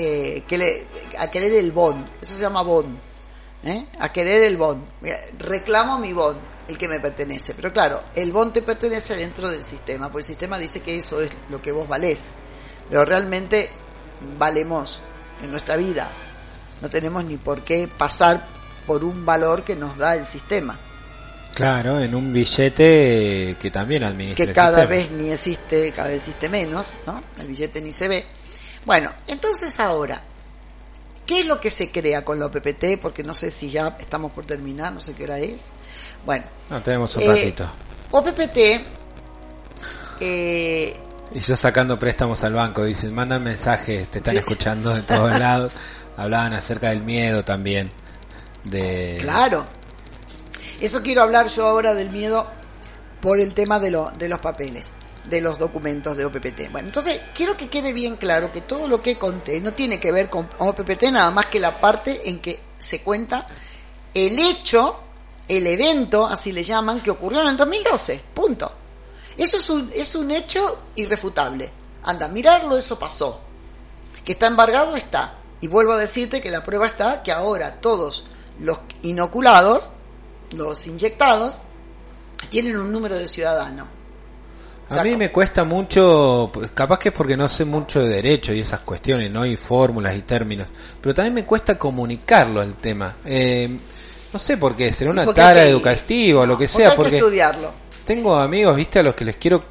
eh, 0.00 0.44
que 0.46 0.56
le, 0.56 0.86
a 1.18 1.28
querer 1.28 1.54
el 1.54 1.72
bon, 1.72 2.06
eso 2.22 2.36
se 2.36 2.40
llama 2.42 2.62
bon, 2.62 2.96
¿eh? 3.64 3.86
a 3.98 4.12
querer 4.12 4.44
el 4.44 4.56
bon. 4.56 4.84
Reclamo 5.40 5.98
mi 5.98 6.12
bon, 6.12 6.36
el 6.68 6.78
que 6.78 6.86
me 6.86 7.00
pertenece. 7.00 7.52
Pero 7.54 7.72
claro, 7.72 8.04
el 8.14 8.30
bon 8.30 8.52
te 8.52 8.62
pertenece 8.62 9.16
dentro 9.16 9.50
del 9.50 9.64
sistema, 9.64 10.08
porque 10.08 10.22
el 10.22 10.28
sistema 10.28 10.56
dice 10.56 10.78
que 10.78 10.98
eso 10.98 11.20
es 11.20 11.32
lo 11.50 11.60
que 11.60 11.72
vos 11.72 11.88
valés. 11.88 12.28
Pero 12.88 13.04
realmente 13.04 13.70
valemos 14.38 15.02
en 15.42 15.50
nuestra 15.50 15.74
vida. 15.74 16.08
No 16.80 16.88
tenemos 16.88 17.24
ni 17.24 17.36
por 17.36 17.64
qué 17.64 17.88
pasar 17.88 18.46
por 18.86 19.02
un 19.02 19.26
valor 19.26 19.64
que 19.64 19.74
nos 19.74 19.96
da 19.96 20.14
el 20.14 20.26
sistema. 20.26 20.78
Claro, 21.54 21.98
en 21.98 22.14
un 22.14 22.32
billete 22.32 23.56
que 23.58 23.70
también 23.72 24.04
administra 24.04 24.46
Que 24.46 24.52
cada 24.52 24.86
vez 24.86 25.10
ni 25.10 25.32
existe, 25.32 25.90
cada 25.90 26.06
vez 26.06 26.18
existe 26.18 26.48
menos, 26.48 26.94
¿no? 27.04 27.20
El 27.36 27.48
billete 27.48 27.82
ni 27.82 27.92
se 27.92 28.06
ve. 28.06 28.37
Bueno, 28.84 29.12
entonces 29.26 29.78
ahora, 29.80 30.22
¿qué 31.26 31.40
es 31.40 31.46
lo 31.46 31.60
que 31.60 31.70
se 31.70 31.90
crea 31.90 32.24
con 32.24 32.38
la 32.38 32.46
OPPT? 32.46 33.00
Porque 33.00 33.22
no 33.22 33.34
sé 33.34 33.50
si 33.50 33.70
ya 33.70 33.96
estamos 33.98 34.32
por 34.32 34.46
terminar, 34.46 34.92
no 34.92 35.00
sé 35.00 35.14
qué 35.14 35.24
hora 35.24 35.38
es. 35.38 35.66
Bueno. 36.24 36.44
No, 36.70 36.82
tenemos 36.82 37.16
un 37.16 37.26
ratito. 37.26 37.64
Eh, 37.64 37.68
OPPT 38.10 38.58
eh, 40.20 40.96
y 41.34 41.40
yo 41.40 41.56
sacando 41.56 41.98
préstamos 41.98 42.42
al 42.44 42.54
banco, 42.54 42.84
dicen, 42.84 43.14
mandan 43.14 43.44
mensajes, 43.44 44.08
te 44.08 44.18
están 44.18 44.36
escuchando 44.36 44.94
de 44.94 45.02
todos 45.02 45.30
lados. 45.38 45.72
Hablaban 46.16 46.54
acerca 46.54 46.88
del 46.88 47.02
miedo 47.02 47.44
también. 47.44 47.90
De... 48.64 49.18
Claro. 49.20 49.66
Eso 50.80 51.02
quiero 51.02 51.22
hablar 51.22 51.48
yo 51.48 51.66
ahora 51.66 51.94
del 51.94 52.10
miedo 52.10 52.46
por 53.20 53.40
el 53.40 53.52
tema 53.52 53.78
de, 53.78 53.90
lo, 53.90 54.10
de 54.16 54.28
los 54.28 54.40
papeles, 54.40 54.86
de 55.28 55.40
los 55.40 55.58
documentos 55.58 56.16
de 56.16 56.24
OPPT. 56.24 56.70
Bueno, 56.70 56.88
entonces 56.88 57.20
quiero 57.34 57.56
que 57.56 57.68
quede 57.68 57.92
bien 57.92 58.16
claro 58.16 58.50
que 58.50 58.62
todo 58.62 58.88
lo 58.88 59.02
que 59.02 59.16
conté 59.16 59.60
no 59.60 59.72
tiene 59.72 60.00
que 60.00 60.12
ver 60.12 60.30
con 60.30 60.48
OPPT 60.58 61.04
nada 61.12 61.30
más 61.30 61.46
que 61.46 61.60
la 61.60 61.78
parte 61.78 62.28
en 62.28 62.40
que 62.40 62.60
se 62.78 63.00
cuenta 63.00 63.46
el 64.14 64.38
hecho, 64.38 65.00
el 65.46 65.66
evento, 65.66 66.26
así 66.26 66.52
le 66.52 66.62
llaman, 66.62 67.00
que 67.00 67.10
ocurrió 67.10 67.42
en 67.42 67.48
el 67.48 67.56
2012. 67.56 68.22
Punto. 68.34 68.72
Eso 69.36 69.56
es 69.56 69.70
un, 69.70 69.90
es 69.94 70.14
un 70.14 70.30
hecho 70.30 70.80
irrefutable. 70.96 71.70
Anda, 72.04 72.28
mirarlo, 72.28 72.76
eso 72.76 72.98
pasó. 72.98 73.40
Que 74.24 74.32
está 74.32 74.46
embargado, 74.46 74.96
está. 74.96 75.34
Y 75.60 75.68
vuelvo 75.68 75.92
a 75.92 75.98
decirte 75.98 76.40
que 76.40 76.50
la 76.50 76.64
prueba 76.64 76.86
está 76.86 77.22
que 77.22 77.32
ahora 77.32 77.80
todos 77.80 78.26
los 78.60 78.78
inoculados, 79.02 79.90
los 80.52 80.86
inyectados, 80.86 81.60
tienen 82.50 82.76
un 82.76 82.92
número 82.92 83.16
de 83.16 83.26
ciudadano. 83.26 83.97
A 84.90 85.02
mí 85.02 85.16
me 85.16 85.30
cuesta 85.30 85.64
mucho, 85.64 86.50
pues, 86.52 86.70
capaz 86.72 86.98
que 86.98 87.08
es 87.10 87.14
porque 87.14 87.36
no 87.36 87.48
sé 87.48 87.64
mucho 87.64 88.02
de 88.02 88.08
derecho 88.08 88.54
y 88.54 88.60
esas 88.60 88.80
cuestiones, 88.80 89.30
¿no? 89.30 89.44
Y 89.44 89.56
fórmulas 89.56 90.16
y 90.16 90.22
términos, 90.22 90.68
pero 91.00 91.14
también 91.14 91.34
me 91.34 91.44
cuesta 91.44 91.78
comunicarlo 91.78 92.60
al 92.60 92.74
tema. 92.74 93.16
Eh, 93.24 93.78
no 94.32 94.38
sé 94.38 94.56
por 94.56 94.74
qué, 94.74 94.92
será 94.92 95.10
una 95.10 95.26
tara 95.32 95.64
educativa 95.64 96.42
o 96.42 96.46
lo 96.46 96.56
que 96.56 96.68
sea. 96.68 96.94
Porque 96.94 97.06
hay 97.06 97.10
que 97.10 97.16
estudiarlo 97.18 97.88
tengo 98.08 98.38
amigos, 98.38 98.74
viste, 98.74 99.00
a 99.00 99.02
los 99.02 99.14
que 99.14 99.26
les 99.26 99.36
quiero 99.36 99.62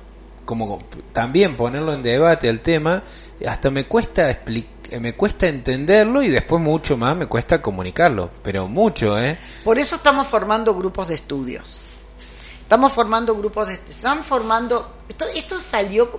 como 0.45 0.77
también 1.11 1.55
ponerlo 1.55 1.91
en 1.91 2.03
debate 2.03 2.47
el 2.47 2.59
tema, 2.59 3.01
hasta 3.47 3.71
me 3.71 3.85
cuesta 3.85 4.29
explicar 4.29 4.77
me 5.01 5.15
cuesta 5.15 5.47
entenderlo 5.47 6.21
y 6.21 6.29
después 6.29 6.61
mucho 6.61 6.95
más 6.95 7.17
me 7.17 7.25
cuesta 7.25 7.61
comunicarlo, 7.61 8.29
pero 8.43 8.67
mucho, 8.67 9.19
¿eh? 9.19 9.37
Por 9.63 9.77
eso 9.77 9.95
estamos 9.95 10.27
formando 10.27 10.73
grupos 10.75 11.09
de 11.09 11.15
estudios. 11.15 11.81
Estamos 12.67 12.91
formando 12.91 13.33
grupos 13.33 13.69
de 13.69 13.75
están 13.75 14.21
formando 14.21 14.95
esto 15.07 15.25
esto 15.33 15.57
salió 15.57 16.09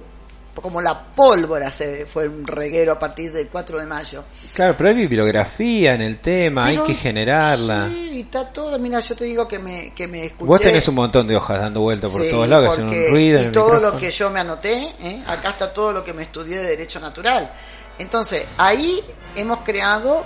como 0.54 0.80
la 0.80 0.98
pólvora 0.98 1.70
se 1.70 2.06
fue 2.06 2.26
un 2.26 2.46
reguero 2.46 2.92
a 2.92 2.98
partir 2.98 3.30
del 3.30 3.48
4 3.48 3.80
de 3.80 3.84
mayo. 3.84 4.24
Claro, 4.54 4.74
pero 4.74 4.88
hay 4.88 4.96
bibliografía 4.96 5.92
en 5.92 6.00
el 6.00 6.20
tema, 6.20 6.64
hay 6.64 6.78
que 6.78 6.94
generarla. 6.94 7.90
Sí, 7.90 8.20
está 8.20 8.50
todo. 8.50 8.78
Mira, 8.78 8.98
yo 9.00 9.14
te 9.14 9.26
digo 9.26 9.46
que 9.46 9.58
me, 9.58 9.92
que 9.92 10.08
me 10.08 10.24
escuché. 10.24 10.46
Vos 10.46 10.60
tenés 10.62 10.88
un 10.88 10.94
montón 10.94 11.28
de 11.28 11.36
hojas 11.36 11.60
dando 11.60 11.82
vuelta 11.82 12.08
por 12.08 12.26
todos 12.26 12.48
lados, 12.48 12.76
que 12.76 12.82
hacen 12.82 12.88
un 12.88 13.10
ruido. 13.10 13.42
Y 13.42 13.52
todo 13.52 13.78
lo 13.78 13.98
que 13.98 14.10
yo 14.10 14.30
me 14.30 14.40
anoté, 14.40 14.94
¿eh? 15.00 15.22
acá 15.26 15.50
está 15.50 15.70
todo 15.70 15.92
lo 15.92 16.02
que 16.02 16.14
me 16.14 16.22
estudié 16.22 16.56
de 16.60 16.64
Derecho 16.64 16.98
Natural. 16.98 17.52
Entonces, 17.98 18.46
ahí 18.56 19.04
hemos 19.36 19.60
creado, 19.60 20.24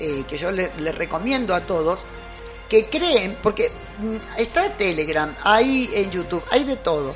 eh, 0.00 0.24
que 0.26 0.38
yo 0.38 0.50
les 0.50 0.74
le 0.78 0.92
recomiendo 0.92 1.54
a 1.54 1.60
todos, 1.60 2.06
que 2.72 2.86
creen, 2.86 3.36
porque 3.42 3.70
mm, 3.98 4.16
está 4.38 4.68
Telegram, 4.70 5.36
hay 5.44 5.90
en 5.92 6.10
YouTube, 6.10 6.42
hay 6.50 6.64
de 6.64 6.76
todo 6.76 7.14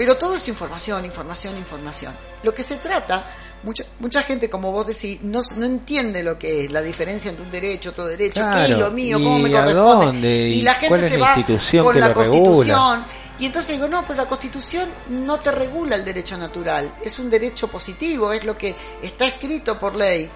pero 0.00 0.16
todo 0.16 0.34
es 0.34 0.48
información, 0.48 1.04
información, 1.04 1.58
información. 1.58 2.14
Lo 2.42 2.54
que 2.54 2.62
se 2.62 2.76
trata, 2.76 3.22
mucha, 3.62 3.84
mucha 3.98 4.22
gente, 4.22 4.48
como 4.48 4.72
vos 4.72 4.86
decís, 4.86 5.20
no, 5.20 5.42
no 5.58 5.66
entiende 5.66 6.22
lo 6.22 6.38
que 6.38 6.64
es 6.64 6.72
la 6.72 6.80
diferencia 6.80 7.28
entre 7.28 7.44
un 7.44 7.50
derecho, 7.50 7.90
otro 7.90 8.06
derecho, 8.06 8.40
qué 8.50 8.64
es 8.64 8.78
lo 8.78 8.90
mío, 8.90 9.18
cómo 9.18 9.38
me 9.38 9.50
corresponde. 9.50 10.48
Y, 10.48 10.62
la 10.62 10.76
gente 10.76 11.06
se 11.06 11.18
va 11.18 11.34
con 11.82 12.00
la 12.00 12.14
constitución. 12.14 13.04
Y 13.40 13.44
entonces 13.44 13.72
digo, 13.76 13.88
no, 13.88 14.02
pero 14.06 14.22
la 14.22 14.26
constitución 14.26 14.88
no 15.10 15.38
te 15.38 15.50
regula 15.50 15.96
el 15.96 16.04
derecho 16.06 16.38
natural, 16.38 16.94
es 17.04 17.18
un 17.18 17.28
derecho 17.28 17.68
positivo, 17.68 18.32
es 18.32 18.42
lo 18.42 18.56
que 18.56 18.74
está 19.02 19.26
escrito 19.26 19.78
por 19.78 19.96
ley. 19.96 20.30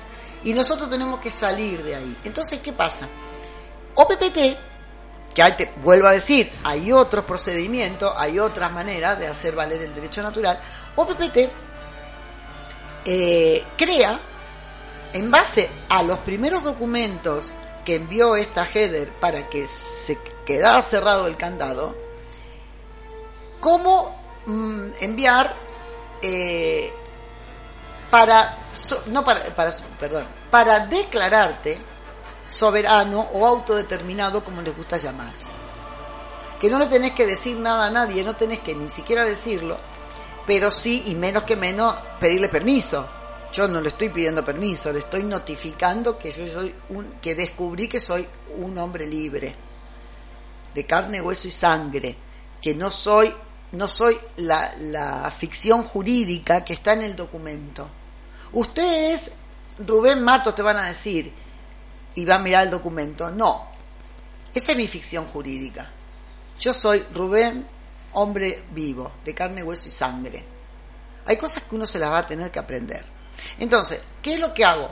Y 0.44 0.52
nosotros 0.52 0.90
tenemos 0.90 1.20
que 1.20 1.30
salir 1.30 1.82
de 1.82 1.94
ahí. 1.94 2.16
Entonces, 2.22 2.60
¿qué 2.60 2.74
pasa? 2.74 3.08
OPPT 3.94 4.38
que 5.34 5.42
hay, 5.42 5.54
vuelvo 5.82 6.06
a 6.06 6.12
decir, 6.12 6.50
hay 6.62 6.92
otros 6.92 7.24
procedimientos, 7.24 8.12
hay 8.16 8.38
otras 8.38 8.70
maneras 8.70 9.18
de 9.18 9.26
hacer 9.26 9.54
valer 9.54 9.82
el 9.82 9.92
derecho 9.92 10.22
natural, 10.22 10.60
OPPT 10.94 11.38
eh, 13.04 13.64
crea, 13.76 14.18
en 15.12 15.30
base 15.30 15.68
a 15.88 16.02
los 16.02 16.18
primeros 16.20 16.62
documentos 16.62 17.52
que 17.84 17.96
envió 17.96 18.36
esta 18.36 18.64
header 18.64 19.10
para 19.12 19.48
que 19.48 19.66
se 19.66 20.18
quedara 20.46 20.82
cerrado 20.82 21.26
el 21.26 21.36
candado, 21.36 21.94
cómo 23.60 24.16
mm, 24.46 24.86
enviar 25.00 25.54
eh, 26.22 26.92
para, 28.10 28.56
no 29.06 29.24
para, 29.24 29.44
para, 29.54 29.72
perdón, 29.98 30.26
para 30.50 30.86
declararte 30.86 31.78
soberano 32.54 33.20
o 33.32 33.44
autodeterminado, 33.44 34.44
como 34.44 34.62
les 34.62 34.76
gusta 34.76 34.96
llamarse. 34.96 35.48
Que 36.60 36.70
no 36.70 36.78
le 36.78 36.86
tenés 36.86 37.12
que 37.12 37.26
decir 37.26 37.56
nada 37.56 37.86
a 37.86 37.90
nadie, 37.90 38.22
no 38.22 38.36
tenés 38.36 38.60
que 38.60 38.74
ni 38.74 38.88
siquiera 38.88 39.24
decirlo, 39.24 39.76
pero 40.46 40.70
sí, 40.70 41.02
y 41.06 41.14
menos 41.16 41.42
que 41.42 41.56
menos, 41.56 41.96
pedirle 42.20 42.48
permiso. 42.48 43.08
Yo 43.52 43.66
no 43.66 43.80
le 43.80 43.88
estoy 43.88 44.08
pidiendo 44.08 44.44
permiso, 44.44 44.92
le 44.92 45.00
estoy 45.00 45.24
notificando 45.24 46.16
que 46.16 46.32
yo 46.32 46.46
soy 46.46 46.74
un, 46.90 47.12
que 47.20 47.34
descubrí 47.34 47.88
que 47.88 48.00
soy 48.00 48.26
un 48.58 48.78
hombre 48.78 49.06
libre, 49.06 49.54
de 50.72 50.86
carne, 50.86 51.20
hueso 51.20 51.48
y 51.48 51.52
sangre, 51.52 52.16
que 52.60 52.74
no 52.74 52.90
soy, 52.90 53.32
no 53.72 53.88
soy 53.88 54.16
la, 54.36 54.74
la 54.78 55.30
ficción 55.30 55.82
jurídica 55.82 56.64
que 56.64 56.74
está 56.74 56.92
en 56.94 57.02
el 57.02 57.16
documento. 57.16 57.88
Ustedes, 58.52 59.32
Rubén 59.78 60.22
Mato, 60.22 60.54
te 60.54 60.62
van 60.62 60.76
a 60.76 60.86
decir, 60.86 61.32
y 62.14 62.24
va 62.24 62.36
a 62.36 62.38
mirar 62.38 62.64
el 62.64 62.70
documento. 62.70 63.30
No, 63.30 63.68
esa 64.54 64.72
es 64.72 64.78
mi 64.78 64.86
ficción 64.86 65.26
jurídica. 65.26 65.90
Yo 66.58 66.72
soy 66.72 67.04
Rubén, 67.12 67.66
hombre 68.12 68.64
vivo, 68.70 69.12
de 69.24 69.34
carne, 69.34 69.62
hueso 69.62 69.88
y 69.88 69.90
sangre. 69.90 70.44
Hay 71.26 71.36
cosas 71.36 71.64
que 71.64 71.74
uno 71.74 71.86
se 71.86 71.98
las 71.98 72.10
va 72.10 72.18
a 72.18 72.26
tener 72.26 72.50
que 72.50 72.58
aprender. 72.58 73.04
Entonces, 73.58 74.00
¿qué 74.22 74.34
es 74.34 74.40
lo 74.40 74.54
que 74.54 74.64
hago? 74.64 74.90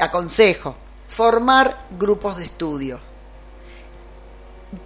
Aconsejo, 0.00 0.76
formar 1.08 1.86
grupos 1.90 2.36
de 2.36 2.44
estudio. 2.44 3.00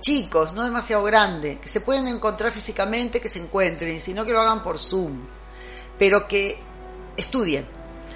Chicos, 0.00 0.52
no 0.52 0.62
demasiado 0.62 1.02
grandes, 1.02 1.58
que 1.58 1.68
se 1.68 1.80
pueden 1.80 2.06
encontrar 2.06 2.52
físicamente, 2.52 3.20
que 3.20 3.28
se 3.28 3.40
encuentren, 3.40 4.00
sino 4.00 4.24
que 4.24 4.32
lo 4.32 4.40
hagan 4.40 4.62
por 4.62 4.78
Zoom, 4.78 5.26
pero 5.98 6.26
que 6.26 6.58
estudien. 7.16 7.66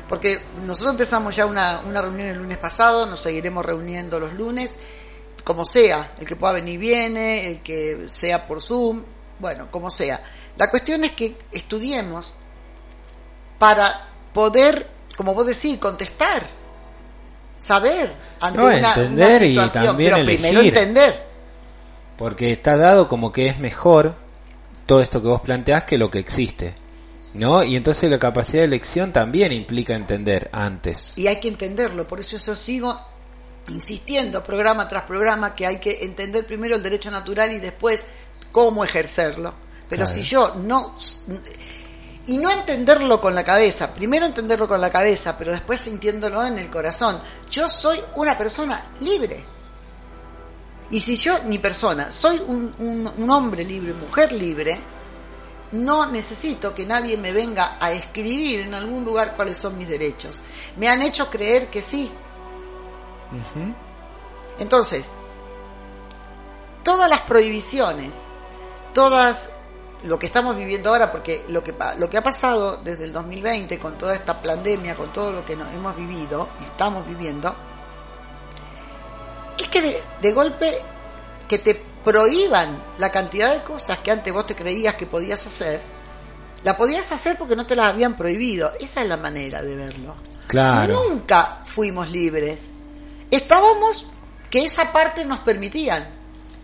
Porque 0.08 0.40
nosotros 0.64 0.92
empezamos 0.92 1.34
ya 1.34 1.46
una, 1.46 1.80
una 1.80 2.00
reunión 2.00 2.28
el 2.28 2.38
lunes 2.38 2.58
pasado, 2.58 3.06
nos 3.06 3.20
seguiremos 3.20 3.64
reuniendo 3.64 4.20
los 4.20 4.32
lunes, 4.34 4.70
como 5.42 5.64
sea, 5.64 6.12
el 6.18 6.26
que 6.26 6.36
pueda 6.36 6.54
venir 6.54 6.78
viene, 6.78 7.46
el 7.48 7.62
que 7.62 8.06
sea 8.08 8.46
por 8.46 8.62
Zoom, 8.62 9.02
bueno, 9.38 9.68
como 9.70 9.90
sea. 9.90 10.22
La 10.56 10.70
cuestión 10.70 11.04
es 11.04 11.12
que 11.12 11.36
estudiemos 11.52 12.34
para 13.58 14.08
poder, 14.32 14.86
como 15.16 15.34
vos 15.34 15.46
decís, 15.46 15.78
contestar, 15.78 16.46
saber 17.58 18.12
ante 18.40 18.60
una, 18.60 18.88
entender 18.88 19.42
y 19.42 19.56
también 19.68 20.12
pero 20.14 20.24
primero 20.24 20.60
entender. 20.60 21.26
Porque 22.16 22.52
está 22.52 22.76
dado 22.76 23.08
como 23.08 23.32
que 23.32 23.48
es 23.48 23.58
mejor 23.58 24.14
todo 24.86 25.00
esto 25.00 25.20
que 25.20 25.28
vos 25.28 25.40
planteás 25.40 25.84
que 25.84 25.98
lo 25.98 26.10
que 26.10 26.18
existe. 26.18 26.74
¿No? 27.38 27.62
Y 27.62 27.76
entonces 27.76 28.10
la 28.10 28.18
capacidad 28.18 28.60
de 28.60 28.66
elección 28.66 29.12
también 29.12 29.52
implica 29.52 29.94
entender 29.94 30.48
antes. 30.52 31.12
Y 31.16 31.26
hay 31.26 31.38
que 31.38 31.48
entenderlo, 31.48 32.06
por 32.06 32.20
eso 32.20 32.36
yo 32.38 32.54
sigo 32.54 32.98
insistiendo 33.68 34.42
programa 34.42 34.86
tras 34.88 35.04
programa 35.04 35.54
que 35.54 35.66
hay 35.66 35.78
que 35.78 36.04
entender 36.04 36.46
primero 36.46 36.76
el 36.76 36.82
derecho 36.82 37.10
natural 37.10 37.52
y 37.52 37.58
después 37.58 38.04
cómo 38.52 38.84
ejercerlo. 38.84 39.54
Pero 39.88 40.06
si 40.06 40.22
yo 40.22 40.54
no 40.56 40.96
y 42.26 42.38
no 42.38 42.50
entenderlo 42.50 43.20
con 43.20 43.34
la 43.34 43.44
cabeza, 43.44 43.94
primero 43.94 44.26
entenderlo 44.26 44.66
con 44.66 44.80
la 44.80 44.90
cabeza, 44.90 45.38
pero 45.38 45.52
después 45.52 45.80
sintiéndolo 45.80 46.44
en 46.44 46.58
el 46.58 46.68
corazón. 46.68 47.20
Yo 47.50 47.68
soy 47.68 48.00
una 48.16 48.36
persona 48.36 48.86
libre. 49.00 49.44
Y 50.90 51.00
si 51.00 51.16
yo, 51.16 51.38
ni 51.44 51.58
persona, 51.58 52.10
soy 52.10 52.40
un, 52.46 53.12
un, 53.16 53.30
hombre 53.30 53.64
libre, 53.64 53.92
mujer 53.92 54.32
libre, 54.32 54.78
no 55.72 56.06
necesito 56.06 56.74
que 56.74 56.86
nadie 56.86 57.16
me 57.16 57.32
venga 57.32 57.76
a 57.80 57.92
escribir 57.92 58.60
en 58.60 58.74
algún 58.74 59.04
lugar 59.04 59.34
cuáles 59.34 59.58
son 59.58 59.76
mis 59.76 59.88
derechos. 59.88 60.40
Me 60.76 60.88
han 60.88 61.02
hecho 61.02 61.28
creer 61.28 61.68
que 61.68 61.82
sí. 61.82 62.10
Entonces, 64.58 65.10
todas 66.82 67.10
las 67.10 67.22
prohibiciones, 67.22 68.12
todas 68.94 69.50
lo 70.04 70.18
que 70.18 70.26
estamos 70.26 70.56
viviendo 70.56 70.90
ahora, 70.90 71.10
porque 71.10 71.44
lo 71.48 71.64
que, 71.64 71.74
lo 71.98 72.08
que 72.08 72.18
ha 72.18 72.22
pasado 72.22 72.76
desde 72.76 73.04
el 73.04 73.12
2020 73.12 73.78
con 73.78 73.98
toda 73.98 74.14
esta 74.14 74.40
pandemia, 74.40 74.94
con 74.94 75.12
todo 75.12 75.32
lo 75.32 75.44
que 75.44 75.56
nos 75.56 75.72
hemos 75.72 75.96
vivido 75.96 76.48
y 76.60 76.64
estamos 76.64 77.06
viviendo, 77.06 77.54
es 79.58 79.68
que 79.68 80.02
de, 80.20 80.32
golpe 80.32 80.78
que 81.48 81.58
te 81.58 81.82
prohíban 82.06 82.80
la 82.98 83.10
cantidad 83.10 83.52
de 83.52 83.64
cosas 83.64 83.98
que 83.98 84.12
antes 84.12 84.32
vos 84.32 84.46
te 84.46 84.54
creías 84.54 84.94
que 84.94 85.06
podías 85.06 85.44
hacer, 85.44 85.80
la 86.62 86.76
podías 86.76 87.10
hacer 87.10 87.36
porque 87.36 87.56
no 87.56 87.66
te 87.66 87.74
las 87.74 87.86
habían 87.86 88.16
prohibido. 88.16 88.70
Esa 88.78 89.02
es 89.02 89.08
la 89.08 89.16
manera 89.16 89.60
de 89.60 89.74
verlo. 89.74 90.14
Claro. 90.46 91.02
Nunca 91.08 91.62
fuimos 91.64 92.08
libres. 92.12 92.68
Estábamos 93.28 94.06
que 94.48 94.64
esa 94.64 94.92
parte 94.92 95.24
nos 95.24 95.40
permitían, 95.40 96.06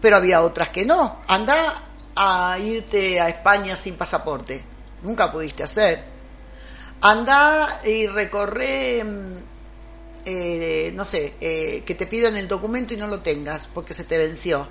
pero 0.00 0.14
había 0.14 0.42
otras 0.42 0.68
que 0.68 0.84
no. 0.84 1.22
Anda 1.26 1.86
a 2.14 2.56
irte 2.60 3.20
a 3.20 3.28
España 3.28 3.74
sin 3.74 3.96
pasaporte. 3.96 4.62
Nunca 5.02 5.32
pudiste 5.32 5.64
hacer. 5.64 6.04
Anda 7.00 7.80
y 7.84 8.06
recorre, 8.06 9.02
mm, 9.02 9.36
eh, 10.24 10.92
no 10.94 11.04
sé, 11.04 11.34
eh, 11.40 11.82
que 11.84 11.96
te 11.96 12.06
pidan 12.06 12.36
el 12.36 12.46
documento 12.46 12.94
y 12.94 12.96
no 12.96 13.08
lo 13.08 13.18
tengas 13.18 13.66
porque 13.66 13.92
se 13.92 14.04
te 14.04 14.16
venció. 14.16 14.68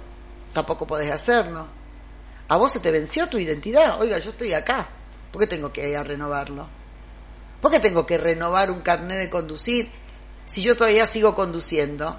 Tampoco 0.53 0.85
podés 0.85 1.11
hacerlo. 1.11 1.67
A 2.47 2.57
vos 2.57 2.71
se 2.71 2.79
te 2.79 2.91
venció 2.91 3.27
tu 3.27 3.37
identidad. 3.37 3.99
Oiga, 3.99 4.19
yo 4.19 4.31
estoy 4.31 4.53
acá. 4.53 4.87
¿Por 5.31 5.41
qué 5.41 5.47
tengo 5.47 5.71
que 5.71 5.89
ir 5.89 5.97
a 5.97 6.03
renovarlo? 6.03 6.67
¿Por 7.61 7.71
qué 7.71 7.79
tengo 7.79 8.05
que 8.05 8.17
renovar 8.17 8.71
un 8.71 8.81
carnet 8.81 9.19
de 9.19 9.29
conducir 9.29 9.89
si 10.45 10.61
yo 10.61 10.75
todavía 10.75 11.05
sigo 11.07 11.33
conduciendo? 11.33 12.17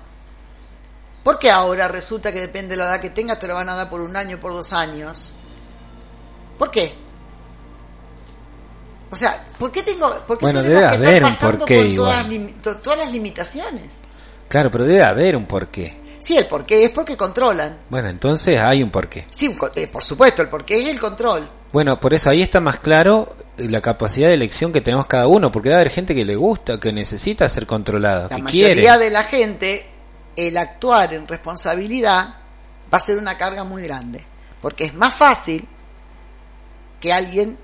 Porque 1.23 1.51
ahora 1.51 1.89
resulta 1.89 2.33
que 2.33 2.41
depende 2.41 2.71
de 2.71 2.77
la 2.77 2.85
edad 2.85 3.01
que 3.01 3.11
tengas, 3.11 3.39
te 3.39 3.47
lo 3.47 3.55
van 3.55 3.69
a 3.69 3.77
dar 3.77 3.91
por 3.91 4.01
un 4.01 4.17
año, 4.17 4.41
por 4.41 4.53
dos 4.53 4.73
años. 4.73 5.33
¿Por 6.59 6.71
qué? 6.71 6.95
O 9.11 9.17
sea, 9.17 9.45
¿por 9.59 9.71
qué 9.71 9.83
tengo, 9.83 10.09
por 10.27 10.39
qué 10.39 10.47
bueno, 10.47 10.63
debe 10.63 10.85
haber 10.85 11.25
un 11.25 11.37
porqué 11.37 11.93
todas, 11.95 12.27
todas, 12.83 12.99
las 12.99 13.13
limitaciones? 13.13 13.91
Claro, 14.49 14.71
pero 14.71 14.85
debe 14.85 15.05
haber 15.05 15.37
un 15.37 15.45
porqué. 15.47 16.02
Sí, 16.23 16.37
el 16.37 16.47
porqué 16.47 16.85
es 16.85 16.91
porque 16.91 17.17
controlan. 17.17 17.81
Bueno, 17.89 18.09
entonces 18.09 18.59
hay 18.61 18.83
un 18.83 18.91
porqué. 18.91 19.27
Sí, 19.35 19.55
eh, 19.75 19.89
por 19.89 20.05
supuesto, 20.05 20.43
el 20.43 20.49
porqué 20.49 20.81
es 20.81 20.89
el 20.89 21.01
control. 21.01 21.49
Bueno, 21.73 21.99
por 21.99 22.15
eso 22.15 22.31
ahí 22.31 22.43
está 22.43 22.61
más 22.61 22.79
claro 22.79 23.35
la 23.57 23.81
capacidad 23.81 24.29
de 24.29 24.35
elección 24.35 24.73
que 24.73 24.81
tenemos 24.81 25.07
cada 25.07 25.27
uno, 25.27 25.51
porque 25.51 25.69
debe 25.69 25.81
haber 25.81 25.93
gente 25.93 26.15
que 26.15 26.25
le 26.25 26.37
gusta, 26.37 26.79
que 26.79 26.93
necesita 26.93 27.49
ser 27.49 27.67
controlada, 27.67 28.29
la 28.31 28.39
mayoría 28.39 28.99
de 28.99 29.11
la 29.11 29.25
gente 29.25 29.87
el 30.35 30.57
actuar 30.57 31.13
en 31.13 31.27
responsabilidad 31.27 32.37
va 32.93 32.99
a 32.99 33.01
ser 33.01 33.19
una 33.19 33.37
carga 33.37 33.65
muy 33.65 33.83
grande, 33.83 34.25
porque 34.61 34.85
es 34.85 34.95
más 34.95 35.17
fácil 35.17 35.67
que 37.01 37.13
alguien 37.13 37.59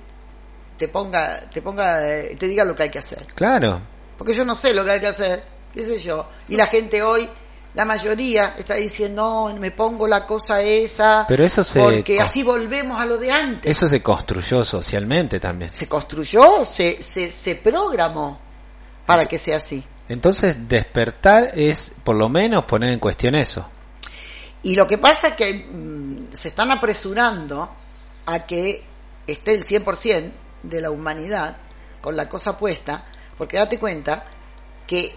te 0.77 0.89
ponga, 0.89 1.41
te 1.53 1.63
ponga, 1.63 2.01
te 2.01 2.49
diga 2.49 2.65
lo 2.65 2.75
que 2.75 2.85
hay 2.85 2.91
que 2.91 2.99
hacer. 2.99 3.27
Claro. 3.35 3.81
Porque 4.17 4.35
yo 4.35 4.45
no 4.45 4.55
sé 4.55 4.75
lo 4.75 4.85
que 4.85 4.93
hay 4.93 5.01
que 5.01 5.07
hacer, 5.07 5.45
qué 5.73 5.87
sé 5.87 5.99
yo. 5.99 6.29
Y 6.49 6.57
la 6.57 6.67
gente 6.67 7.03
hoy, 7.03 7.29
la 7.79 7.85
mayoría 7.85 8.57
está 8.59 8.75
diciendo, 8.75 9.49
no, 9.49 9.55
me 9.55 9.71
pongo 9.71 10.09
la 10.09 10.27
cosa 10.27 10.61
esa. 10.61 11.25
Pero 11.29 11.45
eso 11.45 11.63
se. 11.63 11.79
Porque 11.79 12.21
así 12.21 12.43
volvemos 12.43 13.01
a 13.01 13.07
lo 13.07 13.19
de 13.19 13.31
antes. 13.31 13.71
Eso 13.71 13.87
se 13.87 14.03
construyó 14.03 14.65
socialmente 14.65 15.39
también. 15.39 15.71
Se 15.71 15.87
construyó, 15.87 16.65
se, 16.65 17.01
se, 17.01 17.31
se 17.31 17.55
programó 17.55 18.37
para 19.07 19.27
que 19.27 19.39
sea 19.39 19.59
así. 19.59 19.85
Entonces, 20.09 20.57
despertar 20.69 21.53
es 21.55 21.93
por 22.03 22.17
lo 22.17 22.29
menos 22.29 22.65
poner 22.65 22.91
en 22.91 22.99
cuestión 22.99 23.37
eso. 23.37 23.71
Y 24.65 24.75
lo 24.75 24.85
que 24.85 24.99
pasa 24.99 25.29
es 25.29 25.35
que 25.35 25.55
mm, 25.55 26.33
se 26.33 26.49
están 26.49 26.73
apresurando 26.73 27.71
a 28.27 28.45
que 28.45 28.83
esté 29.25 29.55
el 29.55 29.65
100% 29.65 30.33
de 30.65 30.81
la 30.81 30.91
humanidad 30.91 31.59
con 32.01 32.17
la 32.17 32.29
cosa 32.29 32.59
puesta, 32.59 33.05
porque 33.37 33.57
date 33.57 33.79
cuenta 33.79 34.25
que 34.85 35.15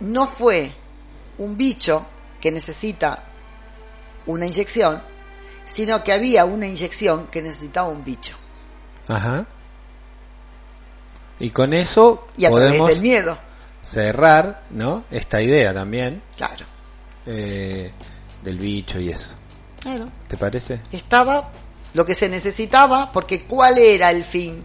no 0.00 0.26
fue 0.26 0.80
un 1.42 1.56
bicho 1.56 2.06
que 2.40 2.50
necesita 2.50 3.24
una 4.26 4.46
inyección, 4.46 5.02
sino 5.66 6.02
que 6.02 6.12
había 6.12 6.44
una 6.44 6.66
inyección 6.66 7.26
que 7.26 7.42
necesitaba 7.42 7.88
un 7.88 8.04
bicho. 8.04 8.34
Ajá. 9.08 9.46
Y 11.38 11.50
con 11.50 11.72
eso 11.72 12.28
y 12.36 12.46
a 12.46 12.50
través 12.50 12.84
del 12.86 13.00
miedo 13.00 13.38
cerrar, 13.82 14.62
¿no? 14.70 15.04
Esta 15.10 15.42
idea 15.42 15.74
también. 15.74 16.22
Claro. 16.36 16.64
Eh, 17.26 17.90
del 18.42 18.58
bicho 18.58 19.00
y 19.00 19.10
eso. 19.10 19.34
Claro. 19.80 20.08
¿Te 20.28 20.36
parece? 20.36 20.80
Estaba 20.92 21.50
lo 21.94 22.04
que 22.04 22.14
se 22.14 22.28
necesitaba, 22.28 23.10
porque 23.12 23.44
¿cuál 23.44 23.78
era 23.78 24.10
el 24.10 24.24
fin? 24.24 24.64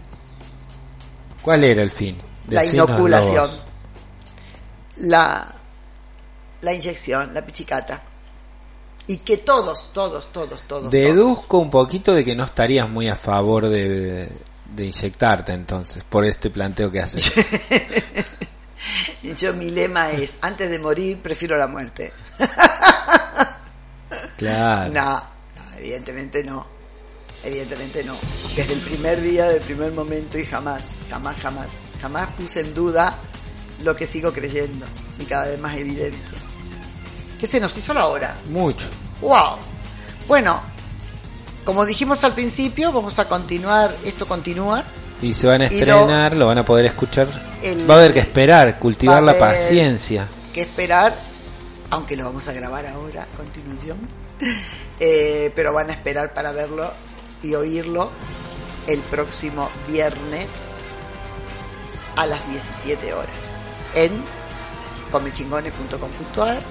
¿Cuál 1.41 1.63
era 1.63 1.81
el 1.81 1.91
fin? 1.91 2.15
la 2.49 2.65
inoculación. 2.65 3.49
La, 4.97 5.53
la 6.61 6.73
inyección, 6.73 7.33
la 7.33 7.45
pichicata. 7.45 8.01
Y 9.07 9.17
que 9.17 9.37
todos, 9.37 9.91
todos, 9.93 10.31
todos, 10.31 10.61
todos. 10.63 10.91
Deduzco 10.91 11.59
un 11.59 11.69
poquito 11.69 12.13
de 12.13 12.23
que 12.23 12.35
no 12.35 12.43
estarías 12.43 12.89
muy 12.89 13.07
a 13.07 13.15
favor 13.15 13.69
de, 13.69 14.29
de 14.75 14.85
inyectarte 14.85 15.53
entonces, 15.53 16.03
por 16.03 16.25
este 16.25 16.49
planteo 16.49 16.91
que 16.91 16.99
haces. 16.99 17.31
Yo 19.37 19.53
mi 19.53 19.69
lema 19.69 20.11
es, 20.11 20.37
antes 20.41 20.69
de 20.69 20.79
morir 20.79 21.21
prefiero 21.21 21.57
la 21.57 21.67
muerte. 21.67 22.11
Claro. 24.37 24.93
No, 24.93 25.23
evidentemente 25.79 26.43
no. 26.43 26.67
Evidentemente 27.43 28.03
no. 28.03 28.15
Desde 28.55 28.73
el 28.73 28.79
primer 28.81 29.19
día, 29.19 29.47
del 29.47 29.61
primer 29.61 29.91
momento 29.91 30.37
y 30.37 30.45
jamás, 30.45 30.89
jamás, 31.09 31.37
jamás, 31.37 31.69
jamás 31.99 32.29
puse 32.35 32.61
en 32.61 32.73
duda 32.73 33.17
lo 33.81 33.95
que 33.95 34.05
sigo 34.05 34.31
creyendo 34.31 34.85
y 35.19 35.25
cada 35.25 35.47
vez 35.47 35.59
más 35.59 35.75
evidente. 35.75 36.46
¿Qué 37.39 37.47
se 37.47 37.59
nos 37.59 37.77
hizo 37.77 37.93
la 37.93 38.07
hora? 38.07 38.35
Mucho. 38.49 38.89
¡Wow! 39.21 39.57
Bueno, 40.27 40.61
como 41.63 41.85
dijimos 41.85 42.23
al 42.23 42.33
principio, 42.33 42.91
vamos 42.91 43.19
a 43.19 43.27
continuar, 43.27 43.95
esto 44.03 44.27
continúa 44.27 44.83
y 45.21 45.33
se 45.33 45.47
van 45.47 45.61
a 45.61 45.65
estrenar, 45.65 46.35
lo, 46.35 46.47
van 46.47 46.59
a 46.59 46.65
poder 46.65 46.85
escuchar. 46.85 47.27
va 47.89 47.95
a 47.95 47.97
haber 47.97 48.13
que 48.13 48.19
esperar, 48.19 48.77
cultivar 48.77 49.23
la 49.23 49.37
paciencia. 49.37 50.27
Que 50.53 50.61
esperar 50.61 51.15
aunque 51.89 52.15
lo 52.15 52.25
vamos 52.25 52.47
a 52.47 52.53
grabar 52.53 52.85
ahora 52.85 53.23
a 53.23 53.37
continuación, 53.37 53.97
eh, 54.99 55.51
pero 55.55 55.73
van 55.73 55.89
a 55.89 55.93
esperar 55.93 56.33
para 56.33 56.51
verlo 56.51 56.91
y 57.41 57.55
oírlo 57.55 58.09
el 58.87 58.99
próximo 58.99 59.69
viernes 59.87 60.75
a 62.15 62.25
las 62.25 62.47
17 62.49 63.13
horas 63.13 63.77
en 63.93 64.11
comechingones.com.ar. 65.11 66.61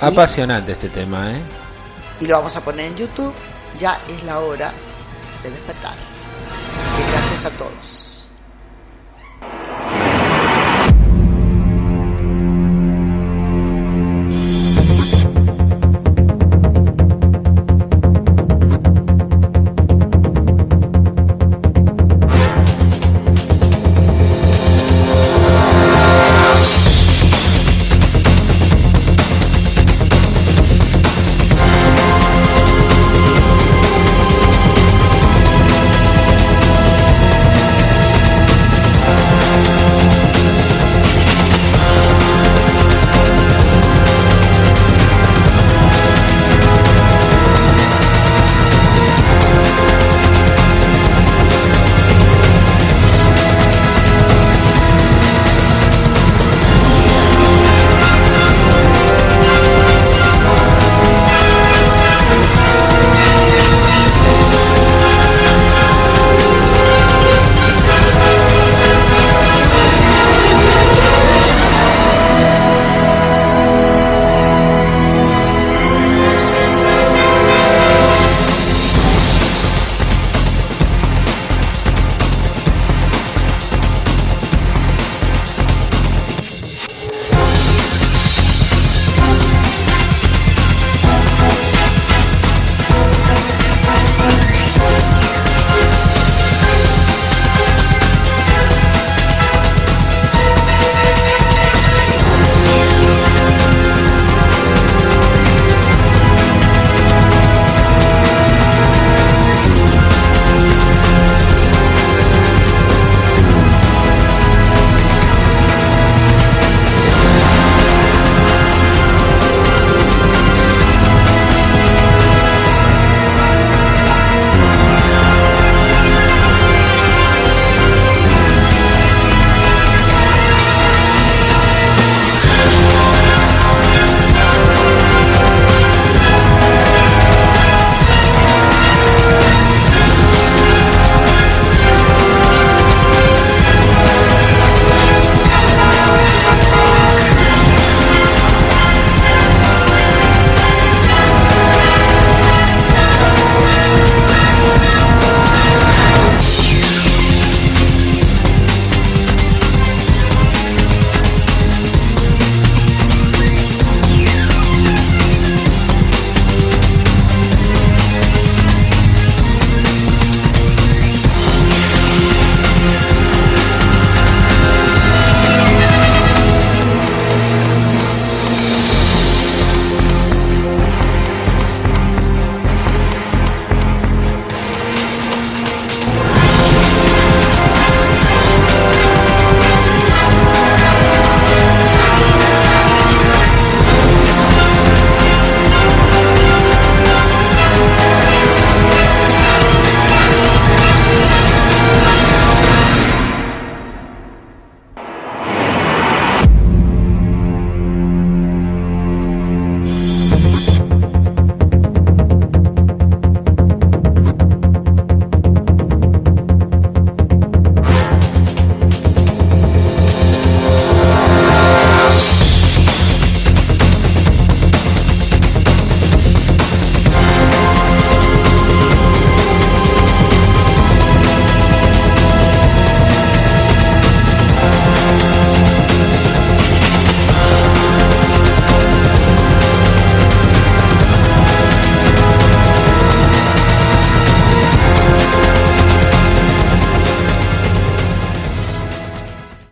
Apasionante 0.00 0.72
este 0.72 0.88
tema, 0.88 1.32
¿eh? 1.32 1.42
Y 2.20 2.26
lo 2.26 2.36
vamos 2.36 2.56
a 2.56 2.60
poner 2.60 2.86
en 2.86 2.96
YouTube. 2.96 3.34
Ya 3.78 3.98
es 4.08 4.22
la 4.24 4.38
hora 4.38 4.72
de 5.42 5.50
despertar. 5.50 5.92
Así 5.92 7.02
que 7.02 7.10
gracias 7.12 7.44
a 7.44 7.50
todos. 7.56 8.05